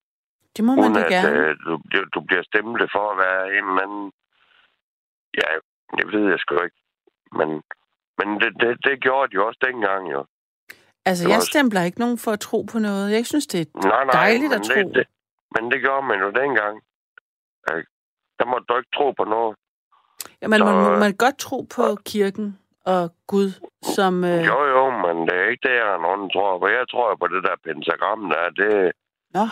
Det 0.56 0.62
må 0.64 0.70
man 0.74 0.84
Uden 0.84 0.94
da 0.94 1.00
at 1.04 1.10
gerne. 1.14 1.30
øh, 1.38 1.56
du, 1.66 1.72
du- 1.92 2.08
du 2.14 2.20
bliver 2.28 2.42
stemplet 2.50 2.88
for 2.94 3.04
at 3.12 3.18
være 3.24 3.42
en 3.56 3.64
eller 3.70 3.82
anden... 3.86 4.04
Ja, 5.40 5.48
det 5.98 6.06
ved 6.12 6.30
jeg 6.30 6.38
sgu 6.38 6.54
ikke. 6.64 6.76
Men, 7.38 7.48
men 8.18 8.28
det, 8.40 8.50
det, 8.60 8.84
det 8.84 9.02
gjorde 9.02 9.30
de 9.30 9.34
jo 9.34 9.46
også 9.46 9.60
dengang, 9.68 10.12
jo. 10.12 10.24
Altså, 11.04 11.24
det 11.24 11.30
jeg 11.32 11.42
stempler 11.42 11.82
ikke 11.82 11.98
nogen 12.00 12.18
for 12.18 12.30
at 12.30 12.40
tro 12.40 12.62
på 12.72 12.78
noget. 12.78 13.12
Jeg 13.12 13.26
synes, 13.26 13.46
det 13.46 13.60
er 13.60 13.64
Nej, 13.88 14.04
nej, 14.04 14.12
Dejligt 14.12 14.52
at 14.52 14.62
tro. 14.62 14.74
Det, 14.74 14.94
det, 14.94 15.06
men 15.54 15.70
det 15.70 15.80
gjorde 15.80 16.06
man 16.06 16.18
jo 16.20 16.30
dengang. 16.30 16.82
Der 18.38 18.46
må 18.46 18.58
du 18.58 18.76
ikke 18.76 18.90
tro 18.96 19.10
på 19.10 19.24
noget. 19.24 19.56
Ja, 20.42 20.48
man, 20.48 20.58
Så- 20.58 20.64
man, 20.64 20.74
man, 20.90 20.98
man 21.00 21.12
godt 21.16 21.38
tro 21.38 21.58
på 21.76 21.82
kirken 22.06 22.58
og 22.86 23.10
Gud, 23.26 23.48
som... 23.96 24.24
Øh... 24.24 24.46
Jo, 24.46 24.58
jo, 24.74 24.90
men 25.04 25.16
det 25.28 25.34
er 25.40 25.48
ikke 25.50 25.68
det, 25.68 25.74
jeg 25.74 25.98
nogen 25.98 26.30
tror 26.30 26.58
på. 26.58 26.66
Jeg 26.66 26.86
tror 26.90 27.14
på 27.16 27.26
det 27.28 27.42
der 27.44 27.56
pentagram 27.64 28.20
der. 28.30 28.50
Det, 28.60 28.92
Nå, 29.36 29.44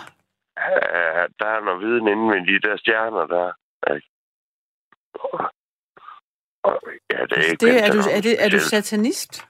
øh, 0.67 1.23
der 1.41 1.49
er 1.57 1.61
noget 1.65 1.81
viden 1.81 2.09
inde 2.09 2.27
ved 2.33 2.41
de 2.51 2.69
der 2.69 2.77
stjerner 2.77 3.27
der. 3.37 3.49
Ikke? 3.95 4.09
Og- 6.63 6.81
Ja, 7.13 7.21
det 7.31 7.39
er 7.39 7.43
ikke 7.51 7.67
det, 7.67 7.85
er, 7.85 7.91
du, 7.93 7.99
er, 8.17 8.21
det, 8.27 8.45
er 8.45 8.49
du 8.49 8.59
satanist? 8.59 9.49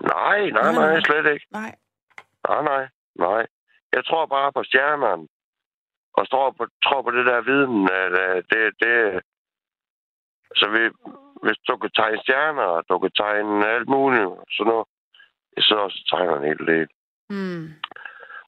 Nej, 0.00 0.40
nej, 0.50 0.72
Nej, 0.72 0.72
nej, 0.72 1.00
slet 1.00 1.32
ikke. 1.34 1.46
Nej. 1.50 1.74
Nej, 2.48 2.62
nej, 2.62 2.84
nej. 3.18 3.46
Jeg 3.92 4.04
tror 4.04 4.26
bare 4.26 4.52
på 4.52 4.62
stjernerne. 4.64 5.28
Og 6.18 6.30
tror 6.30 6.50
på, 6.58 6.66
tror 6.84 7.02
på 7.02 7.10
det 7.10 7.26
der 7.26 7.40
viden, 7.40 7.88
at 8.02 8.12
øh, 8.24 8.36
det, 8.50 8.62
det... 8.82 9.20
Så 10.58 10.66
vi, 10.74 10.82
hvis 11.44 11.58
du 11.68 11.76
kan 11.76 11.90
tegne 11.90 12.18
stjerner, 12.22 12.62
og 12.62 12.84
du 12.88 12.98
kan 12.98 13.10
tegne 13.10 13.66
alt 13.74 13.88
muligt, 13.88 14.30
så 14.54 14.62
nu, 14.70 14.84
så 15.58 15.74
også 15.74 16.00
tegner 16.10 16.36
en 16.36 16.44
hel 16.50 16.66
del. 16.72 16.88
Mm. 17.30 17.64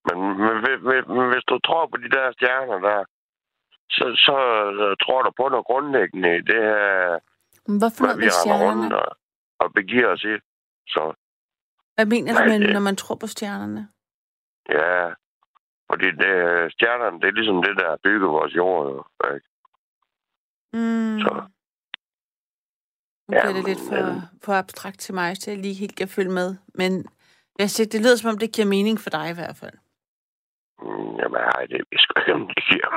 Men, 0.06 0.16
men, 0.44 0.54
men, 0.66 1.02
men, 1.16 1.26
hvis 1.32 1.44
du 1.50 1.58
tror 1.66 1.86
på 1.86 1.96
de 1.96 2.10
der 2.16 2.32
stjerner 2.32 2.78
der, 2.88 3.04
så, 3.90 4.04
så 4.26 4.36
tror 5.04 5.22
du 5.22 5.30
på 5.36 5.48
noget 5.48 5.66
grundlæggende 5.66 6.36
i 6.36 6.40
det 6.40 6.62
her, 6.62 7.18
Hvorfor 7.66 8.04
hvad 8.06 8.16
vi 8.16 8.28
render 8.28 8.70
rundt 8.70 8.92
og, 8.92 9.16
og 9.58 9.72
begiver 9.74 10.08
os 10.08 10.24
i. 10.24 10.34
Så 10.88 11.14
Hvad 11.94 12.06
mener 12.06 12.32
du 12.38 12.48
med, 12.48 12.72
når 12.72 12.80
man 12.80 12.96
tror 12.96 13.14
på 13.14 13.26
stjernerne? 13.26 13.88
ja, 14.68 15.08
fordi 15.90 16.06
det, 16.22 16.32
stjernerne, 16.72 17.20
det 17.20 17.26
er 17.28 17.32
ligesom 17.32 17.62
det, 17.62 17.76
der 17.80 17.88
har 17.90 17.98
bygget 18.04 18.28
vores 18.30 18.54
jord. 18.56 18.86
Jo, 18.90 19.04
ikke? 19.34 19.48
Mm. 20.72 21.20
Så. 21.20 21.34
Nu 23.28 23.28
bliver 23.28 23.46
Ja, 23.48 23.52
det 23.56 23.64
lidt 23.64 23.78
men- 23.78 23.88
for, 23.88 24.28
for 24.44 24.52
abstrakt 24.52 24.98
til 25.00 25.14
mig, 25.14 25.36
så 25.36 25.50
jeg 25.50 25.60
lige 25.60 25.74
helt 25.74 25.96
kan 25.96 26.08
følge 26.08 26.30
med. 26.30 26.56
Men 26.74 27.06
jeg 27.58 27.70
siger, 27.70 27.86
det 27.92 28.00
lyder 28.00 28.16
som 28.16 28.30
om, 28.30 28.38
det 28.38 28.52
giver 28.54 28.68
mening 28.68 29.00
for 29.00 29.10
dig 29.10 29.30
i 29.30 29.34
hvert 29.34 29.56
fald. 29.56 29.78
Mm, 30.80 31.16
Jamen, 31.20 31.40
ej, 31.54 31.66
det 31.66 31.80
er 31.80 31.98
sgu 31.98 32.12
ikke, 32.20 32.54
giver. 32.68 32.90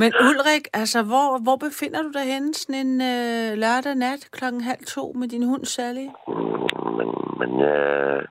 Men 0.00 0.12
Ulrik, 0.28 0.64
altså, 0.72 1.02
hvor, 1.02 1.42
hvor 1.42 1.56
befinder 1.56 2.02
du 2.02 2.10
dig 2.18 2.24
henne 2.32 2.54
sådan 2.54 2.86
en 2.86 3.00
øh, 3.12 3.58
lørdag 3.62 3.94
nat 3.94 4.28
klokken 4.32 4.60
halv 4.60 4.84
to 4.86 5.12
med 5.12 5.28
din 5.28 5.42
hund 5.50 5.64
Sally? 5.64 6.08
Mm, 6.28 6.92
men, 6.98 7.08
men 7.38 7.50
jeg 7.60 8.26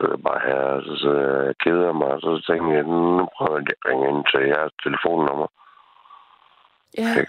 sidder 0.00 0.16
bare 0.16 0.40
her, 0.48 0.80
så 0.86 0.96
sidder 1.02 1.42
jeg 1.44 1.54
keder 1.64 1.92
mig, 1.92 2.12
så 2.20 2.30
tænker 2.48 2.72
jeg, 2.74 2.84
nu 2.84 3.28
prøver 3.36 3.58
jeg 3.58 3.66
at 3.70 3.88
ringe 3.88 4.08
ind 4.10 4.24
til 4.30 4.42
jeres 4.52 4.72
telefonnummer. 4.84 5.48
Ja. 6.98 7.10
Okay. 7.12 7.26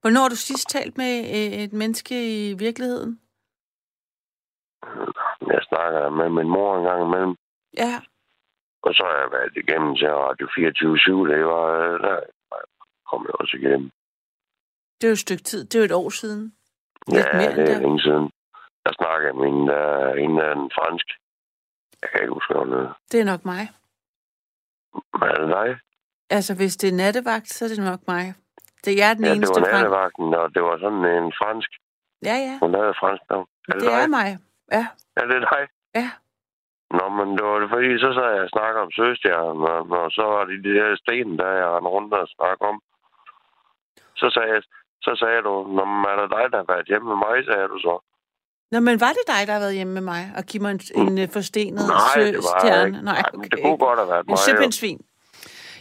Hvornår 0.00 0.20
har 0.20 0.28
du 0.28 0.36
sidst 0.36 0.68
talt 0.68 0.98
med 0.98 1.14
øh, 1.36 1.52
et 1.64 1.72
menneske 1.72 2.14
i 2.50 2.54
virkeligheden? 2.58 3.20
Jeg 5.52 5.60
snakker 5.68 6.10
med 6.10 6.28
min 6.28 6.48
mor 6.48 6.78
en 6.78 6.84
gang 6.84 7.02
imellem, 7.06 7.36
Ja. 7.76 7.94
Og 8.86 8.90
så 8.94 9.02
har 9.10 9.16
jeg 9.22 9.30
været 9.36 9.52
igennem 9.62 9.96
til 9.96 10.08
Radio 10.24 10.46
24 10.56 11.28
Det 11.28 11.44
var, 11.44 11.64
øh, 11.80 12.00
der 12.06 12.16
kom 13.10 13.20
jeg 13.28 13.34
også 13.40 13.56
igennem. 13.60 13.90
Det 14.98 15.04
er 15.06 15.10
jo 15.12 15.18
et 15.20 15.26
stykke 15.26 15.42
tid. 15.50 15.60
Det 15.64 15.74
er 15.74 15.78
jo 15.82 15.84
et 15.84 15.98
år 16.02 16.10
siden. 16.10 16.42
Lidt 17.14 17.26
Ja, 17.26 17.36
mere 17.40 17.52
det 17.56 17.62
er 17.62 17.74
det. 17.74 17.82
længe 17.82 18.00
siden. 18.00 18.26
Jeg 18.86 18.92
snakkede 19.00 19.32
en, 19.50 19.68
der, 19.68 20.14
en 20.24 20.32
af 20.46 20.54
den 20.54 20.70
fransk. 20.78 21.06
Jeg 22.02 22.08
kan 22.10 22.20
ikke 22.22 22.34
huske, 22.38 22.54
hvad 22.54 22.66
hedder. 22.66 22.92
Det 23.12 23.20
er 23.20 23.24
nok 23.32 23.44
mig. 23.44 23.62
Men 25.18 25.28
er 25.34 25.38
det 25.42 25.48
dig? 25.58 25.68
Altså, 26.36 26.52
hvis 26.56 26.76
det 26.76 26.88
er 26.92 26.96
nattevagt, 26.96 27.48
så 27.48 27.64
er 27.64 27.68
det 27.68 27.78
nok 27.92 28.00
mig. 28.14 28.24
Det 28.84 29.02
er 29.02 29.14
den 29.14 29.24
Ja, 29.24 29.30
det 29.30 29.36
eneste 29.36 29.60
var 29.60 29.66
frank. 29.66 29.74
nattevagten, 29.74 30.34
og 30.40 30.46
det 30.54 30.62
var 30.68 30.76
sådan 30.84 31.04
en 31.18 31.32
fransk. 31.40 31.70
Ja, 32.28 32.36
ja. 32.46 32.54
Hun 32.64 32.74
havde 32.74 32.94
fransk 33.02 33.22
navn. 33.30 33.46
Er 33.68 33.72
det, 33.72 33.80
Det 33.82 33.92
er 34.02 34.06
mig. 34.18 34.28
Ja. 34.76 34.84
Er 35.20 35.26
det 35.32 35.40
dig? 35.50 35.62
Ja. 35.98 36.08
Nå, 36.96 37.04
men 37.18 37.28
det 37.36 37.44
var 37.50 37.58
det, 37.62 37.68
fordi 37.74 37.88
så 38.04 38.10
sad 38.16 38.28
jeg 38.34 38.44
og 38.48 38.54
snakkede 38.56 38.82
om 38.86 38.92
Søstjernen, 38.98 39.62
og, 39.74 39.80
og 40.04 40.10
så 40.16 40.22
var 40.34 40.42
det 40.48 40.64
de 40.66 40.72
der 40.78 40.88
sten, 41.02 41.30
der 41.40 41.48
jeg 41.60 41.66
rendte 41.74 41.90
rundt 41.96 42.12
og 42.14 42.28
snakke 42.36 42.62
om. 42.70 42.76
Så 44.20 44.26
sagde, 44.34 44.50
jeg, 44.54 44.62
så 45.06 45.12
sagde 45.22 45.40
du, 45.48 45.52
Nå, 45.76 45.82
men 45.84 46.04
er 46.12 46.16
det 46.22 46.30
dig, 46.36 46.44
der 46.52 46.58
har 46.62 46.68
været 46.74 46.86
hjemme 46.90 47.06
med 47.12 47.18
mig, 47.26 47.36
sagde 47.48 47.68
du 47.74 47.78
så. 47.88 47.94
Nå, 48.72 48.78
men 48.80 49.00
var 49.04 49.12
det 49.18 49.24
dig, 49.34 49.42
der 49.46 49.52
har 49.56 49.60
været 49.66 49.74
hjemme 49.78 49.92
med 49.98 50.04
mig 50.12 50.22
og 50.38 50.42
give 50.50 50.62
mig 50.64 50.70
en, 50.76 50.80
en 51.02 51.18
øh, 51.22 51.28
forstenet 51.36 51.82
Mm. 51.86 51.92
Nej, 51.94 52.24
det 52.24 52.34
var 52.36 52.42
søstjerne? 52.42 52.86
ikke. 52.88 53.04
Nej, 53.12 53.22
okay. 53.34 53.48
Det 53.52 53.58
kunne 53.64 53.78
godt 53.88 53.98
have 54.02 54.10
været 54.12 54.24
En 54.24 54.30
mig. 54.30 54.38
jo. 54.38 54.44
søpindsvin. 54.48 54.98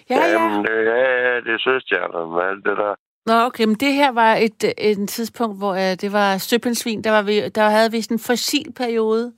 Ja, 0.10 0.16
ja. 0.16 0.28
Jamen, 0.34 0.58
det, 0.66 0.76
ja, 0.94 1.36
det 1.46 1.52
er 1.58 1.62
Søstjernen 1.68 2.32
med 2.36 2.44
alt 2.52 2.66
det 2.68 2.78
der. 2.84 2.94
Nå, 3.26 3.34
okay, 3.48 3.66
men 3.66 3.76
det 3.76 3.94
her 3.94 4.12
var 4.12 4.34
et, 4.36 4.64
øh, 4.64 4.72
et 4.78 5.10
tidspunkt, 5.10 5.58
hvor 5.58 5.74
øh, 5.74 5.94
det 6.04 6.14
var 6.14 6.38
søpindsvin. 6.38 7.04
Der, 7.04 7.12
var 7.12 7.22
vi, 7.22 7.50
der 7.50 7.64
havde 7.70 7.92
vi 7.92 8.02
sådan 8.02 8.16
en 8.16 8.20
fossil 8.20 8.74
periode 8.78 9.34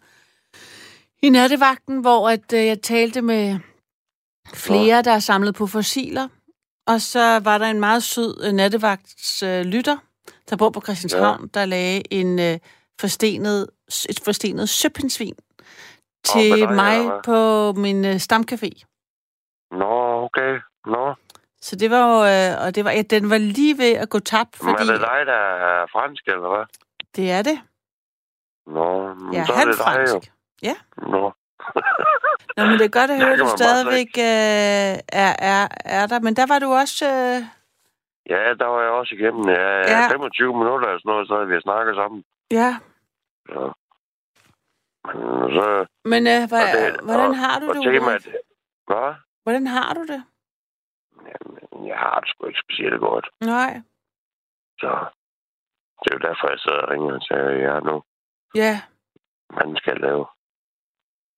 i 1.22 1.30
nattevagten, 1.30 2.02
hvor 2.02 2.30
at, 2.30 2.54
øh, 2.54 2.66
jeg 2.66 2.82
talte 2.82 3.22
med 3.22 3.60
flere, 4.54 5.02
der 5.02 5.12
er 5.12 5.20
samlet 5.20 5.56
på 5.56 5.68
fossiler. 5.68 6.28
Og 6.88 7.02
så 7.02 7.40
var 7.44 7.58
der 7.58 7.66
en 7.66 7.80
meget 7.80 8.04
sød 8.04 8.44
øh, 8.46 8.54
nattevagts 8.54 9.44
øh, 9.44 9.62
lytter, 9.62 9.98
der 10.50 10.56
bor 10.58 10.70
på 10.70 10.82
Christianshavn, 10.82 11.42
ja. 11.42 11.60
der 11.60 11.66
lagde 11.66 12.14
en 12.14 12.40
øh, 12.40 12.60
forstenet, 13.02 13.70
et 14.10 14.20
forstenet 14.26 14.70
søpindsvin 14.70 15.36
til 16.26 16.52
dig, 16.52 16.76
mig 16.76 17.04
hvad? 17.08 17.24
på 17.24 17.40
min 17.80 18.06
øh, 18.06 18.16
stamcafé. 18.16 18.70
Nå, 19.72 20.24
okay. 20.26 20.60
Nå. 20.86 21.14
Så 21.62 21.76
det 21.76 21.92
var 21.92 22.02
jo, 22.10 22.16
øh, 22.32 22.66
og 22.66 22.76
det 22.76 22.86
var, 22.86 22.92
ja, 22.92 23.02
den 23.02 23.30
var 23.30 23.38
lige 23.38 23.78
ved 23.78 23.92
at 23.94 24.10
gå 24.10 24.20
tabt, 24.20 24.64
Men 24.64 24.76
fordi 24.78 24.90
er 24.90 24.94
det 24.94 25.02
dig, 25.02 25.26
der 25.26 25.42
er 25.70 25.88
fransk, 25.92 26.28
eller 26.28 26.50
hvad? 26.56 26.66
det 27.16 27.32
er 27.32 27.42
det. 27.42 27.60
Nå, 28.68 29.14
men 29.14 29.34
Ja, 29.34 29.46
så 29.46 29.54
er 29.54 29.66
det 29.66 29.78
dig 29.78 30.14
jo. 30.14 30.22
Ja. 30.64 30.76
Nå. 30.98 31.24
Nå, 32.58 32.62
men 32.66 32.74
det 32.80 32.86
er 32.86 32.98
godt 33.00 33.12
at 33.12 33.18
høre, 33.24 33.34
at 33.34 33.40
du 33.40 33.48
stadigvæk 33.58 34.12
øh, 34.18 34.94
er, 35.26 35.32
er, 35.54 35.68
er 35.98 36.06
der. 36.08 36.20
Men 36.20 36.34
der 36.36 36.46
var 36.54 36.60
du 36.60 36.70
også... 36.82 37.06
Øh, 37.06 37.42
Ja, 38.30 38.54
der 38.54 38.66
var 38.66 38.82
jeg 38.82 38.92
også 38.92 39.16
igennem. 39.16 39.50
Ja, 39.50 39.62
Ja. 39.92 40.00
ja. 40.04 40.08
25 40.12 40.54
minutter 40.58 40.88
eller 40.88 41.00
sådan 41.00 41.10
noget, 41.12 41.28
så 41.28 41.34
havde 41.36 41.48
vi 41.48 41.62
snakket 41.62 41.96
sammen. 41.96 42.24
ja, 42.52 42.72
Ja. 43.50 43.68
Men 45.08 45.50
så... 45.58 45.86
men 46.12 46.22
øh, 46.34 46.42
hva, 46.50 46.60
det- 46.76 47.00
hvordan 47.08 47.30
og- 47.30 47.38
har 47.38 47.60
du 47.60 47.70
og 47.70 47.76
det, 47.76 47.84
temaet... 47.84 48.28
Hvad? 48.88 49.14
Hvordan 49.44 49.68
har 49.68 49.94
du 49.94 50.02
det? 50.14 50.24
Jamen, 51.30 51.88
jeg 51.88 51.98
har 51.98 52.20
det 52.20 52.30
sgu 52.30 52.46
ikke 52.48 52.60
specielt 52.66 53.00
godt. 53.00 53.30
Nej. 53.42 53.82
Så 54.80 54.90
det 56.02 56.08
er 56.12 56.16
jo 56.18 56.28
derfor, 56.30 56.50
jeg 56.50 56.60
sidder 56.60 56.82
og 56.82 56.90
ringer 56.90 57.20
til 57.20 57.62
jer 57.66 57.80
nu. 57.90 58.04
Ja. 58.56 58.82
Man 59.58 59.76
skal 59.76 59.98
lave. 59.98 60.26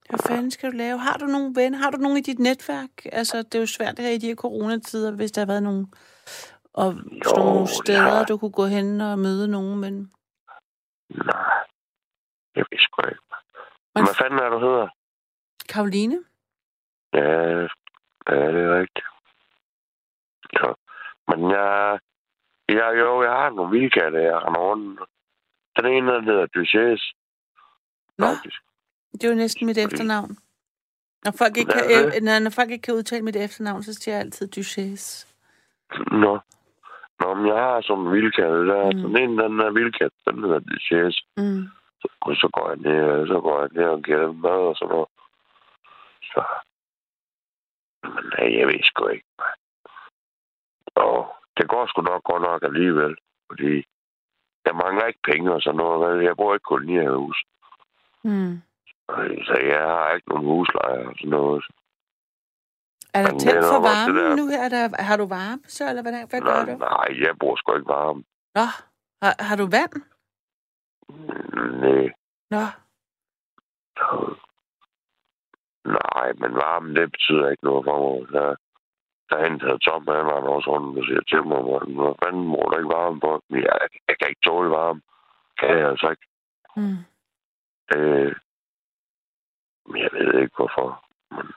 Hvad 0.09 0.19
fanden 0.27 0.51
skal 0.51 0.71
du 0.71 0.77
lave? 0.77 0.97
Har 0.99 1.17
du 1.17 1.25
nogen 1.25 1.55
venner? 1.55 1.77
Har 1.77 1.89
du 1.91 1.97
nogen 1.97 2.17
i 2.17 2.21
dit 2.21 2.39
netværk? 2.39 2.89
Altså, 3.11 3.37
det 3.37 3.55
er 3.55 3.59
jo 3.59 3.65
svært 3.65 3.99
her 3.99 4.09
i 4.09 4.17
de 4.17 4.27
her 4.27 4.35
coronatider, 4.35 5.11
hvis 5.15 5.31
der 5.31 5.41
har 5.41 5.45
været 5.45 5.63
nogen, 5.63 5.93
og 6.73 6.93
Jo, 6.93 7.31
nogle 7.37 7.67
steder, 7.67 7.99
har- 8.01 8.25
du 8.25 8.37
kunne 8.37 8.51
gå 8.51 8.65
hen 8.65 9.01
og 9.01 9.19
møde 9.19 9.47
nogen, 9.47 9.79
men... 9.79 9.93
Nej, 11.09 11.63
jeg 12.55 12.65
ved 12.71 12.79
sgu 12.79 13.01
ikke. 13.07 13.21
Men- 13.95 14.05
Hvad 14.05 14.15
fanden 14.15 14.39
er 14.39 14.49
du 14.49 14.59
hedder? 14.59 14.87
Karoline? 15.69 16.17
Ja, 17.13 17.21
ja, 18.29 18.47
det 18.55 18.63
er 18.67 18.79
rigtigt. 18.79 19.07
Så. 20.59 20.73
Men 21.27 21.51
jeg, 21.51 21.99
jeg, 22.69 22.93
jo, 22.99 23.23
jeg 23.23 23.31
har 23.31 23.49
nogle 23.49 23.79
vildkatte, 23.79 24.19
jeg 24.19 24.33
har 24.39 24.55
rundt. 24.59 24.99
Den 25.77 25.85
ene, 25.85 26.11
der 26.11 26.21
hedder 26.21 26.45
Duchesse. 26.45 27.05
Nå, 28.17 28.25
Faktisk. 28.27 28.59
Det 29.13 29.23
er 29.23 29.29
jo 29.29 29.35
næsten 29.35 29.67
mit 29.67 29.77
efternavn. 29.77 30.37
Når 31.25 31.33
folk 31.37 31.57
ikke, 31.57 31.73
Hvad 31.73 31.83
kan, 31.83 32.09
er 32.09 32.15
øh, 32.15 32.21
når, 32.21 32.39
når 32.39 32.49
folk 32.49 32.71
ikke 32.71 32.81
kan 32.81 32.93
udtale 32.93 33.25
mit 33.25 33.35
efternavn, 33.35 33.83
så 33.83 33.93
siger 33.93 34.15
jeg 34.15 34.21
altid 34.21 34.47
Duchesse. 34.47 35.27
Nå. 36.11 36.39
Nå, 37.19 37.33
men 37.33 37.47
jeg 37.47 37.55
har 37.55 37.81
sådan 37.81 38.03
en 38.03 38.11
vildkatte 38.11 38.67
der. 38.71 38.91
Mm. 38.91 38.97
Mm. 38.97 39.03
Den 39.03 39.17
ene, 39.17 39.43
den 39.43 39.59
er 39.59 39.71
vildkat, 39.71 40.11
den 40.27 40.43
hedder 40.43 40.59
Duchesse. 40.59 41.19
Mm. 41.37 41.63
Og 42.21 42.35
så 42.35 42.49
går 42.53 42.67
jeg 42.69 42.77
ned, 42.77 43.27
så 43.27 43.39
går 43.45 43.59
jeg 43.61 43.69
ned 43.73 43.89
og 43.95 44.03
giver 44.03 44.27
dem 44.27 44.35
mad 44.35 44.61
og 44.71 44.75
sådan 44.75 44.91
noget. 44.93 45.09
Så. 46.31 46.41
Men 48.03 48.23
nej, 48.33 48.57
jeg 48.59 48.67
ved 48.67 48.83
sgu 48.83 49.07
ikke. 49.07 49.27
Og 50.95 51.35
det 51.57 51.69
går 51.69 51.87
sgu 51.87 52.01
nok 52.01 52.23
godt 52.23 52.43
nok 52.43 52.63
alligevel. 52.63 53.15
Fordi 53.49 53.73
jeg 54.65 54.75
mangler 54.83 55.05
ikke 55.05 55.27
penge 55.31 55.53
og 55.53 55.61
sådan 55.61 55.77
noget. 55.77 56.23
Jeg 56.23 56.35
bor 56.37 56.55
i 56.55 57.05
hus. 57.15 57.43
Mm. 58.23 58.61
Så 59.47 59.55
jeg 59.73 59.81
har 59.95 60.11
ikke 60.15 60.29
nogen 60.29 60.45
husleje 60.45 61.05
og 61.07 61.13
sådan 61.17 61.29
noget. 61.29 61.63
Er 63.13 63.21
der 63.25 63.29
tændt 63.39 63.57
er 63.65 63.71
for 63.73 63.79
varmen 63.89 64.35
nu 64.39 64.47
her? 64.53 64.61
Er 64.65 64.69
der, 64.69 65.03
har 65.03 65.17
du 65.17 65.25
varme 65.27 65.61
så, 65.67 65.89
eller 65.89 66.01
hvad, 66.01 66.11
hvad 66.29 66.41
gør 66.41 66.63
Nej, 66.63 66.65
du? 66.65 66.77
nej, 66.77 67.07
jeg 67.25 67.33
bruger 67.39 67.55
sgu 67.57 67.75
ikke 67.75 67.87
varme. 67.87 68.23
Nå, 68.55 68.65
har, 69.21 69.33
har 69.47 69.55
du 69.61 69.65
vand? 69.75 69.93
Nej. 71.85 72.07
Nå, 72.51 72.63
Nej, 75.85 76.27
men 76.41 76.51
varmen, 76.55 76.95
det 76.95 77.11
betyder 77.11 77.49
ikke 77.49 77.63
noget 77.63 77.83
for 77.85 77.97
mig. 78.19 78.27
Der, 78.33 78.55
der 79.29 79.35
er 79.37 79.45
en, 79.45 79.59
der 79.59 79.65
hedder 79.65 79.77
Tom, 79.77 80.07
han 80.07 80.25
var 80.25 80.49
også 80.57 80.69
rundt 80.71 80.99
og 80.99 81.05
siger 81.05 81.21
til 81.21 81.43
mig, 81.47 81.61
"Hvor- 81.61 82.17
fanden 82.23 82.45
bruger 82.51 82.69
du 82.69 82.77
ikke 82.77 82.93
varme 82.99 83.19
på? 83.19 83.41
Jeg, 83.49 83.77
jeg 84.07 84.15
kan 84.19 84.29
ikke 84.29 84.45
tåle 84.45 84.69
varme. 84.69 85.01
Kan 85.59 85.69
jeg 85.77 85.89
altså 85.89 86.09
ikke. 86.09 86.27
mm. 86.77 86.97
Øh, 87.95 88.35
jeg 89.87 90.09
ved 90.13 90.41
ikke, 90.41 90.55
hvorfor. 90.55 91.05
Men, 91.35 91.47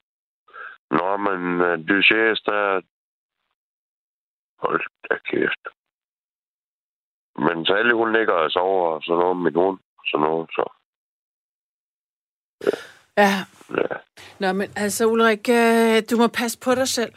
Nå, 0.90 1.16
men 1.16 1.60
øh, 1.60 1.88
du 1.88 2.02
ses 2.02 2.40
der... 2.40 2.80
Hold 4.58 4.82
da 5.10 5.16
kæft. 5.30 5.64
Men 7.44 7.66
Sally, 7.66 7.92
hun 7.92 8.12
ligger 8.12 8.32
og 8.34 8.50
sover 8.50 8.90
og 8.94 9.02
sådan 9.02 9.18
noget 9.18 9.36
med 9.36 9.50
nogen. 9.50 9.78
Sådan 10.06 10.24
noget, 10.26 10.50
så... 10.50 10.64
ja. 12.66 12.76
Ja, 13.16 13.46
Nå, 14.40 14.52
men 14.52 14.68
altså 14.76 15.06
Ulrik, 15.06 15.48
øh, 15.48 16.02
du 16.10 16.16
må 16.16 16.26
passe 16.28 16.58
på 16.64 16.74
dig 16.74 16.88
selv. 16.88 17.14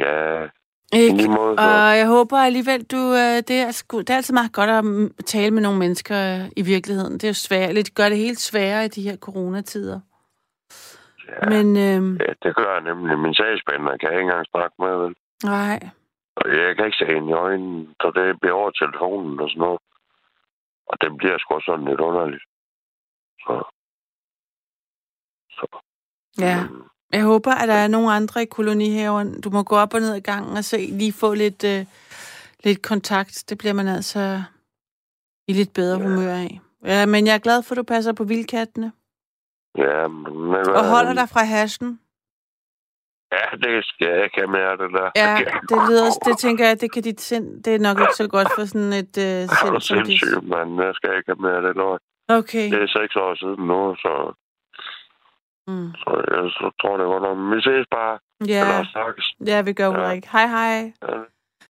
ja 0.00 0.48
Ikke? 0.92 1.16
lige 1.16 1.28
måde, 1.28 1.56
så. 1.58 1.62
Og 1.64 1.98
jeg 1.98 2.06
håber 2.06 2.36
alligevel, 2.36 2.84
du, 2.84 2.96
øh, 2.96 3.36
det, 3.48 3.50
er 3.50 3.84
det 3.92 4.10
er 4.10 4.16
altid 4.16 4.34
meget 4.34 4.52
godt 4.52 4.70
at 4.70 4.84
tale 5.26 5.50
med 5.50 5.62
nogle 5.62 5.78
mennesker 5.78 6.16
øh, 6.34 6.50
i 6.56 6.62
virkeligheden. 6.62 7.12
Det 7.12 7.24
er 7.24 7.28
jo 7.28 7.34
svært, 7.34 7.74
det 7.74 7.94
gør 7.94 8.08
det 8.08 8.18
helt 8.18 8.40
sværere 8.40 8.84
i 8.84 8.88
de 8.88 9.02
her 9.02 9.16
coronatider. 9.16 10.00
Ja. 11.28 11.48
Men 11.48 11.66
øh, 11.76 12.20
Ja, 12.20 12.32
det 12.42 12.56
gør 12.56 12.72
jeg 12.74 12.82
nemlig. 12.82 13.18
Min 13.18 13.34
sagsspænder 13.34 13.96
kan 13.96 14.08
jeg 14.10 14.18
ikke 14.18 14.22
engang 14.22 14.46
snakke 14.50 14.74
med, 14.78 14.96
vel? 15.02 15.14
nej, 15.44 15.80
Og 16.36 16.44
jeg 16.48 16.76
kan 16.76 16.86
ikke 16.86 16.98
se 16.98 17.06
hende 17.14 17.30
i 17.30 17.32
øjnene, 17.32 17.86
så 18.00 18.12
det 18.14 18.40
bliver 18.40 18.54
over 18.54 18.70
telefonen 18.70 19.40
og 19.40 19.48
sådan 19.50 19.60
noget. 19.60 19.80
Og 20.86 20.96
det 21.00 21.16
bliver 21.18 21.38
sgu 21.38 21.60
sådan 21.60 21.84
lidt 21.84 22.00
underligt. 22.00 22.44
Så. 23.44 23.54
Så. 25.50 25.66
ja. 26.40 26.56
Men, 26.66 26.85
Jeg 27.12 27.22
håber, 27.22 27.50
at 27.52 27.68
der 27.68 27.74
er 27.74 27.88
nogle 27.88 28.12
andre 28.12 28.42
i 28.42 28.46
kolonihaven. 28.46 29.40
Du 29.40 29.50
må 29.50 29.62
gå 29.62 29.76
op 29.76 29.94
og 29.94 30.00
ned 30.00 30.14
ad 30.14 30.20
gangen 30.20 30.56
og 30.56 30.64
se, 30.64 30.76
lige 30.76 31.12
få 31.12 31.34
lidt, 31.34 31.64
øh, 31.64 31.86
lidt 32.64 32.82
kontakt. 32.82 33.44
Det 33.48 33.58
bliver 33.58 33.72
man 33.72 33.88
altså 33.88 34.42
i 35.48 35.52
lidt 35.52 35.72
bedre 35.74 35.98
Ja. 36.00 36.04
humør 36.08 36.32
af. 36.34 36.60
Ja, 36.84 37.06
men 37.06 37.26
jeg 37.26 37.34
er 37.34 37.38
glad 37.38 37.62
for, 37.62 37.72
at 37.72 37.76
du 37.76 37.82
passer 37.82 38.12
på 38.12 38.24
vildkattene. 38.24 38.92
Ja, 39.78 40.08
men... 40.08 40.54
Og 40.78 40.84
holder 40.88 41.14
dig 41.14 41.28
fra 41.28 41.44
hashen? 41.44 42.00
Ja, 43.32 43.46
det 43.64 43.84
skal 43.84 44.06
jeg 44.14 44.24
ikke 44.24 44.36
have 44.42 44.50
mere 44.58 44.72
det 44.82 44.90
der. 44.98 45.08
Ja, 45.16 45.36
det 45.70 45.78
lyder, 45.88 46.10
det 46.26 46.38
tænker 46.38 46.66
jeg, 46.66 46.80
det 46.80 46.92
kan 46.92 47.02
dit 47.02 47.20
sind, 47.20 47.62
det 47.62 47.74
er 47.74 47.78
nok 47.78 48.00
ikke 48.00 48.14
så 48.16 48.28
godt 48.28 48.48
for 48.56 48.64
sådan 48.64 48.92
et 48.92 49.16
uh, 49.16 49.22
Jeg 49.22 49.42
er 49.42 49.46
sind 49.46 49.80
som 49.80 49.96
dit. 49.98 50.06
sindssyg, 50.06 50.42
men 50.54 50.66
jeg 50.86 50.92
skal 50.94 51.10
ikke 51.16 51.30
have 51.32 51.42
mere 51.46 51.56
af 51.56 51.62
det 51.62 51.76
løg. 51.76 51.98
Okay. 52.28 52.66
Det 52.72 52.82
er 52.82 52.86
seks 53.00 53.16
år 53.16 53.34
siden 53.42 53.66
nu, 53.70 53.94
så, 54.04 54.12
Mm. 55.68 55.90
så 56.02 56.10
jeg 56.34 56.50
så 56.50 56.70
tror, 56.80 56.96
det 56.96 57.06
var 57.06 57.20
noget. 57.20 57.56
Vi 57.56 57.60
ses 57.62 57.86
bare. 57.90 58.18
Ja, 58.46 58.84
snakkes. 58.92 59.26
ja, 59.46 59.62
vi 59.62 59.72
gør 59.72 59.84
Ja. 59.84 59.90
Ulrik. 60.06 60.24
Hej, 60.32 60.46
hej. 60.46 60.92
Ja. 61.08 61.18